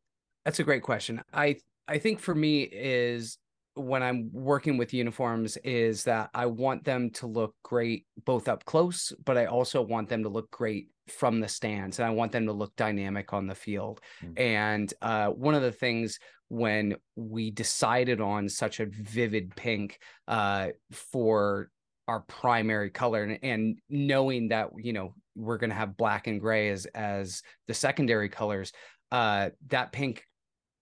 that's 0.44 0.58
a 0.58 0.64
great 0.64 0.82
question. 0.82 1.22
I 1.32 1.56
i 1.88 1.98
think 1.98 2.20
for 2.20 2.34
me 2.34 2.62
is 2.62 3.38
when 3.74 4.02
i'm 4.02 4.30
working 4.32 4.76
with 4.76 4.94
uniforms 4.94 5.56
is 5.58 6.04
that 6.04 6.30
i 6.32 6.46
want 6.46 6.84
them 6.84 7.10
to 7.10 7.26
look 7.26 7.54
great 7.62 8.06
both 8.24 8.48
up 8.48 8.64
close 8.64 9.12
but 9.24 9.36
i 9.36 9.46
also 9.46 9.82
want 9.82 10.08
them 10.08 10.22
to 10.22 10.28
look 10.28 10.50
great 10.50 10.88
from 11.08 11.40
the 11.40 11.48
stands 11.48 11.98
and 11.98 12.06
i 12.06 12.10
want 12.10 12.32
them 12.32 12.46
to 12.46 12.52
look 12.52 12.74
dynamic 12.76 13.32
on 13.32 13.46
the 13.46 13.54
field 13.54 14.00
mm-hmm. 14.22 14.32
and 14.40 14.94
uh, 15.02 15.28
one 15.28 15.54
of 15.54 15.62
the 15.62 15.72
things 15.72 16.18
when 16.48 16.94
we 17.16 17.50
decided 17.50 18.20
on 18.20 18.48
such 18.48 18.80
a 18.80 18.86
vivid 18.86 19.54
pink 19.56 19.98
uh, 20.28 20.68
for 20.92 21.70
our 22.06 22.20
primary 22.20 22.90
color 22.90 23.24
and, 23.24 23.38
and 23.42 23.78
knowing 23.88 24.48
that 24.48 24.70
you 24.76 24.92
know 24.92 25.14
we're 25.34 25.58
going 25.58 25.70
to 25.70 25.76
have 25.76 25.96
black 25.96 26.26
and 26.26 26.40
gray 26.40 26.68
as 26.70 26.86
as 26.94 27.42
the 27.66 27.74
secondary 27.74 28.28
colors 28.28 28.72
uh 29.10 29.50
that 29.68 29.92
pink 29.92 30.24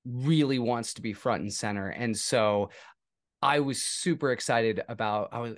really 0.05 0.59
wants 0.59 0.95
to 0.95 1.03
be 1.03 1.13
front 1.13 1.43
and 1.43 1.53
center 1.53 1.89
and 1.89 2.17
so 2.17 2.71
i 3.41 3.61
was 3.61 3.83
super 3.83 4.33
excited 4.33 4.83
about 4.89 5.29
i 5.33 5.39
was 5.39 5.55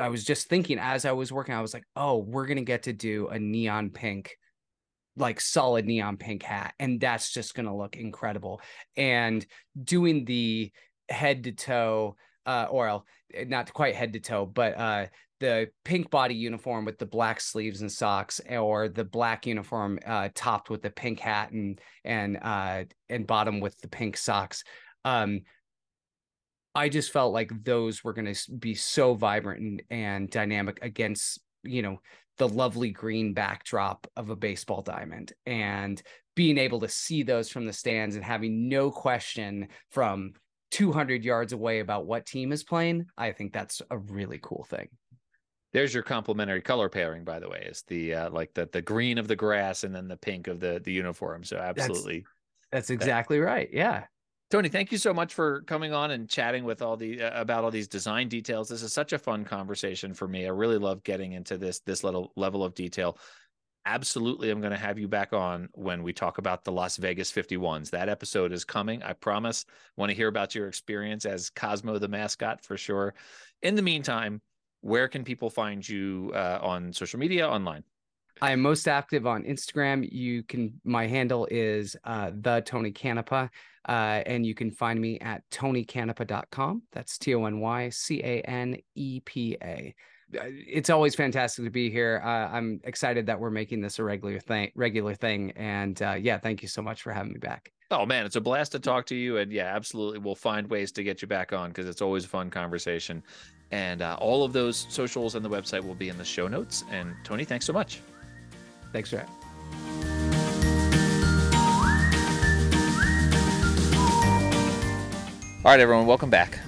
i 0.00 0.08
was 0.08 0.24
just 0.24 0.48
thinking 0.48 0.78
as 0.78 1.04
i 1.04 1.12
was 1.12 1.32
working 1.32 1.54
i 1.54 1.62
was 1.62 1.74
like 1.74 1.84
oh 1.96 2.18
we're 2.18 2.46
to 2.58 2.64
get 2.64 2.84
to 2.84 2.92
do 2.92 3.28
a 3.28 3.38
neon 3.38 3.90
pink 3.90 4.36
like 5.16 5.40
solid 5.40 5.86
neon 5.86 6.16
pink 6.16 6.42
hat 6.42 6.74
and 6.78 7.00
that's 7.00 7.32
just 7.32 7.54
to 7.66 7.74
look 7.74 7.96
incredible 7.96 8.60
and 8.96 9.44
doing 9.82 10.24
the 10.24 10.70
head 11.08 11.44
to 11.44 11.52
toe 11.52 12.16
uh 12.46 12.66
or 12.70 13.02
not 13.46 13.72
quite 13.72 13.94
head 13.94 14.12
to 14.12 14.20
toe 14.20 14.46
but 14.46 14.78
uh 14.78 15.06
the 15.40 15.68
pink 15.84 16.10
body 16.10 16.34
uniform 16.34 16.84
with 16.84 16.98
the 16.98 17.06
black 17.06 17.40
sleeves 17.40 17.80
and 17.80 17.90
socks 17.90 18.40
or 18.50 18.88
the 18.88 19.04
black 19.04 19.46
uniform 19.46 19.98
uh 20.06 20.28
topped 20.34 20.70
with 20.70 20.82
the 20.82 20.90
pink 20.90 21.18
hat 21.20 21.50
and 21.50 21.80
and 22.04 22.38
uh 22.42 22.84
and 23.08 23.26
bottom 23.26 23.60
with 23.60 23.78
the 23.78 23.88
pink 23.88 24.16
socks 24.16 24.64
um 25.04 25.40
I 26.78 26.88
just 26.88 27.10
felt 27.10 27.32
like 27.32 27.50
those 27.64 28.04
were 28.04 28.12
going 28.12 28.32
to 28.32 28.52
be 28.52 28.76
so 28.76 29.14
vibrant 29.14 29.60
and, 29.60 29.82
and 29.90 30.30
dynamic 30.30 30.78
against, 30.80 31.40
you 31.64 31.82
know, 31.82 32.00
the 32.36 32.48
lovely 32.48 32.90
green 32.90 33.34
backdrop 33.34 34.06
of 34.14 34.30
a 34.30 34.36
baseball 34.36 34.80
diamond. 34.80 35.32
And 35.44 36.00
being 36.36 36.56
able 36.56 36.78
to 36.78 36.88
see 36.88 37.24
those 37.24 37.48
from 37.50 37.66
the 37.66 37.72
stands 37.72 38.14
and 38.14 38.24
having 38.24 38.68
no 38.68 38.92
question 38.92 39.66
from 39.90 40.34
200 40.70 41.24
yards 41.24 41.52
away 41.52 41.80
about 41.80 42.06
what 42.06 42.26
team 42.26 42.52
is 42.52 42.62
playing 42.62 43.06
i 43.16 43.32
think 43.32 43.54
that's 43.54 43.80
a 43.90 43.98
really 43.98 44.38
cool 44.42 44.66
thing. 44.68 44.86
There's 45.72 45.92
your 45.92 46.02
complementary 46.02 46.60
color 46.60 46.88
pairing 46.88 47.24
by 47.24 47.40
the 47.40 47.48
way 47.48 47.66
is 47.68 47.82
the 47.88 48.14
uh, 48.14 48.30
like 48.30 48.54
the 48.54 48.68
the 48.70 48.82
green 48.82 49.18
of 49.18 49.26
the 49.26 49.34
grass 49.34 49.82
and 49.82 49.92
then 49.94 50.06
the 50.06 50.16
pink 50.16 50.46
of 50.46 50.60
the 50.60 50.80
the 50.84 50.92
uniform. 50.92 51.42
So 51.42 51.56
absolutely 51.56 52.24
that's, 52.70 52.88
that's 52.88 52.90
exactly 52.90 53.38
that, 53.38 53.44
right. 53.44 53.68
Yeah 53.72 54.04
Tony, 54.50 54.70
thank 54.70 54.90
you 54.90 54.96
so 54.96 55.12
much 55.12 55.34
for 55.34 55.60
coming 55.62 55.92
on 55.92 56.10
and 56.10 56.26
chatting 56.26 56.64
with 56.64 56.80
all 56.80 56.96
the 56.96 57.22
uh, 57.22 57.40
about 57.40 57.64
all 57.64 57.70
these 57.70 57.88
design 57.88 58.28
details. 58.28 58.68
This 58.68 58.82
is 58.82 58.94
such 58.94 59.12
a 59.12 59.18
fun 59.18 59.44
conversation 59.44 60.14
for 60.14 60.26
me. 60.26 60.46
I 60.46 60.50
really 60.50 60.78
love 60.78 61.02
getting 61.02 61.32
into 61.32 61.58
this 61.58 61.80
this 61.80 62.02
little 62.02 62.32
level 62.34 62.64
of 62.64 62.74
detail. 62.74 63.18
Absolutely, 63.84 64.50
I'm 64.50 64.60
going 64.60 64.72
to 64.72 64.78
have 64.78 64.98
you 64.98 65.06
back 65.06 65.34
on 65.34 65.68
when 65.72 66.02
we 66.02 66.14
talk 66.14 66.38
about 66.38 66.64
the 66.64 66.72
Las 66.72 66.96
Vegas 66.96 67.30
51s. 67.30 67.90
That 67.90 68.08
episode 68.08 68.52
is 68.52 68.64
coming. 68.64 69.02
I 69.02 69.12
promise. 69.12 69.66
Want 69.96 70.10
to 70.10 70.16
hear 70.16 70.28
about 70.28 70.54
your 70.54 70.66
experience 70.66 71.26
as 71.26 71.50
Cosmo 71.50 71.98
the 71.98 72.08
mascot 72.08 72.62
for 72.62 72.76
sure. 72.76 73.14
In 73.62 73.74
the 73.74 73.82
meantime, 73.82 74.40
where 74.80 75.08
can 75.08 75.24
people 75.24 75.50
find 75.50 75.86
you 75.86 76.32
uh, 76.34 76.58
on 76.62 76.92
social 76.92 77.18
media 77.18 77.48
online? 77.48 77.84
I 78.40 78.52
am 78.52 78.60
most 78.60 78.88
active 78.88 79.26
on 79.26 79.44
Instagram. 79.44 80.08
You 80.10 80.42
can 80.42 80.80
my 80.84 81.06
handle 81.06 81.46
is 81.50 81.96
uh, 82.04 82.30
the 82.40 82.62
Tony 82.64 82.92
Canepa. 82.92 83.50
Uh, 83.88 84.22
and 84.26 84.44
you 84.44 84.54
can 84.54 84.70
find 84.70 85.00
me 85.00 85.18
at 85.20 85.42
tonycanepa.com. 85.50 86.82
That's 86.92 87.16
T 87.16 87.34
O 87.34 87.46
N 87.46 87.58
Y 87.58 87.88
C 87.88 88.20
A 88.22 88.42
N 88.42 88.76
E 88.94 89.20
P 89.20 89.56
A. 89.62 89.94
Uh, 90.34 90.42
it's 90.44 90.90
always 90.90 91.14
fantastic 91.14 91.64
to 91.64 91.70
be 91.70 91.90
here. 91.90 92.20
Uh, 92.22 92.48
I'm 92.54 92.80
excited 92.84 93.24
that 93.26 93.40
we're 93.40 93.50
making 93.50 93.80
this 93.80 93.98
a 93.98 94.04
regular 94.04 94.40
thing. 94.40 94.70
Regular 94.74 95.14
thing, 95.14 95.52
and 95.52 96.00
uh, 96.02 96.16
yeah, 96.20 96.36
thank 96.36 96.60
you 96.60 96.68
so 96.68 96.82
much 96.82 97.00
for 97.00 97.12
having 97.12 97.32
me 97.32 97.38
back. 97.38 97.72
Oh 97.90 98.04
man, 98.04 98.26
it's 98.26 98.36
a 98.36 98.40
blast 98.42 98.72
to 98.72 98.78
talk 98.78 99.06
to 99.06 99.14
you, 99.14 99.38
and 99.38 99.50
yeah, 99.50 99.74
absolutely, 99.74 100.18
we'll 100.18 100.34
find 100.34 100.68
ways 100.68 100.92
to 100.92 101.02
get 101.02 101.22
you 101.22 101.28
back 101.28 101.54
on 101.54 101.70
because 101.70 101.88
it's 101.88 102.02
always 102.02 102.26
a 102.26 102.28
fun 102.28 102.50
conversation. 102.50 103.22
And 103.70 104.02
uh, 104.02 104.18
all 104.20 104.44
of 104.44 104.52
those 104.52 104.86
socials 104.90 105.34
and 105.34 105.42
the 105.42 105.50
website 105.50 105.82
will 105.82 105.94
be 105.94 106.10
in 106.10 106.18
the 106.18 106.24
show 106.24 106.48
notes. 106.48 106.84
And 106.90 107.14
Tony, 107.24 107.44
thanks 107.44 107.64
so 107.64 107.72
much. 107.72 108.00
Thanks 108.92 109.10
for 109.10 109.24
All 115.64 115.72
right, 115.72 115.80
everyone, 115.80 116.06
welcome 116.06 116.30
back. 116.30 116.58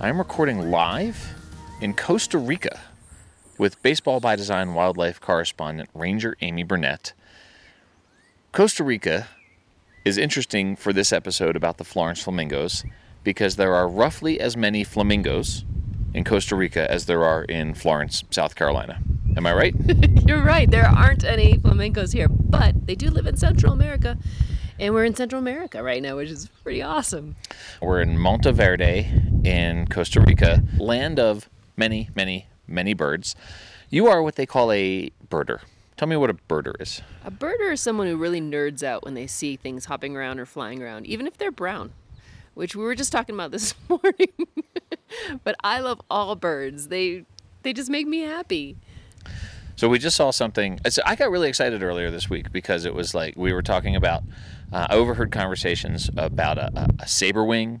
I'm 0.00 0.16
recording 0.16 0.70
live 0.70 1.34
in 1.80 1.92
Costa 1.92 2.38
Rica 2.38 2.80
with 3.58 3.82
Baseball 3.82 4.20
by 4.20 4.36
Design 4.36 4.74
wildlife 4.74 5.20
correspondent 5.20 5.90
Ranger 5.92 6.36
Amy 6.40 6.62
Burnett. 6.62 7.12
Costa 8.52 8.84
Rica 8.84 9.28
is 10.04 10.16
interesting 10.16 10.76
for 10.76 10.92
this 10.92 11.12
episode 11.12 11.56
about 11.56 11.76
the 11.76 11.84
Florence 11.84 12.22
Flamingos 12.22 12.84
because 13.24 13.56
there 13.56 13.74
are 13.74 13.88
roughly 13.88 14.40
as 14.40 14.56
many 14.56 14.84
flamingos 14.84 15.64
in 16.14 16.24
Costa 16.24 16.56
Rica 16.56 16.90
as 16.90 17.06
there 17.06 17.24
are 17.24 17.42
in 17.44 17.74
Florence, 17.74 18.24
South 18.30 18.54
Carolina. 18.54 19.02
Am 19.38 19.46
I 19.46 19.52
right? 19.52 19.74
You're 20.26 20.42
right. 20.42 20.68
There 20.68 20.84
aren't 20.84 21.22
any 21.22 21.58
flamingos 21.58 22.10
here, 22.10 22.26
but 22.26 22.88
they 22.88 22.96
do 22.96 23.08
live 23.08 23.24
in 23.24 23.36
Central 23.36 23.72
America 23.72 24.18
and 24.80 24.92
we're 24.92 25.04
in 25.04 25.14
Central 25.14 25.38
America 25.38 25.80
right 25.80 26.02
now, 26.02 26.16
which 26.16 26.28
is 26.28 26.48
pretty 26.64 26.82
awesome. 26.82 27.36
We're 27.80 28.00
in 28.00 28.18
Monteverde 28.18 29.12
in 29.44 29.86
Costa 29.86 30.20
Rica, 30.20 30.64
land 30.78 31.20
of 31.20 31.48
many, 31.76 32.10
many, 32.16 32.48
many 32.66 32.94
birds. 32.94 33.36
You 33.90 34.08
are 34.08 34.24
what 34.24 34.34
they 34.34 34.44
call 34.44 34.72
a 34.72 35.12
birder. 35.30 35.60
Tell 35.96 36.08
me 36.08 36.16
what 36.16 36.30
a 36.30 36.34
birder 36.34 36.74
is. 36.80 37.00
A 37.24 37.30
birder 37.30 37.72
is 37.72 37.80
someone 37.80 38.08
who 38.08 38.16
really 38.16 38.40
nerds 38.40 38.82
out 38.82 39.04
when 39.04 39.14
they 39.14 39.28
see 39.28 39.54
things 39.54 39.84
hopping 39.84 40.16
around 40.16 40.40
or 40.40 40.46
flying 40.46 40.82
around, 40.82 41.06
even 41.06 41.28
if 41.28 41.38
they're 41.38 41.52
brown, 41.52 41.92
which 42.54 42.74
we 42.74 42.82
were 42.82 42.96
just 42.96 43.12
talking 43.12 43.36
about 43.36 43.50
this 43.52 43.72
morning. 43.88 44.32
but 45.44 45.54
I 45.62 45.78
love 45.78 46.00
all 46.10 46.34
birds. 46.34 46.88
They 46.88 47.24
they 47.62 47.72
just 47.72 47.90
make 47.90 48.06
me 48.08 48.20
happy. 48.20 48.76
So 49.76 49.88
we 49.88 49.98
just 50.00 50.16
saw 50.16 50.32
something. 50.32 50.80
I 51.06 51.14
got 51.14 51.30
really 51.30 51.48
excited 51.48 51.82
earlier 51.82 52.10
this 52.10 52.28
week 52.28 52.50
because 52.50 52.84
it 52.84 52.94
was 52.94 53.14
like 53.14 53.36
we 53.36 53.52
were 53.52 53.62
talking 53.62 53.94
about 53.94 54.24
uh, 54.72 54.88
I 54.90 54.94
overheard 54.94 55.30
conversations 55.30 56.10
about 56.16 56.58
a, 56.58 56.66
a, 56.74 56.84
a 57.00 57.06
sabrewing 57.06 57.80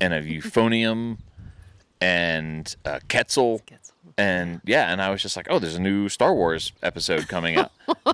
and 0.00 0.14
a 0.14 0.22
euphonium 0.22 1.18
and 2.00 2.74
a 2.84 3.00
quetzal. 3.08 3.60
quetzal. 3.66 3.94
And 4.16 4.60
yeah, 4.64 4.90
and 4.92 5.00
I 5.00 5.10
was 5.10 5.22
just 5.22 5.36
like, 5.36 5.46
oh, 5.50 5.58
there's 5.58 5.76
a 5.76 5.80
new 5.80 6.08
Star 6.08 6.34
Wars 6.34 6.72
episode 6.82 7.28
coming 7.28 7.56
out. 7.56 7.70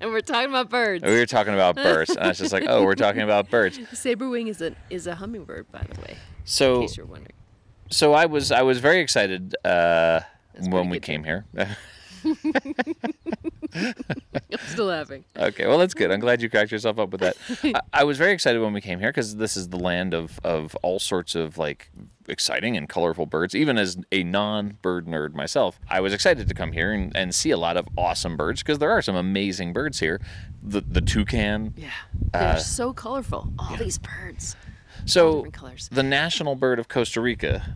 and 0.00 0.10
we're 0.10 0.20
talking 0.20 0.48
about 0.48 0.68
birds. 0.68 1.04
We 1.04 1.10
were 1.10 1.26
talking 1.26 1.54
about 1.54 1.76
birds. 1.76 2.10
And 2.10 2.20
I 2.20 2.28
was 2.28 2.38
just 2.38 2.52
like, 2.52 2.64
oh, 2.66 2.82
we're 2.82 2.94
talking 2.94 3.22
about 3.22 3.50
birds. 3.50 3.78
Sabrewing 3.92 4.48
is 4.48 4.60
a 4.60 4.74
is 4.90 5.06
a 5.06 5.14
hummingbird, 5.16 5.70
by 5.70 5.82
the 5.82 6.00
way. 6.00 6.16
So, 6.44 6.76
in 6.76 6.80
case 6.82 6.96
you're 6.96 7.06
wondering. 7.06 7.32
So 7.90 8.14
I 8.14 8.26
was 8.26 8.50
I 8.50 8.62
was 8.62 8.78
very 8.78 9.00
excited 9.00 9.54
uh, 9.64 10.20
when 10.60 10.88
we 10.88 11.00
came 11.00 11.24
here. 11.24 11.46
I'm 13.74 13.94
still 14.68 14.86
laughing. 14.86 15.24
Okay, 15.36 15.66
well 15.66 15.78
that's 15.78 15.94
good. 15.94 16.10
I'm 16.10 16.20
glad 16.20 16.42
you 16.42 16.48
cracked 16.48 16.70
yourself 16.70 16.98
up 16.98 17.10
with 17.10 17.20
that. 17.20 17.36
I, 17.64 17.80
I 17.92 18.04
was 18.04 18.18
very 18.18 18.32
excited 18.32 18.60
when 18.60 18.72
we 18.72 18.80
came 18.80 19.00
here 19.00 19.10
because 19.10 19.36
this 19.36 19.56
is 19.56 19.68
the 19.70 19.78
land 19.78 20.14
of 20.14 20.38
of 20.44 20.76
all 20.82 20.98
sorts 20.98 21.34
of 21.34 21.58
like 21.58 21.90
exciting 22.28 22.76
and 22.76 22.88
colorful 22.88 23.26
birds. 23.26 23.54
Even 23.54 23.78
as 23.78 23.96
a 24.12 24.22
non-bird 24.22 25.06
nerd 25.06 25.34
myself, 25.34 25.80
I 25.88 26.00
was 26.00 26.12
excited 26.12 26.48
to 26.48 26.54
come 26.54 26.72
here 26.72 26.92
and, 26.92 27.14
and 27.16 27.34
see 27.34 27.50
a 27.50 27.56
lot 27.56 27.76
of 27.76 27.88
awesome 27.96 28.36
birds 28.36 28.62
because 28.62 28.78
there 28.78 28.90
are 28.90 29.02
some 29.02 29.16
amazing 29.16 29.72
birds 29.72 29.98
here. 30.00 30.20
The 30.62 30.80
the 30.80 31.00
toucan. 31.00 31.74
Yeah, 31.76 31.90
they're 32.32 32.42
uh, 32.42 32.56
so 32.56 32.92
colorful. 32.92 33.52
All 33.58 33.72
yeah. 33.72 33.78
these 33.78 33.98
birds. 33.98 34.56
So 35.04 35.46
the 35.90 36.04
national 36.04 36.54
bird 36.54 36.78
of 36.78 36.86
Costa 36.86 37.20
Rica 37.20 37.74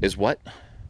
is 0.00 0.16
what? 0.16 0.40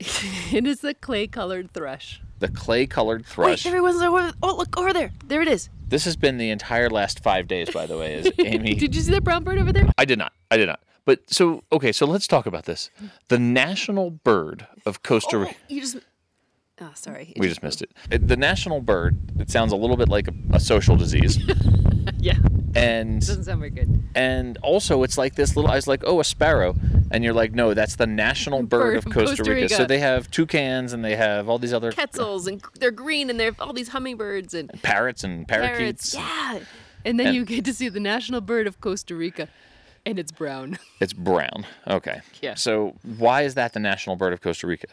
it 0.52 0.66
is 0.66 0.80
the 0.80 0.94
clay-colored 0.94 1.72
thrush 1.72 2.20
the 2.38 2.48
clay 2.48 2.86
colored 2.86 3.26
thrush. 3.26 3.64
Wait, 3.64 3.66
everyone's 3.66 4.02
over. 4.02 4.32
Oh, 4.42 4.56
look 4.56 4.78
over 4.78 4.92
there. 4.92 5.10
There 5.26 5.42
it 5.42 5.48
is. 5.48 5.68
This 5.88 6.04
has 6.04 6.16
been 6.16 6.38
the 6.38 6.50
entire 6.50 6.90
last 6.90 7.20
five 7.20 7.48
days, 7.48 7.70
by 7.70 7.86
the 7.86 7.96
way. 7.96 8.14
Is 8.14 8.30
Amy? 8.38 8.74
did 8.74 8.94
you 8.94 9.02
see 9.02 9.10
that 9.12 9.24
brown 9.24 9.44
bird 9.44 9.58
over 9.58 9.72
there? 9.72 9.88
I 9.96 10.04
did 10.04 10.18
not. 10.18 10.32
I 10.50 10.56
did 10.56 10.66
not. 10.66 10.80
But 11.04 11.30
so 11.30 11.64
okay, 11.72 11.92
so 11.92 12.06
let's 12.06 12.26
talk 12.26 12.46
about 12.46 12.64
this. 12.64 12.90
The 13.28 13.38
national 13.38 14.10
bird 14.10 14.66
of 14.84 15.02
Costa 15.02 15.36
oh, 15.36 15.40
Rica. 15.40 15.54
Oh, 15.54 15.64
you 15.68 15.80
just. 15.80 15.96
Oh, 16.80 16.92
sorry. 16.94 17.32
We 17.36 17.48
just 17.48 17.62
missed 17.62 17.82
it. 17.82 17.90
it. 18.10 18.28
The 18.28 18.36
national 18.36 18.82
bird. 18.82 19.18
It 19.40 19.50
sounds 19.50 19.72
a 19.72 19.76
little 19.76 19.96
bit 19.96 20.08
like 20.08 20.28
a, 20.28 20.34
a 20.52 20.60
social 20.60 20.96
disease. 20.96 21.38
yeah. 22.18 22.38
And 22.78 23.20
doesn't 23.20 23.44
sound 23.44 23.58
very 23.60 23.70
good. 23.70 24.02
And 24.14 24.58
also, 24.58 25.02
it's 25.02 25.18
like 25.18 25.34
this 25.34 25.56
little. 25.56 25.70
I 25.70 25.76
was 25.76 25.86
like, 25.86 26.02
oh, 26.06 26.20
a 26.20 26.24
sparrow, 26.24 26.74
and 27.10 27.24
you're 27.24 27.32
like, 27.32 27.52
no, 27.52 27.74
that's 27.74 27.96
the 27.96 28.06
national 28.06 28.62
bird, 28.62 28.68
bird 28.68 28.96
of 28.96 29.04
Costa, 29.04 29.36
Costa 29.36 29.42
Rica. 29.42 29.62
Rica. 29.62 29.74
So 29.74 29.84
they 29.84 29.98
have 29.98 30.30
toucans 30.30 30.92
and 30.92 31.04
they 31.04 31.16
have 31.16 31.48
all 31.48 31.58
these 31.58 31.72
other 31.72 31.92
quetzals, 31.92 32.46
and 32.46 32.62
they're 32.78 32.90
green, 32.90 33.30
and 33.30 33.38
they 33.38 33.44
have 33.44 33.60
all 33.60 33.72
these 33.72 33.88
hummingbirds 33.88 34.54
and, 34.54 34.70
and 34.70 34.82
parrots 34.82 35.24
and 35.24 35.46
parakeets. 35.46 36.14
Parrots, 36.14 36.60
yeah. 36.60 36.66
And 37.04 37.18
then 37.18 37.28
and, 37.28 37.36
you 37.36 37.44
get 37.44 37.64
to 37.64 37.72
see 37.72 37.88
the 37.88 38.00
national 38.00 38.40
bird 38.40 38.66
of 38.66 38.80
Costa 38.80 39.14
Rica. 39.14 39.48
And 40.04 40.18
it's 40.18 40.32
brown. 40.32 40.78
It's 41.00 41.12
brown. 41.12 41.66
Okay. 41.86 42.20
Yeah. 42.40 42.54
So 42.54 42.94
why 43.02 43.42
is 43.42 43.54
that 43.54 43.72
the 43.72 43.80
national 43.80 44.16
bird 44.16 44.32
of 44.32 44.40
Costa 44.40 44.66
Rica? 44.66 44.86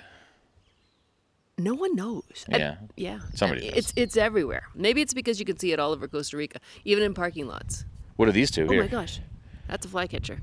No 1.58 1.74
one 1.74 1.96
knows. 1.96 2.46
Yeah. 2.50 2.76
I, 2.82 2.88
yeah. 2.98 3.20
Somebody 3.34 3.68
It's 3.68 3.94
it's 3.96 4.18
everywhere. 4.18 4.64
Maybe 4.76 5.02
it's 5.02 5.14
because 5.14 5.40
you 5.40 5.46
can 5.46 5.58
see 5.58 5.72
it 5.72 5.80
all 5.80 5.92
over 5.92 6.08
Costa 6.08 6.38
Rica, 6.38 6.60
even 6.84 7.04
in 7.04 7.14
parking 7.14 7.48
lots. 7.48 7.86
What 8.18 8.28
are 8.28 8.34
these 8.34 8.52
two 8.52 8.66
oh 8.66 8.72
here? 8.72 8.82
my 8.82 8.88
gosh. 8.88 9.22
That's 9.68 9.86
a 9.86 9.90
flycatcher. 9.90 10.40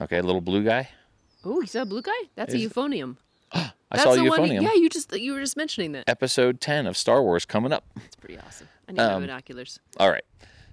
Okay, 0.00 0.18
a 0.18 0.22
little 0.22 0.40
blue 0.40 0.64
guy. 0.64 0.88
Oh, 1.44 1.60
you 1.60 1.66
saw 1.66 1.82
a 1.82 1.86
blue 1.86 2.02
guy? 2.02 2.12
That's 2.34 2.54
Is... 2.54 2.64
a 2.64 2.68
euphonium. 2.68 3.16
I 3.52 3.72
That's 3.90 4.04
saw 4.04 4.12
a 4.12 4.16
euphonium. 4.16 4.38
One, 4.38 4.62
yeah, 4.62 4.74
you 4.74 4.88
just 4.88 5.12
you 5.16 5.32
were 5.32 5.40
just 5.40 5.56
mentioning 5.56 5.92
that. 5.92 6.04
Episode 6.08 6.60
10 6.60 6.86
of 6.86 6.96
Star 6.96 7.22
Wars 7.22 7.44
coming 7.44 7.72
up. 7.72 7.84
That's 7.96 8.16
pretty 8.16 8.38
awesome. 8.38 8.68
I 8.88 8.92
need 8.92 9.00
um, 9.00 9.22
binoculars. 9.22 9.80
All 9.98 10.10
right. 10.10 10.24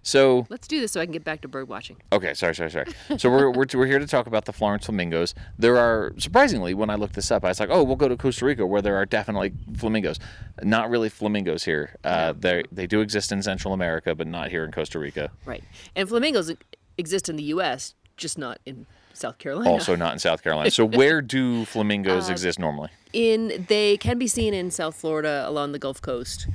So 0.08 0.48
Let's 0.50 0.70
do 0.70 0.80
this 0.80 0.94
so 0.94 1.02
I 1.02 1.06
can 1.06 1.12
get 1.12 1.26
back 1.26 1.42
to 1.42 1.50
bird 1.50 1.68
watching. 1.68 1.98
Okay, 2.14 2.34
sorry, 2.34 2.56
sorry, 2.56 2.72
sorry. 2.72 2.86
So 3.18 3.30
we're, 3.30 3.52
we're, 3.52 3.66
we're 3.74 3.86
here 3.88 4.00
to 4.00 4.08
talk 4.08 4.26
about 4.26 4.46
the 4.46 4.54
Florence 4.54 4.86
flamingos. 4.86 5.36
There 5.60 5.78
are 5.78 6.14
surprisingly, 6.18 6.74
when 6.74 6.90
I 6.90 6.96
looked 6.96 7.16
this 7.16 7.30
up, 7.30 7.44
I 7.44 7.50
was 7.50 7.60
like, 7.60 7.68
oh, 7.70 7.84
we'll 7.84 7.98
go 7.98 8.08
to 8.08 8.16
Costa 8.16 8.46
Rica 8.46 8.66
where 8.66 8.82
there 8.82 8.96
are 8.96 9.06
definitely 9.06 9.52
flamingos. 9.76 10.18
Not 10.64 10.90
really 10.90 11.10
flamingos 11.10 11.66
here. 11.66 11.98
Uh, 12.06 12.34
they 12.40 12.64
they 12.72 12.88
do 12.88 13.02
exist 13.02 13.34
in 13.34 13.44
Central 13.44 13.74
America, 13.74 14.16
but 14.16 14.28
not 14.28 14.50
here 14.50 14.64
in 14.64 14.72
Costa 14.72 14.98
Rica. 14.98 15.30
Right. 15.44 15.66
And 15.94 16.08
flamingos 16.08 16.54
exist 16.98 17.28
in 17.28 17.36
the 17.36 17.44
U.S., 17.44 17.94
just 18.16 18.38
not 18.38 18.60
in 18.66 18.86
South 19.12 19.40
Carolina. 19.40 19.70
Also 19.70 19.98
not 19.98 20.14
in 20.14 20.20
South 20.20 20.42
Carolina. 20.42 20.72
So 20.72 20.86
where 20.86 21.22
do 21.22 21.66
flamingos 21.66 22.30
exist 22.36 22.60
normally? 22.60 22.92
in 23.14 23.66
they 23.68 23.98
can 23.98 24.18
be 24.20 24.28
seen 24.28 24.54
in 24.54 24.72
South 24.72 24.96
Florida 24.96 25.44
along 25.48 25.72
the 25.72 25.80
Gulf 25.80 26.02
Coast, 26.02 26.48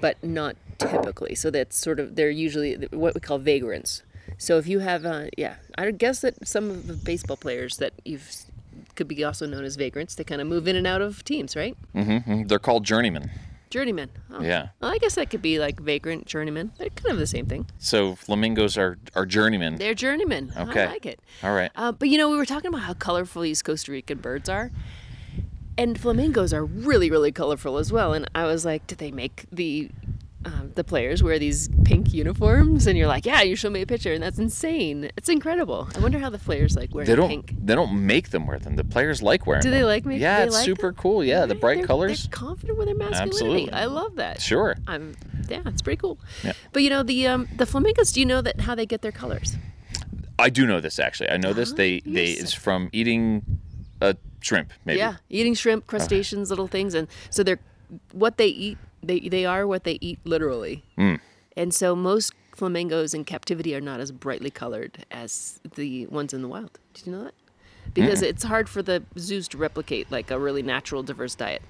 but 0.00 0.22
not 0.22 0.56
typically. 0.78 1.34
So 1.34 1.50
that's 1.50 1.76
sort 1.76 2.00
of 2.00 2.16
they're 2.16 2.30
usually 2.30 2.74
what 2.90 3.14
we 3.14 3.20
call 3.20 3.38
vagrants. 3.38 4.02
So 4.36 4.58
if 4.58 4.66
you 4.66 4.80
have, 4.80 5.04
uh, 5.06 5.26
yeah, 5.36 5.56
I 5.76 5.90
guess 5.90 6.20
that 6.20 6.46
some 6.46 6.70
of 6.70 6.86
the 6.86 6.94
baseball 6.94 7.36
players 7.36 7.78
that 7.78 7.94
you've 8.04 8.30
could 8.98 9.08
be 9.08 9.22
also 9.22 9.46
known 9.46 9.64
as 9.64 9.76
vagrants. 9.76 10.16
They 10.16 10.24
kind 10.24 10.40
of 10.40 10.48
move 10.48 10.66
in 10.66 10.74
and 10.74 10.86
out 10.86 11.00
of 11.00 11.24
teams, 11.24 11.54
right? 11.54 11.76
Mm-hmm. 11.94 12.44
They're 12.44 12.58
called 12.58 12.84
journeymen. 12.84 13.30
Journeymen. 13.70 14.10
Oh. 14.32 14.42
Yeah. 14.42 14.68
Well, 14.80 14.90
I 14.90 14.98
guess 14.98 15.14
that 15.14 15.30
could 15.30 15.40
be 15.40 15.58
like 15.58 15.78
vagrant, 15.78 16.26
journeyman. 16.26 16.72
They're 16.78 16.88
kind 16.88 17.12
of 17.12 17.18
the 17.18 17.26
same 17.26 17.46
thing. 17.46 17.66
So 17.78 18.16
flamingos 18.16 18.76
are, 18.76 18.98
are 19.14 19.24
journeymen. 19.24 19.76
They're 19.76 19.94
journeymen. 19.94 20.52
Okay. 20.56 20.84
I 20.84 20.86
like 20.86 21.06
it. 21.06 21.20
All 21.44 21.54
right. 21.54 21.70
Uh, 21.76 21.92
but 21.92 22.08
you 22.08 22.18
know, 22.18 22.28
we 22.28 22.36
were 22.36 22.46
talking 22.46 22.68
about 22.68 22.82
how 22.82 22.94
colorful 22.94 23.42
these 23.42 23.62
Costa 23.62 23.92
Rican 23.92 24.18
birds 24.18 24.48
are. 24.48 24.72
And 25.78 25.98
flamingos 25.98 26.52
are 26.52 26.64
really, 26.64 27.10
really 27.10 27.32
colorful 27.32 27.78
as 27.78 27.92
well. 27.92 28.12
And 28.12 28.28
I 28.34 28.44
was 28.44 28.64
like, 28.64 28.86
did 28.88 28.98
they 28.98 29.10
make 29.12 29.46
the 29.52 29.90
um, 30.44 30.72
the 30.76 30.82
players 30.84 31.22
wear 31.22 31.38
these 31.38 31.68
pink 31.84 32.12
uniforms? 32.12 32.86
And 32.86 32.98
you're 32.98 33.06
like, 33.06 33.24
yeah, 33.26 33.42
you 33.42 33.54
show 33.56 33.70
me 33.70 33.82
a 33.82 33.86
picture, 33.86 34.12
and 34.12 34.22
that's 34.22 34.38
insane. 34.38 35.10
It's 35.16 35.28
incredible. 35.28 35.88
I 35.96 36.00
wonder 36.00 36.18
how 36.18 36.30
the 36.30 36.38
players 36.38 36.74
like 36.76 36.92
wearing 36.94 37.08
They 37.08 37.14
don't 37.16 37.28
pink. 37.28 37.54
they 37.64 37.74
don't 37.76 38.06
make 38.06 38.30
them 38.30 38.46
wear 38.46 38.58
them. 38.58 38.74
The 38.76 38.84
players 38.84 39.22
like 39.22 39.46
wearing 39.46 39.62
Do 39.62 39.70
them. 39.70 39.78
they 39.80 39.84
like 39.84 40.04
me? 40.04 40.16
Yeah, 40.18 40.44
it's 40.44 40.54
like 40.54 40.64
super 40.64 40.88
them? 40.88 40.94
cool. 40.96 41.22
Yeah, 41.24 41.46
the 41.46 41.54
bright 41.54 41.78
They're- 41.78 41.86
colors. 41.86 42.24
They're 42.24 42.30
confident 42.38 42.76
with 42.78 42.86
their 42.88 42.96
masculinity. 42.96 43.30
Absolutely. 43.68 43.72
I 43.72 43.84
love 43.86 44.16
that. 44.16 44.40
Sure. 44.40 44.74
I'm 44.88 45.14
yeah, 45.48 45.62
it's 45.66 45.82
pretty 45.82 45.98
cool. 46.00 46.18
Yeah. 46.42 46.52
But 46.72 46.82
you 46.82 46.90
know 46.90 47.02
the 47.04 47.26
um, 47.28 47.48
the 47.56 47.66
flamingos. 47.66 48.10
Do 48.12 48.20
you 48.20 48.26
know 48.26 48.40
that 48.42 48.62
how 48.62 48.74
they 48.74 48.84
get 48.86 49.02
their 49.02 49.12
colors? 49.12 49.56
I 50.40 50.50
do 50.50 50.66
know 50.66 50.80
this 50.80 50.98
actually. 50.98 51.30
I 51.30 51.36
know 51.36 51.52
this. 51.52 51.72
Ah, 51.72 51.76
They 51.76 52.00
they 52.00 52.26
it's 52.32 52.52
from 52.52 52.90
eating 52.92 53.60
a 54.00 54.16
shrimp, 54.40 54.72
maybe. 54.84 54.98
Yeah, 54.98 55.16
eating 55.28 55.54
shrimp, 55.54 55.86
crustaceans, 55.86 56.50
little 56.50 56.68
things, 56.68 56.94
and 56.94 57.08
so 57.30 57.42
they're 57.42 57.60
what 58.12 58.36
they 58.38 58.46
eat. 58.46 58.78
They 59.02 59.20
they 59.20 59.44
are 59.44 59.66
what 59.66 59.84
they 59.84 59.98
eat 60.00 60.18
literally. 60.24 60.84
Mm. 60.96 61.20
And 61.56 61.74
so 61.74 61.96
most 61.96 62.32
flamingos 62.54 63.14
in 63.14 63.24
captivity 63.24 63.74
are 63.74 63.80
not 63.80 64.00
as 64.00 64.12
brightly 64.12 64.50
colored 64.50 65.04
as 65.10 65.60
the 65.76 66.06
ones 66.06 66.34
in 66.34 66.42
the 66.42 66.48
wild. 66.48 66.78
Did 66.94 67.06
you 67.06 67.12
know 67.12 67.24
that? 67.24 67.34
Because 67.94 68.22
it's 68.22 68.44
hard 68.44 68.68
for 68.68 68.82
the 68.82 69.02
zoos 69.18 69.48
to 69.48 69.56
replicate 69.56 70.10
like 70.12 70.30
a 70.30 70.38
really 70.38 70.62
natural, 70.62 71.02
diverse 71.02 71.34
diet. 71.34 71.62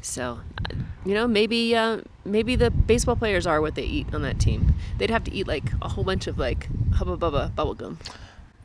So, 0.00 0.40
uh, 0.70 0.74
you 1.04 1.14
know, 1.14 1.26
maybe 1.26 1.74
uh, 1.74 2.00
maybe 2.24 2.56
the 2.56 2.70
baseball 2.70 3.16
players 3.16 3.46
are 3.46 3.60
what 3.60 3.74
they 3.74 3.82
eat 3.82 4.14
on 4.14 4.22
that 4.22 4.38
team. 4.38 4.74
They'd 4.98 5.10
have 5.10 5.24
to 5.24 5.34
eat 5.34 5.46
like 5.46 5.64
a 5.82 5.88
whole 5.88 6.04
bunch 6.04 6.26
of 6.26 6.38
like 6.38 6.68
hubba 6.94 7.16
bubba 7.16 7.52
bubblegum. 7.52 7.98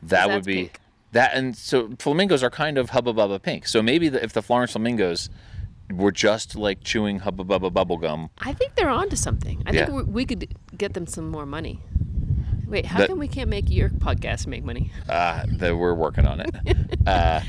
That 0.04 0.28
would 0.28 0.44
be 0.44 0.64
pink. 0.64 0.80
That, 1.12 1.34
and 1.34 1.56
so 1.56 1.90
flamingos 1.98 2.42
are 2.42 2.50
kind 2.50 2.76
of 2.78 2.90
hubba 2.90 3.12
bubba 3.14 3.40
pink. 3.40 3.66
So 3.66 3.82
maybe 3.82 4.08
the, 4.08 4.22
if 4.22 4.32
the 4.32 4.42
Florence 4.42 4.72
flamingos 4.72 5.30
were 5.90 6.12
just 6.12 6.56
like 6.56 6.82
chewing 6.82 7.20
hubba 7.20 7.44
bubba 7.44 7.72
bubble 7.72 7.96
gum, 7.98 8.30
I 8.38 8.52
think 8.52 8.74
they're 8.74 8.88
onto 8.90 9.16
something. 9.16 9.62
I 9.66 9.72
Yeah. 9.72 9.86
think 9.86 9.98
we 9.98 10.02
we 10.04 10.24
could 10.26 10.54
get 10.76 10.94
them 10.94 11.06
some 11.06 11.28
more 11.30 11.46
money. 11.46 11.80
Wait, 12.66 12.86
how 12.86 12.98
That- 13.00 13.08
come 13.08 13.18
we 13.18 13.28
can't 13.28 13.50
make 13.50 13.68
your 13.70 13.90
podcast 13.90 14.46
make 14.46 14.64
money? 14.64 14.90
uh, 15.08 15.44
that 15.58 15.76
we're 15.76 15.94
working 15.94 16.26
on 16.26 16.40
it. 16.40 16.54
uh, 17.06 17.40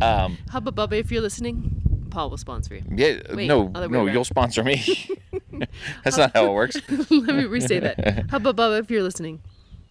um, 0.00 0.38
Hubba 0.50 0.70
Bubba, 0.70 0.92
if 1.00 1.10
you're 1.10 1.20
listening, 1.22 2.06
Paul 2.10 2.30
will 2.30 2.36
sponsor 2.38 2.76
you. 2.76 2.82
yeah, 2.94 3.18
Wait, 3.34 3.48
no, 3.48 3.68
no, 3.68 3.80
around. 3.82 4.12
you'll 4.12 4.24
sponsor 4.24 4.62
me. 4.62 4.80
That's 6.04 6.16
not 6.16 6.30
how 6.32 6.46
it 6.46 6.52
works. 6.52 6.76
Let 7.10 7.10
me 7.36 7.44
re-say 7.46 7.80
that. 7.80 8.26
Hubba 8.30 8.52
Bubba, 8.52 8.78
if 8.78 8.88
you're 8.90 9.02
listening, 9.02 9.40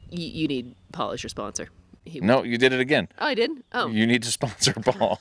you, 0.09 0.25
you 0.25 0.47
need 0.47 0.73
Paul 0.93 1.11
as 1.11 1.21
your 1.21 1.30
sponsor. 1.30 1.67
He, 2.08 2.20
No, 2.20 2.43
you 2.43 2.58
did 2.58 2.74
it 2.74 2.80
again. 2.80 3.08
Oh, 3.20 3.26
I 3.28 3.34
did? 3.34 3.51
Oh. 3.74 3.88
You 3.88 4.08
need 4.08 4.24
to 4.24 4.32
sponsor 4.32 4.74
Paul. 4.86 5.18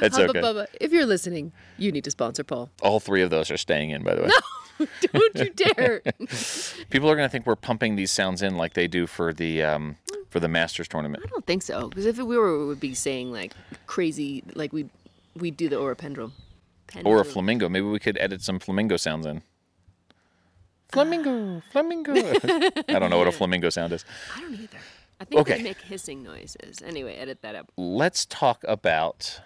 That's 0.00 0.16
Hubba 0.16 0.30
okay. 0.30 0.40
Bubba, 0.40 0.66
if 0.80 0.92
you're 0.92 1.06
listening, 1.06 1.52
you 1.78 1.92
need 1.92 2.04
to 2.04 2.10
sponsor 2.10 2.44
Paul. 2.44 2.70
All 2.80 3.00
three 3.00 3.22
of 3.22 3.30
those 3.30 3.50
are 3.50 3.56
staying 3.56 3.90
in, 3.90 4.02
by 4.02 4.14
the 4.14 4.22
way. 4.22 4.28
No, 4.28 4.86
Don't 5.12 5.36
you 5.36 5.50
dare. 5.50 6.00
People 6.90 7.10
are 7.10 7.16
going 7.16 7.26
to 7.26 7.28
think 7.28 7.46
we're 7.46 7.56
pumping 7.56 7.96
these 7.96 8.10
sounds 8.10 8.42
in 8.42 8.56
like 8.56 8.74
they 8.74 8.88
do 8.88 9.06
for 9.06 9.32
the 9.32 9.62
um, 9.62 9.96
for 10.30 10.40
the 10.40 10.48
Masters 10.48 10.88
tournament. 10.88 11.22
I 11.24 11.28
don't 11.28 11.46
think 11.46 11.62
so. 11.62 11.88
Because 11.88 12.06
if 12.06 12.18
we 12.18 12.36
were, 12.36 12.58
we 12.58 12.66
would 12.66 12.80
be 12.80 12.94
saying 12.94 13.32
like 13.32 13.52
crazy, 13.86 14.42
like 14.54 14.72
we 14.72 14.88
we 15.36 15.50
do 15.50 15.68
the 15.68 15.76
Aura 15.76 15.96
Pendulum. 15.96 16.32
Or 17.04 17.20
a 17.20 17.24
flamingo. 17.24 17.68
Maybe 17.68 17.86
we 17.86 17.98
could 17.98 18.18
edit 18.18 18.42
some 18.42 18.58
flamingo 18.58 18.96
sounds 18.98 19.24
in. 19.24 19.42
Flamingo, 20.92 21.62
flamingo. 21.72 22.12
I 22.12 22.98
don't 22.98 23.08
know 23.08 23.16
what 23.16 23.26
a 23.26 23.32
flamingo 23.32 23.70
sound 23.70 23.94
is. 23.94 24.04
I 24.36 24.40
don't 24.40 24.52
either. 24.52 24.76
I 25.20 25.24
think 25.24 25.40
Okay. 25.42 25.58
they 25.58 25.62
make 25.62 25.80
hissing 25.80 26.22
noises. 26.22 26.82
Anyway, 26.84 27.14
edit 27.14 27.42
that 27.42 27.54
up. 27.54 27.70
Let's 27.76 28.26
talk 28.26 28.64
about 28.66 29.40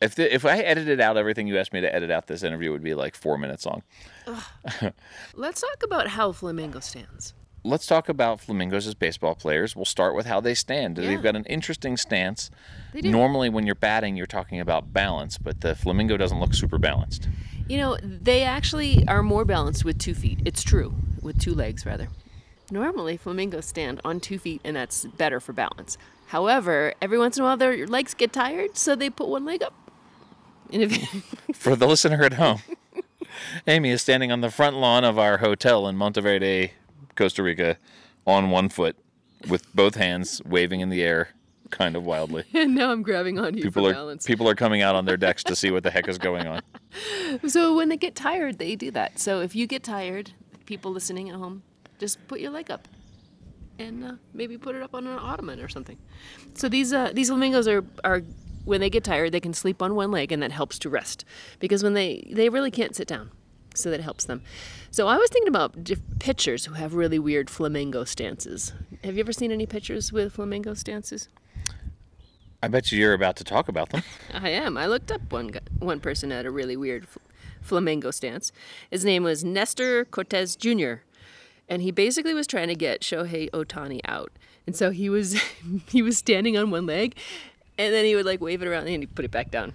if 0.00 0.14
the, 0.14 0.32
if 0.32 0.44
I 0.44 0.58
edited 0.58 1.00
out 1.00 1.16
everything 1.16 1.46
you 1.48 1.58
asked 1.58 1.72
me 1.72 1.80
to 1.80 1.92
edit 1.92 2.10
out, 2.10 2.26
this 2.26 2.42
interview 2.42 2.70
would 2.70 2.82
be 2.84 2.94
like 2.94 3.16
four 3.16 3.36
minutes 3.38 3.66
long. 3.66 3.82
Let's 5.34 5.60
talk 5.60 5.82
about 5.82 6.08
how 6.08 6.32
flamingo 6.32 6.80
stands. 6.80 7.34
Let's 7.64 7.86
talk 7.86 8.08
about 8.08 8.40
flamingos 8.40 8.86
as 8.86 8.94
baseball 8.94 9.34
players. 9.34 9.74
We'll 9.74 9.84
start 9.84 10.14
with 10.14 10.26
how 10.26 10.40
they 10.40 10.54
stand. 10.54 10.96
Yeah. 10.96 11.08
They've 11.08 11.22
got 11.22 11.34
an 11.34 11.44
interesting 11.46 11.96
stance. 11.96 12.50
They 12.94 13.00
do. 13.00 13.10
Normally, 13.10 13.48
when 13.50 13.66
you're 13.66 13.74
batting, 13.74 14.16
you're 14.16 14.26
talking 14.26 14.60
about 14.60 14.92
balance, 14.92 15.36
but 15.38 15.60
the 15.60 15.74
flamingo 15.74 16.16
doesn't 16.16 16.38
look 16.38 16.54
super 16.54 16.78
balanced. 16.78 17.28
You 17.68 17.78
know, 17.78 17.98
they 18.02 18.44
actually 18.44 19.04
are 19.08 19.22
more 19.24 19.44
balanced 19.44 19.84
with 19.84 19.98
two 19.98 20.14
feet. 20.14 20.40
It's 20.44 20.62
true, 20.62 20.94
with 21.20 21.40
two 21.40 21.54
legs 21.54 21.84
rather. 21.84 22.08
Normally, 22.70 23.16
flamingos 23.16 23.66
stand 23.66 24.00
on 24.04 24.20
two 24.20 24.38
feet, 24.38 24.60
and 24.64 24.76
that's 24.76 25.04
better 25.06 25.40
for 25.40 25.52
balance. 25.52 25.96
However, 26.28 26.92
every 27.00 27.18
once 27.18 27.36
in 27.38 27.42
a 27.42 27.46
while, 27.46 27.56
their 27.56 27.86
legs 27.86 28.12
get 28.14 28.32
tired, 28.32 28.76
so 28.76 28.94
they 28.94 29.08
put 29.08 29.28
one 29.28 29.44
leg 29.46 29.62
up. 29.62 29.72
For 31.54 31.74
the 31.74 31.86
listener 31.86 32.22
at 32.24 32.34
home, 32.34 32.60
Amy 33.66 33.90
is 33.90 34.02
standing 34.02 34.30
on 34.30 34.42
the 34.42 34.50
front 34.50 34.76
lawn 34.76 35.02
of 35.02 35.18
our 35.18 35.38
hotel 35.38 35.88
in 35.88 35.96
Monteverde, 35.96 36.72
Costa 37.16 37.42
Rica, 37.42 37.78
on 38.26 38.50
one 38.50 38.68
foot, 38.68 38.96
with 39.48 39.74
both 39.74 39.94
hands 39.94 40.42
waving 40.44 40.80
in 40.80 40.90
the 40.90 41.02
air, 41.02 41.30
kind 41.70 41.96
of 41.96 42.04
wildly. 42.04 42.44
and 42.54 42.74
now 42.74 42.92
I'm 42.92 43.02
grabbing 43.02 43.38
on 43.38 43.56
you 43.56 43.62
People 43.62 43.84
for 43.84 43.90
are 43.90 43.94
balance. 43.94 44.26
people 44.26 44.46
are 44.46 44.54
coming 44.54 44.82
out 44.82 44.94
on 44.94 45.06
their 45.06 45.16
decks 45.16 45.42
to 45.44 45.56
see 45.56 45.70
what 45.70 45.84
the 45.84 45.90
heck 45.90 46.06
is 46.08 46.18
going 46.18 46.46
on. 46.46 46.60
So 47.46 47.74
when 47.76 47.88
they 47.90 47.96
get 47.96 48.14
tired, 48.14 48.58
they 48.58 48.74
do 48.74 48.90
that. 48.92 49.18
So 49.18 49.40
if 49.40 49.54
you 49.54 49.66
get 49.66 49.82
tired, 49.84 50.32
people 50.66 50.90
listening 50.90 51.28
at 51.28 51.36
home, 51.36 51.62
just 51.98 52.26
put 52.28 52.40
your 52.40 52.50
leg 52.50 52.70
up, 52.70 52.88
and 53.78 54.04
uh, 54.04 54.12
maybe 54.34 54.58
put 54.58 54.74
it 54.74 54.82
up 54.82 54.94
on 54.94 55.06
an 55.06 55.18
ottoman 55.18 55.60
or 55.60 55.68
something. 55.68 55.98
So 56.54 56.68
these 56.68 56.92
uh, 56.92 57.12
these 57.12 57.28
flamingos 57.28 57.68
are 57.68 57.84
are 58.04 58.22
when 58.64 58.80
they 58.80 58.90
get 58.90 59.04
tired, 59.04 59.32
they 59.32 59.40
can 59.40 59.54
sleep 59.54 59.80
on 59.80 59.94
one 59.94 60.10
leg, 60.10 60.30
and 60.30 60.42
that 60.42 60.52
helps 60.52 60.78
to 60.80 60.90
rest 60.90 61.24
because 61.58 61.82
when 61.82 61.94
they 61.94 62.28
they 62.30 62.48
really 62.48 62.70
can't 62.70 62.94
sit 62.94 63.08
down, 63.08 63.30
so 63.74 63.90
that 63.90 64.00
helps 64.00 64.24
them. 64.24 64.42
So 64.90 65.08
I 65.08 65.16
was 65.16 65.28
thinking 65.30 65.48
about 65.48 65.76
pitchers 66.18 66.66
who 66.66 66.74
have 66.74 66.94
really 66.94 67.18
weird 67.18 67.50
flamingo 67.50 68.04
stances. 68.04 68.72
Have 69.04 69.14
you 69.14 69.20
ever 69.20 69.32
seen 69.32 69.52
any 69.52 69.66
pitchers 69.66 70.12
with 70.12 70.34
flamingo 70.34 70.74
stances? 70.74 71.28
I 72.62 72.68
bet 72.68 72.90
you 72.90 72.98
you're 72.98 73.14
about 73.14 73.36
to 73.36 73.44
talk 73.44 73.68
about 73.68 73.90
them. 73.90 74.02
I 74.34 74.50
am. 74.50 74.76
I 74.76 74.86
looked 74.86 75.12
up 75.12 75.32
one 75.32 75.50
one 75.78 76.00
person 76.00 76.30
had 76.30 76.46
a 76.46 76.50
really 76.50 76.76
weird 76.76 77.06
fl- 77.06 77.20
flamingo 77.60 78.10
stance. 78.10 78.50
His 78.90 79.04
name 79.04 79.22
was 79.22 79.44
Nestor 79.44 80.04
Cortes 80.04 80.56
Jr. 80.56 80.94
And 81.68 81.82
he 81.82 81.90
basically 81.90 82.34
was 82.34 82.46
trying 82.46 82.68
to 82.68 82.74
get 82.74 83.02
Shohei 83.02 83.50
Ohtani 83.50 84.00
out. 84.06 84.32
And 84.66 84.74
so 84.74 84.90
he 84.90 85.08
was 85.08 85.40
he 85.88 86.02
was 86.02 86.16
standing 86.18 86.56
on 86.56 86.70
one 86.70 86.86
leg 86.86 87.14
and 87.78 87.94
then 87.94 88.04
he 88.04 88.16
would 88.16 88.26
like 88.26 88.40
wave 88.40 88.60
it 88.60 88.68
around 88.68 88.88
and 88.88 89.02
he'd 89.02 89.14
put 89.14 89.24
it 89.24 89.30
back 89.30 89.50
down. 89.50 89.72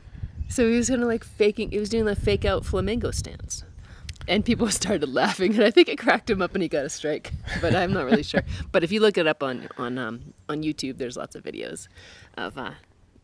So 0.50 0.70
he 0.70 0.76
was 0.76 0.90
kind 0.90 1.02
of 1.02 1.08
like 1.08 1.24
faking 1.24 1.72
he 1.72 1.80
was 1.80 1.90
doing 1.90 2.06
the 2.06 2.16
fake 2.16 2.46
out 2.46 2.66
flamingo 2.66 3.12
stance. 3.12 3.64
And 4.28 4.46
people 4.46 4.70
started 4.70 5.10
laughing, 5.10 5.54
and 5.56 5.64
I 5.64 5.72
think 5.72 5.90
it 5.90 5.98
cracked 5.98 6.30
him 6.30 6.42
up, 6.42 6.54
and 6.54 6.64
he 6.64 6.70
got 6.70 6.86
a 6.86 6.90
strike. 6.90 7.34
But 7.60 7.76
I'm 7.76 7.92
not 7.92 8.06
really 8.06 8.24
sure. 8.24 8.44
But 8.72 8.84
if 8.84 8.92
you 8.92 9.02
look 9.02 9.18
it 9.18 9.28
up 9.28 9.44
on 9.44 9.68
on 9.78 9.98
um, 9.98 10.34
on 10.48 10.64
YouTube, 10.64 10.98
there's 10.98 11.18
lots 11.18 11.36
of 11.36 11.44
videos 11.44 11.88
of 12.38 12.58
uh, 12.58 12.72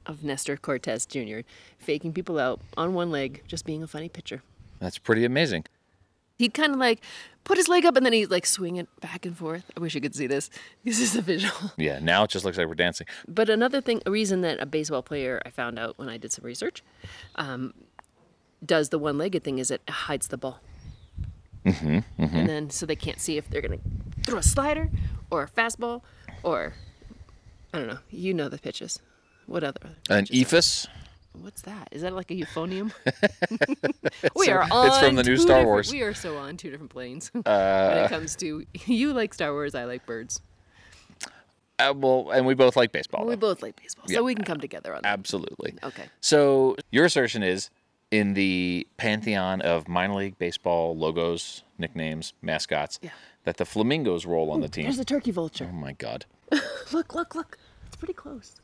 of 0.06 0.24
Nestor 0.24 0.58
Cortes 0.58 1.06
Jr. 1.06 1.42
faking 1.78 2.12
people 2.14 2.38
out 2.38 2.60
on 2.76 2.94
one 2.94 3.12
leg, 3.12 3.44
just 3.48 3.66
being 3.66 3.82
a 3.82 3.88
funny 3.88 4.10
pitcher. 4.10 4.42
That's 4.80 4.98
pretty 4.98 5.24
amazing. 5.24 5.66
He'd 6.40 6.54
kind 6.54 6.74
of 6.74 6.80
like 6.80 7.02
put 7.44 7.58
his 7.58 7.68
leg 7.68 7.86
up, 7.86 7.98
and 7.98 8.06
then 8.06 8.14
he'd 8.14 8.32
like 8.32 8.46
swing 8.46 8.78
it 8.78 8.88
back 9.02 9.26
and 9.26 9.38
forth. 9.38 9.66
I 9.76 9.82
wish 9.82 9.94
you 9.94 10.02
could 10.02 10.16
see 10.16 10.26
this. 10.26 10.50
This 10.86 11.00
is 11.00 11.16
a 11.16 11.22
visual. 11.22 11.74
Yeah, 11.78 12.00
now 12.00 12.24
it 12.24 12.30
just 12.30 12.46
looks 12.46 12.58
like 12.58 12.68
we're 12.68 12.76
dancing. 12.76 13.08
But 13.28 13.50
another 13.50 13.82
thing, 13.82 14.02
a 14.06 14.12
reason 14.12 14.42
that 14.42 14.60
a 14.62 14.66
baseball 14.66 15.04
player 15.04 15.42
I 15.46 15.50
found 15.50 15.78
out 15.78 16.00
when 16.00 16.08
I 16.08 16.18
did 16.18 16.32
some 16.32 16.46
research, 16.46 16.82
um, 17.36 17.74
does 18.66 18.90
the 18.90 18.98
one-legged 18.98 19.44
thing 19.44 19.60
is 19.60 19.70
it 19.70 19.82
hides 19.90 20.30
the 20.30 20.38
ball. 20.38 20.62
Mm-hmm, 21.66 21.98
mm-hmm. 21.98 22.36
and 22.38 22.50
then 22.50 22.70
so 22.70 22.86
they 22.86 22.96
can't 22.96 23.20
see 23.20 23.36
if 23.36 23.50
they're 23.50 23.62
gonna 23.62 23.82
throw 24.26 24.38
a 24.38 24.44
slider 24.44 24.90
or 25.30 25.44
a 25.44 25.50
fastball 25.50 26.02
or 26.42 26.74
I 27.74 27.80
don't 27.80 27.88
know. 27.88 28.00
You 28.10 28.34
know 28.34 28.48
the 28.48 28.58
pitches. 28.58 29.00
What 29.46 29.66
other? 29.66 29.82
An 30.10 30.26
eephus. 30.28 30.88
What's 31.34 31.62
that? 31.64 31.88
Is 31.92 32.02
that 32.02 32.14
like 32.14 32.32
a 32.32 32.34
euphonium? 32.36 32.92
we 34.36 34.50
are 34.50 34.62
on. 34.72 34.88
it's 34.88 35.00
from 35.00 35.16
the 35.16 35.24
new 35.24 35.38
Star 35.38 35.64
Wars. 35.64 35.92
We 35.92 36.02
are 36.02 36.14
so 36.14 36.38
on 36.38 36.58
two 36.58 36.70
different 36.72 36.92
planes 36.92 37.30
when 37.34 37.44
Uh, 37.46 38.04
it 38.06 38.10
comes 38.10 38.36
to 38.38 38.66
you 38.86 39.14
like 39.14 39.34
Star 39.34 39.52
Wars. 39.54 39.76
I 39.76 39.86
like 39.86 40.06
birds. 40.06 40.42
uh, 41.80 41.94
well, 41.96 42.32
and 42.32 42.46
we 42.46 42.54
both 42.56 42.76
like 42.76 42.92
baseball. 42.92 43.26
we 43.26 43.36
both 43.36 43.62
like 43.62 43.76
baseball, 43.82 44.06
so 44.08 44.24
we 44.24 44.36
can 44.36 44.44
come 44.44 44.60
together 44.60 44.94
on 44.96 45.02
that. 45.04 45.10
Absolutely. 45.14 45.76
Okay. 45.84 46.06
So 46.20 46.76
your 46.92 47.06
assertion 47.06 47.44
is 47.44 47.70
in 48.12 48.34
the 48.34 48.88
pantheon 48.98 49.62
of 49.62 49.88
minor 49.88 50.16
league 50.16 50.38
baseball 50.40 50.98
logos, 50.98 51.64
nicknames, 51.78 52.34
mascots, 52.42 53.00
Yeah. 53.04 53.12
that 53.44 53.58
the 53.58 53.66
flamingos 53.66 54.26
roll 54.26 54.50
on 54.52 54.62
the 54.62 54.68
team. 54.68 54.84
There's 54.86 55.00
a 55.00 55.06
turkey 55.06 55.32
vulture. 55.32 55.70
Oh 55.72 55.76
my 55.76 55.94
God! 55.94 56.26
Look, 56.92 57.14
look, 57.14 57.36
look. 57.36 57.58
It's 57.86 57.96
pretty 57.96 58.14
close. 58.14 58.56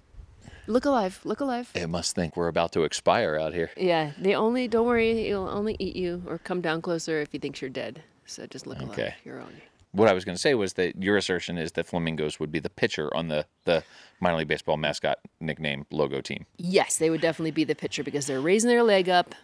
Look 0.67 0.85
alive. 0.85 1.19
Look 1.23 1.39
alive. 1.39 1.69
It 1.75 1.87
must 1.87 2.15
think 2.15 2.35
we're 2.35 2.47
about 2.47 2.71
to 2.73 2.83
expire 2.83 3.37
out 3.37 3.53
here. 3.53 3.71
Yeah, 3.77 4.11
they 4.19 4.35
only 4.35 4.67
don't 4.67 4.85
worry. 4.85 5.29
It'll 5.29 5.47
only 5.47 5.75
eat 5.79 5.95
you 5.95 6.23
or 6.27 6.37
come 6.37 6.61
down 6.61 6.81
closer 6.81 7.21
if 7.21 7.31
he 7.31 7.37
thinks 7.37 7.61
you're 7.61 7.69
dead. 7.69 8.03
So 8.25 8.47
just 8.47 8.65
look 8.65 8.79
alive. 8.79 8.91
Okay. 8.91 9.15
You're 9.23 9.41
on. 9.41 9.53
What 9.91 10.09
I 10.09 10.13
was 10.13 10.25
going 10.25 10.35
to 10.35 10.41
say 10.41 10.55
was 10.55 10.73
that 10.73 11.01
your 11.01 11.15
assertion 11.15 11.57
is 11.57 11.71
that 11.73 11.85
flamingos 11.85 12.39
would 12.39 12.51
be 12.51 12.59
the 12.59 12.69
pitcher 12.69 13.15
on 13.15 13.29
the 13.29 13.45
the 13.63 13.83
minor 14.19 14.37
league 14.37 14.47
baseball 14.47 14.75
mascot 14.77 15.19
nickname 15.39 15.85
logo 15.91 16.19
team. 16.19 16.45
Yes, 16.57 16.97
they 16.97 17.09
would 17.09 17.21
definitely 17.21 17.51
be 17.51 17.63
the 17.63 17.75
pitcher 17.75 18.03
because 18.03 18.27
they're 18.27 18.41
raising 18.41 18.69
their 18.69 18.83
leg 18.83 19.07
up 19.07 19.35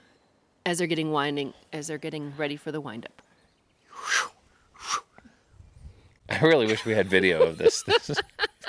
as 0.66 0.78
they're 0.78 0.88
getting 0.88 1.12
winding 1.12 1.54
as 1.72 1.88
they're 1.88 1.98
getting 1.98 2.34
ready 2.36 2.58
for 2.58 2.72
the 2.72 2.82
wind 2.82 3.06
up. 3.06 3.22
I 6.32 6.46
really 6.46 6.68
wish 6.68 6.86
we 6.86 6.94
had 6.94 7.10
video 7.10 7.42
of 7.44 7.58
this. 7.58 7.84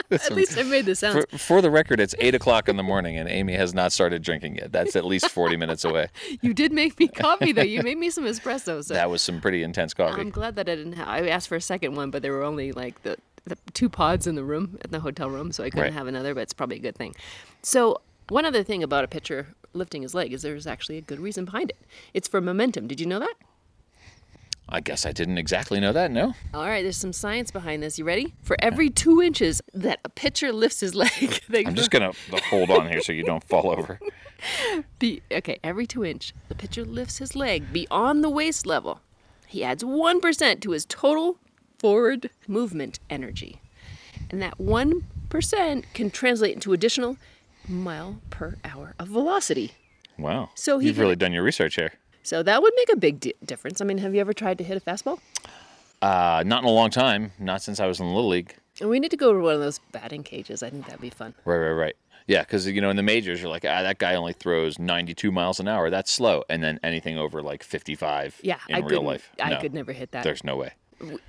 This 0.09 0.19
this 0.21 0.27
At 0.31 0.33
least 0.37 0.59
I 0.59 0.63
made 0.63 0.87
the 0.87 0.95
sounds. 0.95 1.25
for, 1.31 1.39
for 1.39 1.61
the 1.63 1.71
record, 1.71 2.01
it's 2.01 2.15
eight 2.19 2.35
o'clock 2.35 2.69
in 2.69 2.77
the 2.77 2.83
morning, 2.83 3.17
and 3.19 3.29
Amy 3.29 3.53
has 3.55 3.73
not 3.75 3.93
started 3.93 4.23
drinking 4.23 4.57
yet. 4.57 4.73
That's 4.73 4.97
at 4.97 5.05
least 5.05 5.29
forty 5.31 5.57
minutes 5.57 5.85
away. 5.85 6.09
You 6.43 6.55
did 6.55 6.73
make 6.73 6.99
me 6.99 7.09
coffee 7.09 7.53
though. 7.53 7.63
You 7.63 7.83
made 7.83 7.99
me 7.99 8.09
some 8.11 8.25
espresso. 8.25 8.83
So 8.85 8.95
That 8.95 9.11
was 9.11 9.21
some 9.23 9.41
pretty 9.41 9.63
intense 9.63 9.93
coffee. 9.95 10.21
I'm 10.21 10.31
glad 10.31 10.57
that 10.57 10.69
I 10.69 10.75
didn't. 10.77 10.95
have 10.95 11.09
I 11.09 11.29
asked 11.29 11.49
for 11.49 11.57
a 11.57 11.61
second 11.61 11.95
one, 11.95 12.11
but 12.11 12.23
there 12.23 12.33
were 12.33 12.43
only 12.43 12.73
like 12.73 13.03
the, 13.03 13.17
the 13.45 13.57
two 13.75 13.89
pods 13.91 14.27
in 14.27 14.35
the 14.35 14.45
room 14.45 14.79
in 14.85 14.91
the 14.91 15.01
hotel 15.01 15.29
room, 15.31 15.53
so 15.53 15.63
I 15.63 15.69
couldn't 15.71 15.85
Right. 15.85 15.93
have 15.93 16.07
another. 16.07 16.35
But 16.35 16.41
it's 16.43 16.55
probably 16.55 16.77
a 16.77 16.81
good 16.83 16.97
thing. 16.97 17.15
So 17.63 18.01
one 18.29 18.45
other 18.47 18.63
thing 18.63 18.83
about 18.83 19.05
a 19.05 19.09
pitcher 19.09 19.49
lifting 19.75 20.03
his 20.03 20.15
leg 20.15 20.33
is 20.33 20.43
there's 20.43 20.67
actually 20.67 20.97
a 20.99 21.03
good 21.03 21.21
reason 21.21 21.45
behind 21.45 21.71
it. 21.71 21.79
It's 22.15 22.29
for 22.29 22.41
momentum. 22.41 22.87
Did 22.87 22.99
you 23.01 23.07
know 23.07 23.19
that? 23.21 23.35
I 24.75 24.81
guess 24.81 25.05
I 25.05 25.13
didn't 25.13 25.37
exactly 25.37 25.81
know 25.81 25.93
that. 25.93 26.11
No. 26.11 26.33
All 26.55 26.65
right, 26.65 26.83
there's 26.83 26.97
some 26.97 27.13
science 27.13 27.51
behind 27.51 27.83
this. 27.83 27.99
You 27.99 28.07
ready? 28.07 28.33
For 28.43 28.57
every 28.61 28.89
two 28.89 29.21
inches 29.21 29.61
that 29.75 30.01
a 30.03 30.09
pitcher 30.09 30.51
lifts 30.51 30.81
his 30.81 30.95
leg, 30.95 31.41
they 31.51 31.67
I'm 31.67 31.75
just 31.75 31.91
gonna 31.91 32.13
hold 32.49 32.71
on 32.71 32.89
here 32.89 33.03
so 33.03 33.13
you 33.13 33.23
don't 33.23 33.45
fall 33.45 33.71
over. 33.71 34.01
Okay, 35.33 35.59
every 35.63 35.87
two 35.87 36.05
inch, 36.05 36.33
the 36.49 36.55
pitcher 36.55 36.85
lifts 36.85 37.19
his 37.19 37.37
leg 37.37 37.73
beyond 37.73 38.25
the 38.25 38.31
waist 38.31 38.67
level. 38.67 39.01
He 39.47 39.63
adds 39.63 39.85
1% 39.85 40.61
to 40.61 40.71
his 40.71 40.85
total 40.87 41.39
forward 41.79 42.31
movement 42.49 42.99
energy. 43.11 43.61
And 44.31 44.41
that 44.43 44.59
1% 44.59 45.85
can 45.95 46.11
translate 46.11 46.55
into 46.55 46.73
additional 46.73 47.17
mile 47.69 48.21
per 48.31 48.57
hour 48.65 48.95
of 48.99 49.09
velocity. 49.09 49.73
Wow. 50.19 50.51
So 50.55 50.79
he 50.79 50.87
you've 50.89 50.97
can- 50.97 51.03
really 51.03 51.17
done 51.17 51.33
your 51.33 51.43
research 51.43 51.75
here. 51.75 51.93
So 52.23 52.43
that 52.43 52.63
would 52.63 52.73
make 52.77 52.93
a 52.93 52.97
big 52.97 53.21
di- 53.21 53.35
difference. 53.45 53.81
I 53.81 53.85
mean, 53.85 53.99
have 53.99 54.15
you 54.15 54.21
ever 54.21 54.33
tried 54.33 54.59
to 54.59 54.65
hit 54.65 54.77
a 54.77 54.81
fastball? 54.81 55.19
Uh, 56.01 56.43
not 56.47 56.63
in 56.63 56.69
a 56.69 56.73
long 56.73 56.91
time. 56.91 57.33
Not 57.39 57.63
since 57.63 57.81
I 57.81 57.87
was 57.87 58.01
in 58.01 58.07
the 58.07 58.13
little 58.13 58.31
league. 58.31 58.55
And 58.81 58.89
we 58.89 58.99
need 59.01 59.11
to 59.11 59.17
go 59.17 59.33
to 59.33 59.39
one 59.39 59.55
of 59.55 59.61
those 59.61 59.79
batting 59.93 60.23
cages. 60.23 60.63
I 60.63 60.71
think 60.71 60.87
that'd 60.87 61.01
be 61.01 61.11
fun. 61.11 61.35
Right, 61.45 61.59
right, 61.59 61.71
right. 61.73 61.97
Yeah, 62.27 62.43
because 62.43 62.67
you 62.69 62.81
know 62.81 62.91
in 62.91 62.97
the 62.97 63.03
majors 63.03 63.41
you're 63.41 63.51
like, 63.51 63.65
ah, 63.65 63.83
that 63.83 63.99
guy 63.99 64.15
only 64.15 64.33
throws 64.33 64.79
92 64.79 65.33
miles 65.33 65.59
an 65.61 65.69
hour. 65.69 65.91
That's 65.91 66.11
slow. 66.11 66.45
And 66.49 66.63
then 66.63 66.79
anything 66.83 67.19
over 67.19 67.43
like 67.43 67.63
55 67.63 68.41
Yeah, 68.43 68.59
in 68.69 68.77
I 68.77 68.79
real 68.79 69.03
life, 69.03 69.31
I 69.41 69.51
no, 69.51 69.61
could 69.61 69.75
never 69.75 69.93
hit 69.93 70.13
that. 70.13 70.23
There's 70.25 70.45
no 70.45 70.57
way. 70.57 70.73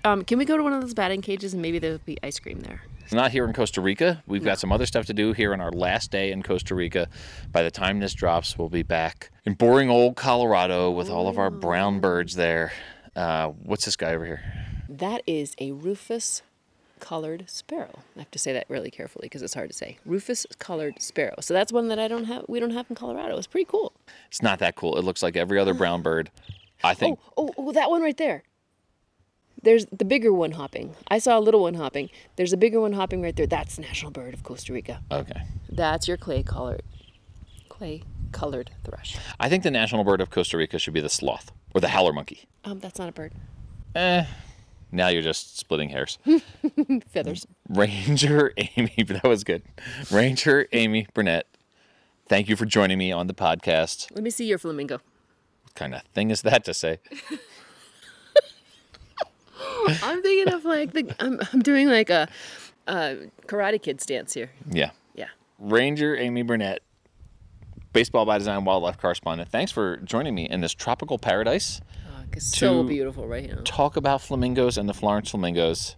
Um, 0.04 0.24
can 0.24 0.38
we 0.38 0.46
go 0.46 0.58
to 0.58 0.64
one 0.64 0.74
of 0.74 0.82
those 0.82 0.94
batting 0.94 1.22
cages 1.22 1.54
and 1.54 1.62
maybe 1.62 1.80
there'll 1.80 2.00
be 2.06 2.18
ice 2.24 2.40
cream 2.40 2.60
there? 2.62 2.82
Not 3.12 3.32
here 3.32 3.46
in 3.46 3.54
Costa 3.54 3.82
Rica. 3.82 4.24
We've 4.28 4.44
got 4.44 4.60
some 4.60 4.72
other 4.72 4.86
stuff 4.86 5.06
to 5.08 5.14
do 5.14 5.34
here 5.34 5.54
on 5.54 5.62
our 5.62 5.72
last 5.72 6.10
day 6.10 6.32
in 6.32 6.42
Costa 6.42 6.74
Rica. 6.74 7.08
By 7.52 7.62
the 7.62 7.72
time 7.72 8.00
this 8.00 8.14
drops, 8.14 8.58
we'll 8.58 8.70
be 8.70 8.84
back 8.84 9.30
in 9.46 9.54
boring 9.54 9.90
old 9.90 10.16
Colorado 10.16 10.90
with 10.90 11.10
all 11.10 11.28
of 11.28 11.38
our 11.38 11.50
brown 11.50 12.00
birds 12.00 12.36
there. 12.36 12.72
Uh, 13.16 13.50
what's 13.50 13.86
this 13.86 13.96
guy 13.96 14.14
over 14.14 14.26
here? 14.26 14.42
That 14.90 15.22
is 15.28 15.56
a 15.60 15.72
rufous 15.74 16.42
collared 17.00 17.50
sparrow. 17.50 18.00
I 18.16 18.20
have 18.20 18.32
to 18.32 18.40
say 18.40 18.54
that 18.54 18.66
really 18.70 18.90
carefully 18.90 19.26
because 19.26 19.42
it's 19.42 19.54
hard 19.54 19.70
to 19.70 19.76
say. 19.76 19.98
Rufous 20.06 20.48
collared 20.58 21.02
sparrow. 21.02 21.36
So 21.42 21.54
that's 21.54 21.72
one 21.72 21.90
that 21.90 22.00
I 22.00 22.08
don't 22.08 22.26
have. 22.26 22.46
We 22.48 22.60
don't 22.60 22.72
have 22.72 22.86
in 22.90 22.96
Colorado. 22.96 23.38
It's 23.38 23.48
pretty 23.48 23.68
cool. 23.70 23.94
It's 24.30 24.42
not 24.42 24.60
that 24.60 24.76
cool. 24.76 24.98
It 24.98 25.04
looks 25.04 25.22
like 25.22 25.36
every 25.36 25.60
other 25.60 25.74
brown 25.74 26.02
bird. 26.02 26.32
I 26.84 26.94
think. 26.94 27.20
Oh, 27.38 27.50
oh, 27.50 27.54
oh, 27.58 27.72
that 27.74 27.90
one 27.90 28.02
right 28.02 28.18
there. 28.18 28.44
There's 29.64 29.86
the 29.88 30.06
bigger 30.06 30.34
one 30.34 30.52
hopping. 30.52 30.96
I 31.08 31.20
saw 31.20 31.38
a 31.38 31.42
little 31.42 31.62
one 31.62 31.76
hopping. 31.76 32.10
There's 32.36 32.54
a 32.54 32.58
bigger 32.58 32.82
one 32.82 32.94
hopping 32.94 33.22
right 33.22 33.36
there. 33.36 33.48
That's 33.48 33.78
the 33.78 33.82
national 33.82 34.12
bird 34.12 34.34
of 34.34 34.44
Costa 34.44 34.74
Rica. 34.74 35.02
Okay. 35.10 35.42
That's 35.70 36.08
your 36.08 36.18
clay 36.18 36.44
colored, 36.44 36.84
clay 37.70 38.04
colored 38.32 38.72
thrush. 38.84 39.18
I 39.40 39.48
think 39.50 39.64
the 39.64 39.72
national 39.72 40.04
bird 40.04 40.20
of 40.20 40.30
Costa 40.30 40.58
Rica 40.58 40.78
should 40.78 40.94
be 40.94 41.02
the 41.02 41.10
sloth 41.10 41.52
or 41.74 41.82
the 41.82 41.88
howler 41.90 42.14
monkey. 42.14 42.46
Um, 42.66 42.80
that's 42.80 43.00
not 43.00 43.10
a 43.10 43.14
bird. 43.14 43.34
Eh. 43.96 44.26
Now 44.92 45.08
you're 45.08 45.24
just 45.24 45.58
splitting 45.58 45.90
hairs. 45.90 46.20
Feathers. 47.10 47.48
Ranger 47.68 48.54
Amy, 48.58 48.94
that 49.08 49.24
was 49.24 49.44
good. 49.44 49.64
Ranger 50.12 50.68
Amy 50.72 51.08
Burnett, 51.16 51.48
thank 52.28 52.48
you 52.48 52.56
for 52.56 52.66
joining 52.66 53.00
me 53.00 53.12
on 53.12 53.26
the 53.28 53.34
podcast. 53.34 54.12
Let 54.14 54.24
me 54.24 54.30
see 54.30 54.46
your 54.46 54.60
flamingo. 54.60 55.00
What 55.64 55.74
kind 55.74 55.96
of 55.96 56.04
thing 56.14 56.30
is 56.30 56.44
that 56.44 56.64
to 56.66 56.74
say? 56.74 57.00
I'm 60.04 60.22
thinking 60.22 60.54
of 60.54 60.66
like 60.66 60.92
the. 60.94 61.16
I'm, 61.20 61.40
I'm 61.52 61.62
doing 61.62 61.88
like 61.90 62.10
a, 62.10 62.28
a 62.88 63.18
Karate 63.48 63.82
Kid 63.82 64.02
stance 64.02 64.34
here. 64.34 64.52
Yeah. 64.70 64.92
Yeah. 65.16 65.28
Ranger 65.60 66.16
Amy 66.16 66.42
Burnett, 66.44 66.82
baseball 67.94 68.26
by 68.26 68.38
design 68.38 68.66
wildlife 68.66 68.98
correspondent. 68.98 69.50
Thanks 69.50 69.72
for 69.72 69.98
joining 69.98 70.36
me 70.36 70.48
in 70.50 70.62
this 70.62 70.74
tropical 70.74 71.18
paradise. 71.18 71.82
Oh, 72.10 72.24
it's 72.34 72.58
so 72.58 72.84
beautiful 72.84 73.28
right 73.28 73.50
now. 73.50 73.62
Talk 73.64 73.96
about 73.98 74.22
flamingos 74.22 74.78
and 74.78 74.88
the 74.90 74.94
Florence 74.94 75.32
flamingos. 75.32 75.96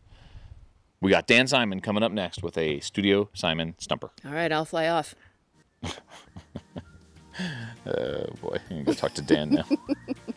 We 1.02 1.12
got 1.12 1.28
Dan 1.28 1.48
Simon 1.48 1.82
coming 1.82 2.04
up 2.04 2.12
next 2.12 2.42
with 2.42 2.58
a 2.58 2.80
Studio 2.80 3.30
Simon 3.34 3.76
stumper. 3.78 4.12
All 4.26 4.32
right, 4.32 4.52
I'll 4.52 4.66
fly 4.66 4.88
off. 4.88 5.16
Oh 7.88 8.26
boy, 8.42 8.58
I'm 8.70 8.78
gonna 8.78 8.84
go 8.86 8.94
talk 8.94 9.14
to 9.16 9.22
Dan 9.22 9.50
now. 9.50 9.66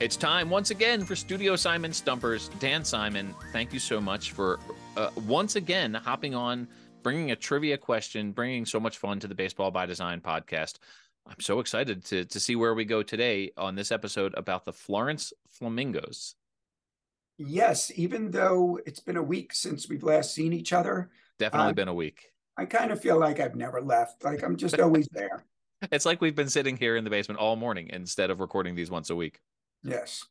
It's 0.00 0.16
time 0.16 0.48
once 0.48 0.70
again 0.70 1.04
for 1.04 1.14
Studio 1.14 1.56
Simon 1.56 1.92
Stumpers. 1.92 2.48
Dan 2.58 2.84
Simon, 2.84 3.34
thank 3.52 3.70
you 3.70 3.78
so 3.78 4.00
much 4.00 4.32
for 4.32 4.58
uh, 4.96 5.10
once 5.26 5.56
again 5.56 5.92
hopping 5.92 6.34
on, 6.34 6.66
bringing 7.02 7.32
a 7.32 7.36
trivia 7.36 7.76
question, 7.76 8.32
bringing 8.32 8.64
so 8.64 8.80
much 8.80 8.96
fun 8.96 9.20
to 9.20 9.28
the 9.28 9.34
Baseball 9.34 9.70
by 9.70 9.84
Design 9.84 10.22
podcast. 10.22 10.78
I'm 11.26 11.38
so 11.40 11.60
excited 11.60 12.02
to 12.06 12.24
to 12.24 12.40
see 12.40 12.56
where 12.56 12.74
we 12.74 12.86
go 12.86 13.02
today 13.02 13.50
on 13.58 13.74
this 13.74 13.92
episode 13.92 14.32
about 14.38 14.64
the 14.64 14.72
Florence 14.72 15.34
Flamingos. 15.50 16.34
Yes, 17.36 17.92
even 17.94 18.30
though 18.30 18.80
it's 18.86 19.00
been 19.00 19.18
a 19.18 19.22
week 19.22 19.52
since 19.52 19.86
we've 19.86 20.02
last 20.02 20.34
seen 20.34 20.54
each 20.54 20.72
other, 20.72 21.10
Definitely 21.38 21.70
Uh, 21.70 21.74
been 21.74 21.88
a 21.88 21.94
week. 21.94 22.32
I 22.56 22.64
kind 22.64 22.90
of 22.90 23.02
feel 23.02 23.18
like 23.18 23.38
I've 23.38 23.54
never 23.54 23.82
left. 23.82 24.24
Like 24.24 24.42
I'm 24.42 24.56
just 24.56 24.80
always 24.80 25.08
there. 25.12 25.44
It's 25.92 26.06
like 26.06 26.22
we've 26.22 26.34
been 26.34 26.48
sitting 26.48 26.78
here 26.78 26.96
in 26.96 27.04
the 27.04 27.10
basement 27.10 27.38
all 27.38 27.56
morning 27.56 27.90
instead 27.92 28.30
of 28.30 28.40
recording 28.40 28.74
these 28.74 28.90
once 28.90 29.10
a 29.10 29.16
week. 29.16 29.40
Yes. 29.82 30.24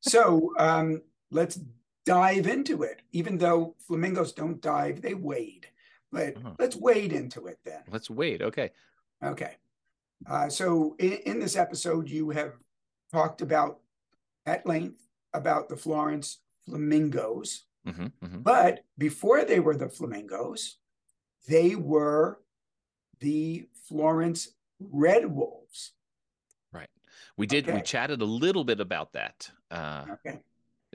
So 0.00 0.52
um, 0.58 1.02
let's 1.30 1.60
dive 2.04 2.46
into 2.46 2.82
it. 2.82 3.02
Even 3.12 3.38
though 3.38 3.74
flamingos 3.86 4.32
don't 4.32 4.60
dive, 4.60 5.02
they 5.02 5.14
wade. 5.14 5.66
But 6.12 6.36
Uh-huh. 6.36 6.54
let's 6.58 6.76
wade 6.76 7.12
into 7.12 7.46
it 7.46 7.58
then. 7.64 7.82
Let's 7.90 8.08
wait. 8.10 8.42
Okay. 8.42 8.70
Okay. 9.22 9.56
Uh, 10.28 10.48
so 10.48 10.94
in, 10.98 11.12
in 11.26 11.40
this 11.40 11.56
episode, 11.56 12.08
you 12.08 12.30
have 12.30 12.54
talked 13.12 13.42
about 13.42 13.80
at 14.46 14.66
length 14.66 15.02
about 15.34 15.68
the 15.68 15.76
Florence 15.76 16.38
flamingos. 16.66 17.64
hmm 17.84 18.06
hmm 18.22 18.38
But 18.38 18.84
before 18.96 19.44
they 19.44 19.60
were 19.60 19.76
the 19.76 19.88
flamingos, 19.88 20.78
they 21.48 21.74
were 21.74 22.40
the 23.20 23.68
Florence 23.88 24.48
red 24.80 25.26
wolves. 25.26 25.92
We 27.36 27.46
did. 27.46 27.66
We 27.72 27.80
chatted 27.82 28.20
a 28.22 28.24
little 28.24 28.64
bit 28.64 28.80
about 28.80 29.12
that 29.14 29.50
uh, 29.70 30.04
Okay. 30.26 30.40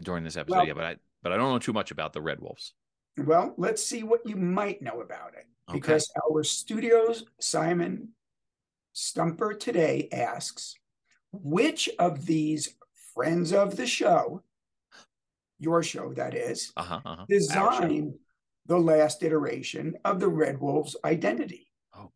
during 0.02 0.24
this 0.24 0.38
episode. 0.38 0.58
Well- 0.58 0.68
yeah, 0.68 0.74
but 0.74 0.84
I 0.86 0.96
but 1.24 1.32
I 1.32 1.38
don't 1.38 1.52
know 1.52 1.60
too 1.60 1.74
much 1.74 1.92
about 1.92 2.14
the 2.14 2.22
Red 2.22 2.40
Wolves. 2.40 2.74
Well, 3.18 3.54
let's 3.58 3.86
see 3.86 4.04
what 4.04 4.26
you 4.26 4.36
might 4.38 4.82
know 4.82 5.02
about 5.02 5.34
it. 5.36 5.46
Okay. 5.70 5.78
Because 5.80 6.10
our 6.26 6.44
studios, 6.44 7.26
Simon 7.40 8.10
Stumper 8.94 9.54
Today 9.54 10.10
asks, 10.12 10.74
which 11.32 11.90
of 12.00 12.26
these 12.26 12.76
friends 13.14 13.54
of 13.54 13.76
the 13.78 13.86
show, 13.86 14.42
your 15.60 15.84
show 15.84 16.14
that 16.14 16.34
is, 16.34 16.72
Uh-huh, 16.76 17.02
uh-huh. 17.06 17.26
designed 17.30 18.16
the 18.66 18.80
last 18.80 19.22
iteration 19.24 19.96
of 20.04 20.20
the 20.20 20.28
Red 20.30 20.60
Wolves 20.60 20.96
identity? 21.06 21.68
Oh. 21.96 22.12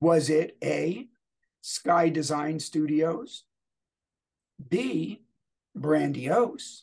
Was 0.00 0.28
it 0.28 0.58
A, 0.62 1.08
Skye 1.66 2.10
Design 2.10 2.60
Studios, 2.60 3.44
B, 4.68 5.22
Brandiose, 5.74 6.82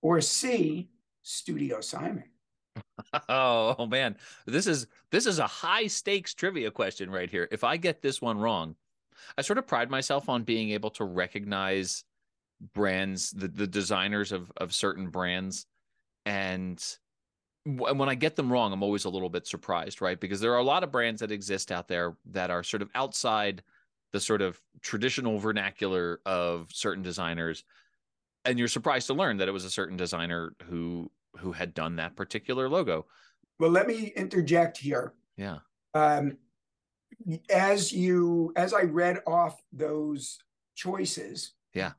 or 0.00 0.22
C, 0.22 0.88
Studio 1.22 1.82
Simon? 1.82 2.24
Oh 3.28 3.86
man, 3.86 4.16
this 4.46 4.66
is 4.66 4.86
this 5.10 5.26
is 5.26 5.38
a 5.38 5.46
high 5.46 5.86
stakes 5.86 6.32
trivia 6.32 6.70
question 6.70 7.10
right 7.10 7.30
here. 7.30 7.46
If 7.50 7.62
I 7.62 7.76
get 7.76 8.00
this 8.00 8.22
one 8.22 8.38
wrong, 8.38 8.74
I 9.36 9.42
sort 9.42 9.58
of 9.58 9.66
pride 9.66 9.90
myself 9.90 10.30
on 10.30 10.44
being 10.44 10.70
able 10.70 10.90
to 10.92 11.04
recognize 11.04 12.04
brands, 12.74 13.30
the 13.30 13.48
the 13.48 13.66
designers 13.66 14.32
of 14.32 14.50
of 14.56 14.74
certain 14.74 15.08
brands, 15.08 15.66
and 16.24 16.82
when 17.64 18.08
I 18.08 18.14
get 18.14 18.34
them 18.34 18.50
wrong, 18.50 18.72
I'm 18.72 18.82
always 18.82 19.04
a 19.04 19.10
little 19.10 19.30
bit 19.30 19.46
surprised, 19.46 20.00
right? 20.00 20.18
Because 20.18 20.40
there 20.40 20.54
are 20.54 20.58
a 20.58 20.64
lot 20.64 20.84
of 20.84 20.92
brands 20.92 21.20
that 21.20 21.32
exist 21.32 21.70
out 21.70 21.88
there 21.88 22.16
that 22.32 22.50
are 22.50 22.62
sort 22.62 22.82
of 22.82 22.90
outside 22.94 23.62
the 24.16 24.20
sort 24.20 24.40
of 24.40 24.58
traditional 24.80 25.38
vernacular 25.38 26.20
of 26.24 26.70
certain 26.72 27.02
designers, 27.02 27.64
and 28.46 28.58
you're 28.58 28.66
surprised 28.66 29.08
to 29.08 29.12
learn 29.14 29.36
that 29.36 29.46
it 29.46 29.52
was 29.52 29.66
a 29.66 29.70
certain 29.70 29.98
designer 29.98 30.54
who 30.64 31.10
who 31.36 31.52
had 31.52 31.74
done 31.74 31.96
that 31.96 32.16
particular 32.16 32.66
logo. 32.66 33.04
Well, 33.60 33.70
let 33.70 33.86
me 33.86 34.06
interject 34.16 34.78
here. 34.78 35.12
Yeah. 35.36 35.58
Um, 35.92 36.38
as 37.50 37.92
you, 37.92 38.54
as 38.56 38.72
I 38.72 38.82
read 38.84 39.20
off 39.26 39.62
those 39.70 40.38
choices, 40.74 41.52
Yeah. 41.74 41.92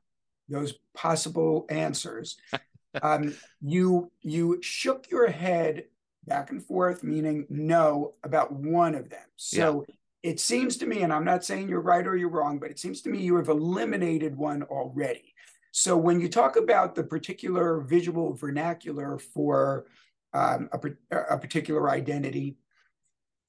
those 0.48 0.74
possible 0.96 1.66
answers, 1.70 2.36
um, 3.02 3.32
you 3.60 4.10
you 4.22 4.58
shook 4.60 5.08
your 5.08 5.28
head 5.30 5.84
back 6.26 6.50
and 6.50 6.64
forth, 6.64 7.04
meaning 7.04 7.46
no 7.48 8.14
about 8.24 8.52
one 8.52 8.96
of 8.96 9.08
them. 9.08 9.28
So 9.36 9.86
it 10.28 10.38
seems 10.38 10.76
to 10.76 10.86
me, 10.86 11.02
and 11.02 11.12
I'm 11.12 11.24
not 11.24 11.42
saying 11.42 11.70
you're 11.70 11.80
right 11.80 12.06
or 12.06 12.14
you're 12.14 12.28
wrong, 12.28 12.58
but 12.58 12.70
it 12.70 12.78
seems 12.78 13.00
to 13.02 13.08
me 13.08 13.22
you 13.22 13.36
have 13.36 13.48
eliminated 13.48 14.36
one 14.36 14.62
already. 14.64 15.34
So 15.72 15.96
when 15.96 16.20
you 16.20 16.28
talk 16.28 16.56
about 16.56 16.94
the 16.94 17.02
particular 17.02 17.80
visual 17.80 18.34
vernacular 18.34 19.18
for 19.18 19.86
um, 20.34 20.68
a, 20.72 21.16
a 21.30 21.38
particular 21.38 21.88
identity, 21.88 22.58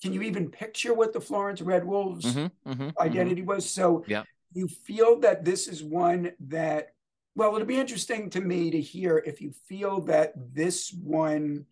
can 0.01 0.13
you 0.13 0.21
even 0.21 0.49
picture 0.49 0.93
what 0.93 1.11
the 1.11 1.19
Florence 1.19 1.61
Red 1.61 1.83
Wolves 1.83 2.25
Mhm, 2.25 2.51
mhm, 2.65 2.77
mhm. 2.77 2.95
identity 3.01 3.41
was? 3.41 3.69
So 3.69 4.05
Yeah. 4.07 4.23
you 4.53 4.69
feel 4.69 5.19
that 5.19 5.43
this 5.43 5.67
is 5.67 5.83
one 5.83 6.31
that, 6.47 6.93
well, 7.35 7.53
it'll 7.55 7.67
be 7.67 7.79
interesting 7.79 8.29
to 8.29 8.39
me 8.39 8.71
to 8.71 8.79
hear 8.79 9.21
if 9.25 9.41
you 9.41 9.51
feel 9.51 9.99
that 10.03 10.31
this 10.53 10.93
one 10.93 11.65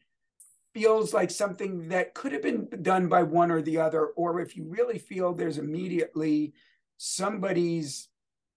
feels 0.73 1.13
like 1.13 1.31
something 1.31 1.89
that 1.89 2.13
could 2.13 2.31
have 2.31 2.41
been 2.41 2.67
done 2.81 3.07
by 3.07 3.23
one 3.23 3.51
or 3.51 3.61
the 3.61 3.79
other, 3.79 4.07
or 4.07 4.39
if 4.39 4.55
you 4.55 4.65
really 4.67 4.99
feel 4.99 5.33
there's 5.33 5.57
immediately 5.57 6.53
somebody's 6.97 8.09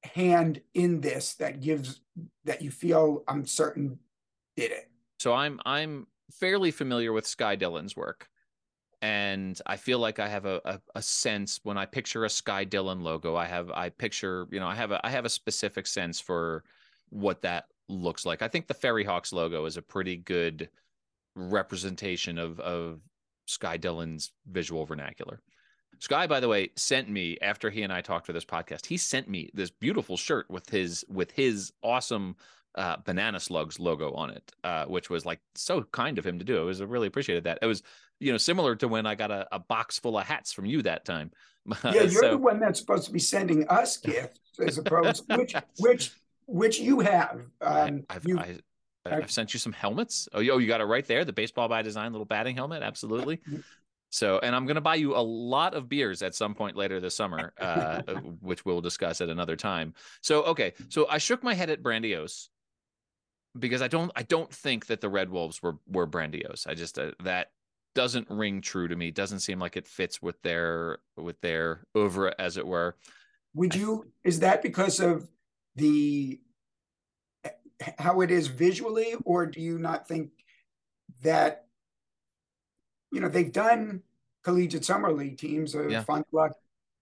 hand 0.02 0.60
in 0.74 1.00
this 1.00 1.34
that 1.34 1.60
gives 1.60 2.00
that 2.44 2.62
you 2.62 2.70
feel 2.70 3.22
I'm 3.28 3.46
certain 3.46 3.98
did 4.56 4.70
it. 4.72 4.90
So 5.18 5.34
I'm 5.34 5.60
I'm 5.64 6.06
fairly 6.32 6.70
familiar 6.70 7.12
with 7.12 7.26
Skye 7.26 7.56
Dillon's 7.56 7.96
work. 7.96 8.28
And 9.02 9.58
I 9.64 9.76
feel 9.76 9.98
like 9.98 10.18
I 10.18 10.28
have 10.28 10.44
a, 10.44 10.60
a, 10.64 10.80
a 10.96 11.02
sense 11.02 11.60
when 11.62 11.78
I 11.78 11.86
picture 11.86 12.26
a 12.26 12.30
Skye 12.30 12.64
Dillon 12.64 13.00
logo, 13.00 13.34
I 13.34 13.46
have 13.46 13.70
I 13.70 13.88
picture, 13.88 14.46
you 14.50 14.60
know, 14.60 14.66
I 14.66 14.74
have 14.74 14.90
a 14.90 15.04
I 15.04 15.10
have 15.10 15.24
a 15.24 15.30
specific 15.30 15.86
sense 15.86 16.20
for 16.20 16.64
what 17.08 17.42
that 17.42 17.64
looks 17.88 18.26
like. 18.26 18.42
I 18.42 18.48
think 18.48 18.66
the 18.66 18.74
FerryHawks 18.74 19.32
logo 19.32 19.64
is 19.64 19.76
a 19.76 19.82
pretty 19.82 20.16
good 20.16 20.68
representation 21.36 22.38
of 22.38 22.58
of 22.60 23.00
Skye 23.46 23.76
Dillon's 23.76 24.32
visual 24.50 24.84
vernacular. 24.86 25.40
Skye, 25.98 26.26
by 26.26 26.40
the 26.40 26.48
way, 26.48 26.70
sent 26.76 27.10
me 27.10 27.36
after 27.42 27.68
he 27.68 27.82
and 27.82 27.92
I 27.92 28.00
talked 28.00 28.24
for 28.26 28.32
this 28.32 28.44
podcast. 28.44 28.86
He 28.86 28.96
sent 28.96 29.28
me 29.28 29.50
this 29.52 29.70
beautiful 29.70 30.16
shirt 30.16 30.48
with 30.48 30.68
his 30.70 31.04
with 31.08 31.30
his 31.32 31.72
awesome 31.82 32.36
uh, 32.76 32.96
banana 33.04 33.38
slugs 33.40 33.78
logo 33.80 34.12
on 34.12 34.30
it, 34.30 34.52
uh, 34.64 34.84
which 34.86 35.10
was 35.10 35.26
like 35.26 35.40
so 35.54 35.82
kind 35.92 36.18
of 36.18 36.24
him 36.24 36.38
to 36.38 36.44
do. 36.44 36.60
I 36.60 36.64
was 36.64 36.80
I 36.80 36.84
really 36.84 37.08
appreciated 37.08 37.44
that. 37.44 37.58
It 37.60 37.66
was 37.66 37.82
you 38.18 38.32
know 38.32 38.38
similar 38.38 38.76
to 38.76 38.88
when 38.88 39.04
I 39.06 39.14
got 39.14 39.30
a, 39.30 39.46
a 39.52 39.58
box 39.58 39.98
full 39.98 40.18
of 40.18 40.26
hats 40.26 40.52
from 40.52 40.64
you 40.66 40.82
that 40.82 41.04
time. 41.04 41.30
Yeah, 41.84 42.02
you're 42.04 42.08
So- 42.22 42.30
the 42.30 42.38
one 42.38 42.58
that's 42.60 42.80
supposed 42.80 43.04
to 43.06 43.12
be 43.12 43.18
sending 43.18 43.68
us 43.68 43.98
gifts 43.98 44.40
as 44.66 44.78
opposed 44.78 45.24
which 45.36 45.54
which 45.78 46.12
which 46.46 46.80
you 46.80 47.00
have. 47.00 47.42
Um, 47.60 48.04
I've, 48.08 48.26
you- 48.26 48.38
I, 48.38 48.56
I've 49.06 49.30
sent 49.30 49.54
you 49.54 49.60
some 49.60 49.72
helmets. 49.72 50.28
Oh, 50.32 50.40
you- 50.40 50.52
oh, 50.52 50.58
you 50.58 50.66
got 50.66 50.80
it 50.80 50.84
right 50.84 51.06
there. 51.06 51.24
The 51.24 51.32
baseball 51.32 51.68
by 51.68 51.82
design 51.82 52.12
little 52.12 52.26
batting 52.26 52.56
helmet. 52.56 52.82
Absolutely. 52.82 53.40
So, 54.12 54.40
and 54.42 54.56
I'm 54.56 54.66
going 54.66 54.74
to 54.74 54.80
buy 54.80 54.96
you 54.96 55.14
a 55.14 55.22
lot 55.22 55.74
of 55.74 55.88
beers 55.88 56.20
at 56.22 56.34
some 56.34 56.52
point 56.56 56.74
later 56.74 56.98
this 56.98 57.14
summer, 57.14 57.52
uh, 57.60 58.02
which 58.40 58.64
we'll 58.64 58.80
discuss 58.80 59.20
at 59.20 59.28
another 59.28 59.54
time. 59.54 59.94
So, 60.20 60.42
okay. 60.42 60.72
So 60.88 61.06
I 61.08 61.18
shook 61.18 61.44
my 61.44 61.54
head 61.54 61.70
at 61.70 61.80
Brandiose 61.80 62.48
because 63.56 63.82
I 63.82 63.86
don't, 63.86 64.10
I 64.16 64.22
don't 64.24 64.52
think 64.52 64.86
that 64.86 65.00
the 65.00 65.08
Red 65.08 65.30
Wolves 65.30 65.62
were, 65.62 65.76
were 65.86 66.08
Brandiose. 66.08 66.66
I 66.66 66.74
just, 66.74 66.98
uh, 66.98 67.12
that 67.22 67.52
doesn't 67.94 68.28
ring 68.28 68.60
true 68.60 68.88
to 68.88 68.96
me. 68.96 69.12
Doesn't 69.12 69.40
seem 69.40 69.60
like 69.60 69.76
it 69.76 69.86
fits 69.86 70.20
with 70.20 70.42
their, 70.42 70.98
with 71.16 71.40
their 71.40 71.84
oeuvre 71.96 72.34
as 72.36 72.56
it 72.56 72.66
were. 72.66 72.96
Would 73.54 73.76
you, 73.76 74.10
is 74.24 74.40
that 74.40 74.60
because 74.60 74.98
of 74.98 75.28
the, 75.76 76.40
how 77.98 78.20
it 78.20 78.30
is 78.30 78.46
visually, 78.46 79.14
or 79.24 79.46
do 79.46 79.60
you 79.60 79.78
not 79.78 80.06
think 80.06 80.30
that, 81.22 81.66
you 83.12 83.20
know, 83.20 83.28
they've 83.28 83.52
done 83.52 84.02
collegiate 84.42 84.84
summer 84.84 85.12
league 85.12 85.38
teams 85.38 85.74
of 85.74 85.90
Yeah. 85.90 86.02
Fond 86.02 86.24
du 86.30 86.36
Lac 86.36 86.52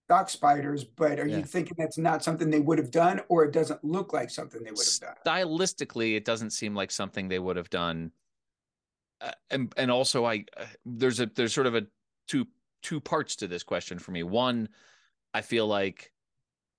Dock 0.07 0.29
Spiders, 0.29 0.83
but 0.83 1.19
are 1.19 1.27
Yeah. 1.27 1.37
you 1.37 1.43
thinking 1.43 1.75
that's 1.77 1.97
not 1.97 2.23
something 2.23 2.49
they 2.49 2.59
would 2.59 2.77
have 2.79 2.91
done, 2.91 3.21
or 3.29 3.45
it 3.45 3.51
doesn't 3.51 3.83
look 3.83 4.11
like 4.13 4.29
something 4.29 4.63
they 4.63 4.71
would 4.71 4.85
have 4.85 4.99
done? 4.99 5.15
stylistically 5.25 6.15
it 6.15 6.25
doesn't 6.25 6.51
seem 6.51 6.73
like 6.75 6.91
something 6.91 7.27
they 7.27 7.39
would 7.39 7.55
have 7.57 7.69
done 7.69 8.11
uh, 9.21 9.31
and 9.51 9.73
and 9.77 9.91
also 9.91 10.25
i 10.25 10.43
uh, 10.57 10.65
there's 10.85 11.19
a 11.19 11.25
there's 11.35 11.53
sort 11.53 11.67
of 11.67 11.75
a 11.75 11.85
two 12.27 12.47
two 12.81 12.99
parts 13.01 13.35
to 13.35 13.47
this 13.47 13.63
question 13.63 13.99
for 13.99 14.11
me 14.11 14.23
one 14.23 14.67
i 15.33 15.41
feel 15.41 15.67
like 15.67 16.11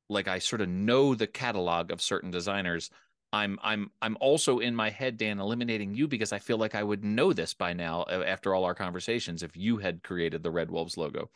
like 0.08 0.26
i 0.26 0.38
sort 0.38 0.60
of 0.62 0.68
know 0.68 1.14
the 1.14 1.26
catalog 1.26 1.90
of 1.92 2.00
certain 2.00 2.30
designers 2.30 2.90
i'm 3.32 3.58
i'm 3.62 3.90
i'm 4.02 4.16
also 4.20 4.58
in 4.58 4.74
my 4.74 4.90
head 4.90 5.16
dan 5.16 5.38
eliminating 5.38 5.94
you 5.94 6.08
because 6.08 6.32
i 6.32 6.38
feel 6.38 6.58
like 6.58 6.74
i 6.74 6.82
would 6.82 7.04
know 7.04 7.32
this 7.32 7.54
by 7.54 7.72
now 7.72 8.02
uh, 8.02 8.24
after 8.26 8.54
all 8.54 8.64
our 8.64 8.74
conversations 8.74 9.42
if 9.42 9.56
you 9.56 9.76
had 9.76 10.02
created 10.02 10.42
the 10.42 10.50
red 10.50 10.70
wolves 10.70 10.96
logo 10.96 11.30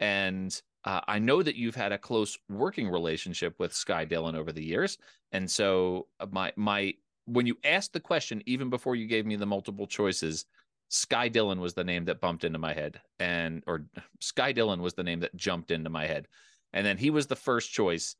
and 0.00 0.60
uh, 0.84 1.00
I 1.06 1.18
know 1.18 1.42
that 1.42 1.56
you've 1.56 1.74
had 1.74 1.92
a 1.92 1.98
close 1.98 2.38
working 2.48 2.88
relationship 2.88 3.54
with 3.58 3.74
Skye 3.74 4.06
Dillon 4.06 4.34
over 4.34 4.50
the 4.50 4.64
years, 4.64 4.96
and 5.30 5.48
so 5.48 6.06
uh, 6.18 6.26
my 6.30 6.52
my 6.56 6.94
when 7.26 7.46
you 7.46 7.56
asked 7.64 7.92
the 7.92 8.00
question, 8.00 8.42
even 8.46 8.70
before 8.70 8.96
you 8.96 9.06
gave 9.06 9.26
me 9.26 9.36
the 9.36 9.46
multiple 9.46 9.86
choices, 9.86 10.46
Skye 10.88 11.28
Dillon 11.28 11.60
was 11.60 11.74
the 11.74 11.84
name 11.84 12.06
that 12.06 12.20
bumped 12.20 12.44
into 12.44 12.58
my 12.58 12.72
head, 12.72 13.00
and 13.18 13.62
or 13.66 13.84
Skye 14.20 14.52
Dillon 14.52 14.80
was 14.80 14.94
the 14.94 15.04
name 15.04 15.20
that 15.20 15.36
jumped 15.36 15.70
into 15.70 15.90
my 15.90 16.06
head, 16.06 16.28
and 16.72 16.84
then 16.84 16.96
he 16.96 17.10
was 17.10 17.26
the 17.26 17.36
first 17.36 17.70
choice. 17.72 18.16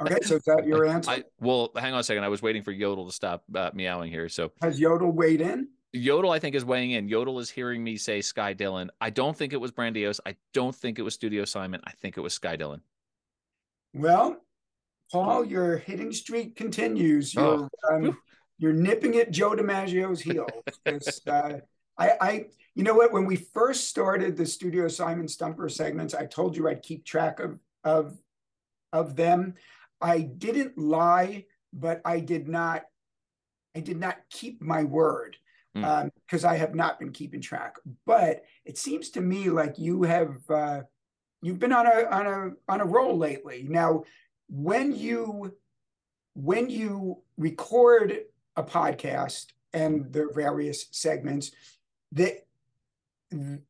Okay, 0.00 0.18
so 0.22 0.36
is 0.36 0.42
that 0.44 0.64
your 0.66 0.86
answer? 0.86 1.10
I 1.10 1.24
well, 1.40 1.70
hang 1.76 1.92
on 1.92 2.00
a 2.00 2.04
second. 2.04 2.22
I 2.24 2.28
was 2.28 2.42
waiting 2.42 2.62
for 2.62 2.70
Yodel 2.70 3.06
to 3.06 3.12
stop 3.12 3.44
uh, 3.54 3.70
meowing 3.74 4.10
here. 4.10 4.28
So 4.28 4.52
Has 4.62 4.78
Yodel 4.78 5.10
weighed 5.10 5.40
in? 5.40 5.68
Yodel, 5.92 6.30
I 6.30 6.38
think, 6.38 6.54
is 6.54 6.64
weighing 6.64 6.92
in. 6.92 7.08
Yodel 7.08 7.38
is 7.38 7.50
hearing 7.50 7.82
me 7.84 7.96
say 7.96 8.20
Skye 8.22 8.52
Dillon. 8.54 8.90
I 9.00 9.10
don't 9.10 9.36
think 9.36 9.52
it 9.52 9.60
was 9.60 9.72
Brandiose. 9.72 10.20
I 10.24 10.36
don't 10.54 10.74
think 10.74 10.98
it 10.98 11.02
was 11.02 11.14
Studio 11.14 11.44
Simon. 11.44 11.80
I 11.84 11.90
think 11.92 12.16
it 12.16 12.20
was 12.20 12.32
Skye 12.32 12.56
Dillon. 12.56 12.80
Well, 13.94 14.38
Paul, 15.10 15.44
your 15.44 15.76
hitting 15.76 16.12
streak 16.12 16.56
continues. 16.56 17.34
You're 17.34 17.68
Oh. 17.90 17.94
um, 17.94 18.18
you're 18.58 18.72
nipping 18.72 19.16
at 19.16 19.32
Joe 19.32 19.50
DiMaggio's 19.50 20.20
heels. 20.20 20.48
Uh, 21.26 21.58
I, 21.98 22.10
I, 22.20 22.44
you 22.74 22.84
know 22.84 22.94
what? 22.94 23.12
When 23.12 23.26
we 23.26 23.36
first 23.36 23.88
started 23.88 24.36
the 24.36 24.46
Studio 24.46 24.88
Simon 24.88 25.28
Stumper 25.28 25.68
segments, 25.68 26.14
I 26.14 26.24
told 26.24 26.56
you 26.56 26.68
I'd 26.68 26.82
keep 26.82 27.04
track 27.04 27.38
of 27.40 27.58
of 27.84 28.16
of 28.92 29.16
them. 29.16 29.54
I 30.00 30.20
didn't 30.20 30.76
lie, 30.76 31.46
but 31.72 32.00
I 32.04 32.20
did 32.20 32.48
not. 32.48 32.84
I 33.74 33.80
did 33.80 33.98
not 33.98 34.18
keep 34.30 34.60
my 34.60 34.84
word 34.84 35.36
because 35.74 36.44
I 36.44 36.56
have 36.56 36.74
not 36.74 36.98
been 36.98 37.12
keeping 37.12 37.40
track. 37.40 37.76
But 38.04 38.44
it 38.66 38.76
seems 38.76 39.10
to 39.10 39.20
me 39.20 39.48
like 39.48 39.78
you 39.78 40.02
have. 40.02 40.38
Uh, 40.50 40.82
you've 41.40 41.58
been 41.58 41.72
on 41.72 41.86
a 41.86 42.04
on 42.10 42.26
a 42.26 42.50
on 42.72 42.80
a 42.80 42.84
roll 42.84 43.16
lately. 43.16 43.64
Now, 43.68 44.04
when 44.48 44.94
you 44.94 45.54
when 46.34 46.68
you 46.68 47.22
record 47.38 48.18
a 48.56 48.62
podcast 48.62 49.46
and 49.72 50.12
the 50.12 50.28
various 50.34 50.86
segments, 50.90 51.52
that 52.12 52.46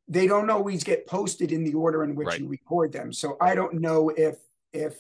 they 0.09 0.27
don't 0.27 0.51
always 0.51 0.83
get 0.83 1.07
posted 1.07 1.53
in 1.53 1.63
the 1.63 1.75
order 1.75 2.03
in 2.03 2.17
which 2.17 2.27
Right. 2.27 2.41
you 2.41 2.49
record 2.49 2.93
them. 2.93 3.13
So 3.13 3.37
I 3.41 3.55
don't 3.55 3.75
know 3.75 4.09
if 4.09 4.39
if 4.73 4.99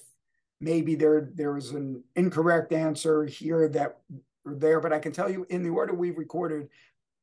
maybe 0.62 0.94
there 0.94 1.28
there 1.34 1.52
was 1.52 1.72
an 1.72 2.02
incorrect 2.14 2.72
answer 2.72 3.24
here 3.24 3.68
that 3.68 3.98
or 4.46 4.54
there, 4.54 4.80
but 4.80 4.92
I 4.92 4.98
can 4.98 5.12
tell 5.12 5.30
you 5.30 5.46
in 5.50 5.62
the 5.62 5.70
order 5.70 5.92
we've 5.92 6.16
recorded, 6.16 6.68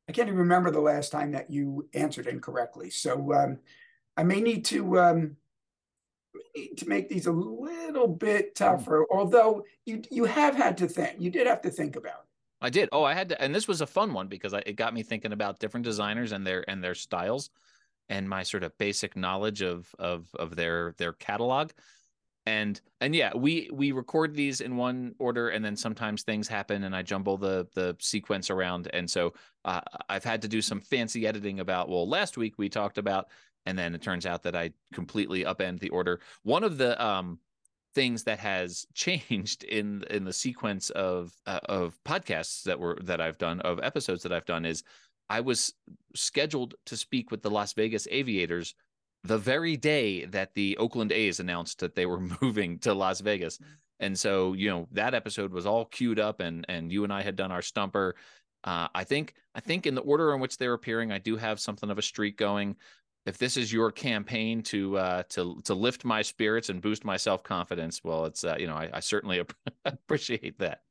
I 0.07 0.11
can't 0.11 0.27
even 0.27 0.39
remember 0.39 0.71
the 0.71 0.79
last 0.79 1.11
time 1.11 1.31
that 1.31 1.49
you 1.49 1.87
answered 1.93 2.27
incorrectly. 2.27 2.89
So 2.89 3.33
um, 3.33 3.59
I 4.15 4.23
may 4.23 4.41
need 4.41 4.65
to 4.65 4.99
um, 4.99 5.37
need 6.55 6.77
to 6.77 6.89
make 6.89 7.09
these 7.09 7.27
a 7.27 7.31
little 7.31 8.07
bit 8.07 8.55
tougher. 8.55 9.05
Although 9.09 9.63
you 9.85 10.03
you 10.11 10.25
have 10.25 10.55
had 10.55 10.77
to 10.77 10.87
think, 10.87 11.15
you 11.19 11.31
did 11.31 11.47
have 11.47 11.61
to 11.61 11.71
think 11.71 11.95
about. 11.95 12.11
it. 12.11 12.25
I 12.61 12.69
did. 12.69 12.89
Oh, 12.91 13.05
I 13.05 13.13
had 13.13 13.29
to, 13.29 13.41
and 13.41 13.55
this 13.55 13.69
was 13.69 13.79
a 13.79 13.87
fun 13.87 14.13
one 14.13 14.27
because 14.27 14.53
I, 14.53 14.59
it 14.65 14.75
got 14.75 14.93
me 14.93 15.01
thinking 15.01 15.31
about 15.31 15.59
different 15.59 15.85
designers 15.85 16.33
and 16.33 16.45
their 16.45 16.69
and 16.69 16.83
their 16.83 16.95
styles, 16.95 17.49
and 18.09 18.27
my 18.27 18.43
sort 18.43 18.63
of 18.63 18.77
basic 18.77 19.15
knowledge 19.15 19.61
of 19.61 19.93
of 19.97 20.27
of 20.35 20.57
their 20.57 20.93
their 20.97 21.13
catalog, 21.13 21.71
and 22.49 22.81
and 22.99 23.15
yeah, 23.15 23.31
we 23.35 23.69
we 23.71 23.91
record 23.91 24.33
these 24.33 24.59
in 24.59 24.75
one 24.75 25.13
order, 25.19 25.49
and 25.49 25.63
then 25.63 25.75
sometimes 25.75 26.23
things 26.23 26.47
happen, 26.47 26.83
and 26.83 26.95
I 26.95 27.03
jumble 27.03 27.37
the 27.37 27.67
the 27.75 27.95
sequence 27.99 28.49
around, 28.49 28.89
and 28.91 29.07
so 29.07 29.33
uh, 29.65 29.81
I've 30.09 30.23
had 30.23 30.41
to 30.41 30.47
do 30.47 30.59
some 30.59 30.81
fancy 30.81 31.27
editing 31.27 31.59
about. 31.59 31.89
Well, 31.89 32.09
last 32.09 32.37
week 32.37 32.55
we 32.57 32.67
talked 32.67 32.97
about, 32.97 33.27
and 33.67 33.77
then 33.77 33.93
it 33.93 34.01
turns 34.01 34.25
out 34.25 34.41
that 34.43 34.55
I 34.55 34.71
completely 34.93 35.43
upend 35.43 35.79
the 35.79 35.89
order. 35.89 36.21
One 36.41 36.63
of 36.63 36.79
the 36.79 36.99
um 37.03 37.37
things 37.93 38.23
that 38.23 38.39
has 38.39 38.87
changed 38.95 39.63
in 39.63 40.03
in 40.09 40.23
the 40.23 40.33
sequence 40.33 40.89
of 40.89 41.31
uh, 41.45 41.59
of 41.65 41.99
podcasts 42.03 42.63
that 42.63 42.79
were 42.79 42.97
that 43.03 43.21
I've 43.21 43.37
done 43.37 43.59
of 43.61 43.79
episodes 43.83 44.23
that 44.23 44.33
I've 44.33 44.45
done 44.45 44.65
is 44.65 44.81
I 45.29 45.41
was 45.41 45.71
scheduled 46.15 46.73
to 46.87 46.97
speak 46.97 47.29
with 47.29 47.43
the 47.43 47.51
Las 47.51 47.73
Vegas 47.73 48.07
Aviators 48.09 48.73
the 49.23 49.37
very 49.37 49.77
day 49.77 50.25
that 50.25 50.53
the 50.53 50.77
Oakland 50.77 51.11
A's 51.11 51.39
announced 51.39 51.79
that 51.79 51.95
they 51.95 52.05
were 52.05 52.19
moving 52.41 52.79
to 52.79 52.93
Las 52.93 53.21
Vegas. 53.21 53.59
And 53.99 54.17
so, 54.17 54.53
you 54.53 54.69
know, 54.69 54.87
that 54.91 55.13
episode 55.13 55.51
was 55.51 55.65
all 55.65 55.85
queued 55.85 56.19
up 56.19 56.39
and 56.39 56.65
and 56.69 56.91
you 56.91 57.03
and 57.03 57.11
I 57.11 57.21
had 57.21 57.35
done 57.35 57.51
our 57.51 57.61
stumper. 57.61 58.15
Uh, 58.63 58.87
I 58.93 59.03
think 59.03 59.33
I 59.55 59.59
think 59.59 59.85
in 59.85 59.95
the 59.95 60.01
order 60.01 60.33
in 60.33 60.39
which 60.39 60.57
they're 60.57 60.73
appearing, 60.73 61.11
I 61.11 61.17
do 61.17 61.35
have 61.35 61.59
something 61.59 61.89
of 61.89 61.97
a 61.97 62.01
streak 62.01 62.37
going 62.37 62.75
if 63.25 63.37
this 63.37 63.57
is 63.57 63.71
your 63.71 63.91
campaign 63.91 64.63
to 64.63 64.97
uh, 64.97 65.23
to 65.29 65.61
to 65.63 65.73
lift 65.73 66.05
my 66.05 66.21
spirits 66.21 66.69
and 66.69 66.81
boost 66.81 67.05
my 67.05 67.17
self 67.17 67.43
confidence, 67.43 68.01
well, 68.03 68.25
it's 68.25 68.43
uh, 68.43 68.55
you 68.57 68.67
know 68.67 68.75
I, 68.75 68.89
I 68.93 68.99
certainly 68.99 69.43
appreciate 69.85 70.57
that. 70.59 70.81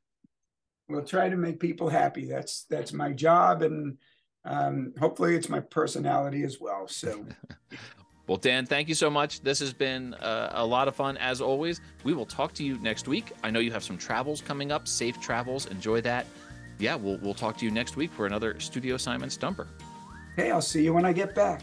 We'll 0.89 1.05
try 1.05 1.29
to 1.29 1.37
make 1.37 1.61
people 1.61 1.89
happy. 1.89 2.27
That's 2.27 2.65
that's 2.65 2.93
my 2.93 3.13
job, 3.13 3.63
and 3.63 3.99
um, 4.45 4.95
hopefully 4.99 5.35
it's 5.35 5.49
my 5.49 5.61
personality 5.61 6.45
as 6.45 6.59
well. 6.61 6.87
So 6.87 7.27
Well, 8.29 8.37
Dan, 8.37 8.67
thank 8.67 8.89
you 8.89 8.95
so 8.95 9.09
much. 9.09 9.41
This 9.41 9.59
has 9.61 9.73
been 9.73 10.13
uh, 10.15 10.51
a 10.53 10.65
lot 10.65 10.87
of 10.87 10.95
fun 10.95 11.17
as 11.17 11.41
always. 11.41 11.81
We 12.05 12.13
will 12.13 12.27
talk 12.27 12.53
to 12.55 12.65
you 12.65 12.79
next 12.79 13.09
week. 13.09 13.33
I 13.43 13.51
know 13.51 13.59
you 13.59 13.73
have 13.73 13.83
some 13.83 13.97
travels 13.97 14.43
coming 14.43 14.71
up. 14.71 14.87
Safe 14.87 15.19
travels. 15.19 15.65
Enjoy 15.67 16.03
that. 16.03 16.27
Yeah, 16.79 16.95
we'll 16.95 17.19
we'll 17.19 17.35
talk 17.35 17.57
to 17.59 17.65
you 17.65 17.71
next 17.71 17.97
week 17.97 18.13
for 18.13 18.27
another 18.27 18.61
Studio 18.61 18.99
Simon 18.99 19.31
Stumper. 19.31 19.67
Hey, 20.37 20.51
I'll 20.51 20.61
see 20.61 20.85
you 20.85 20.93
when 20.93 21.07
I 21.07 21.13
get 21.13 21.35
back. 21.35 21.63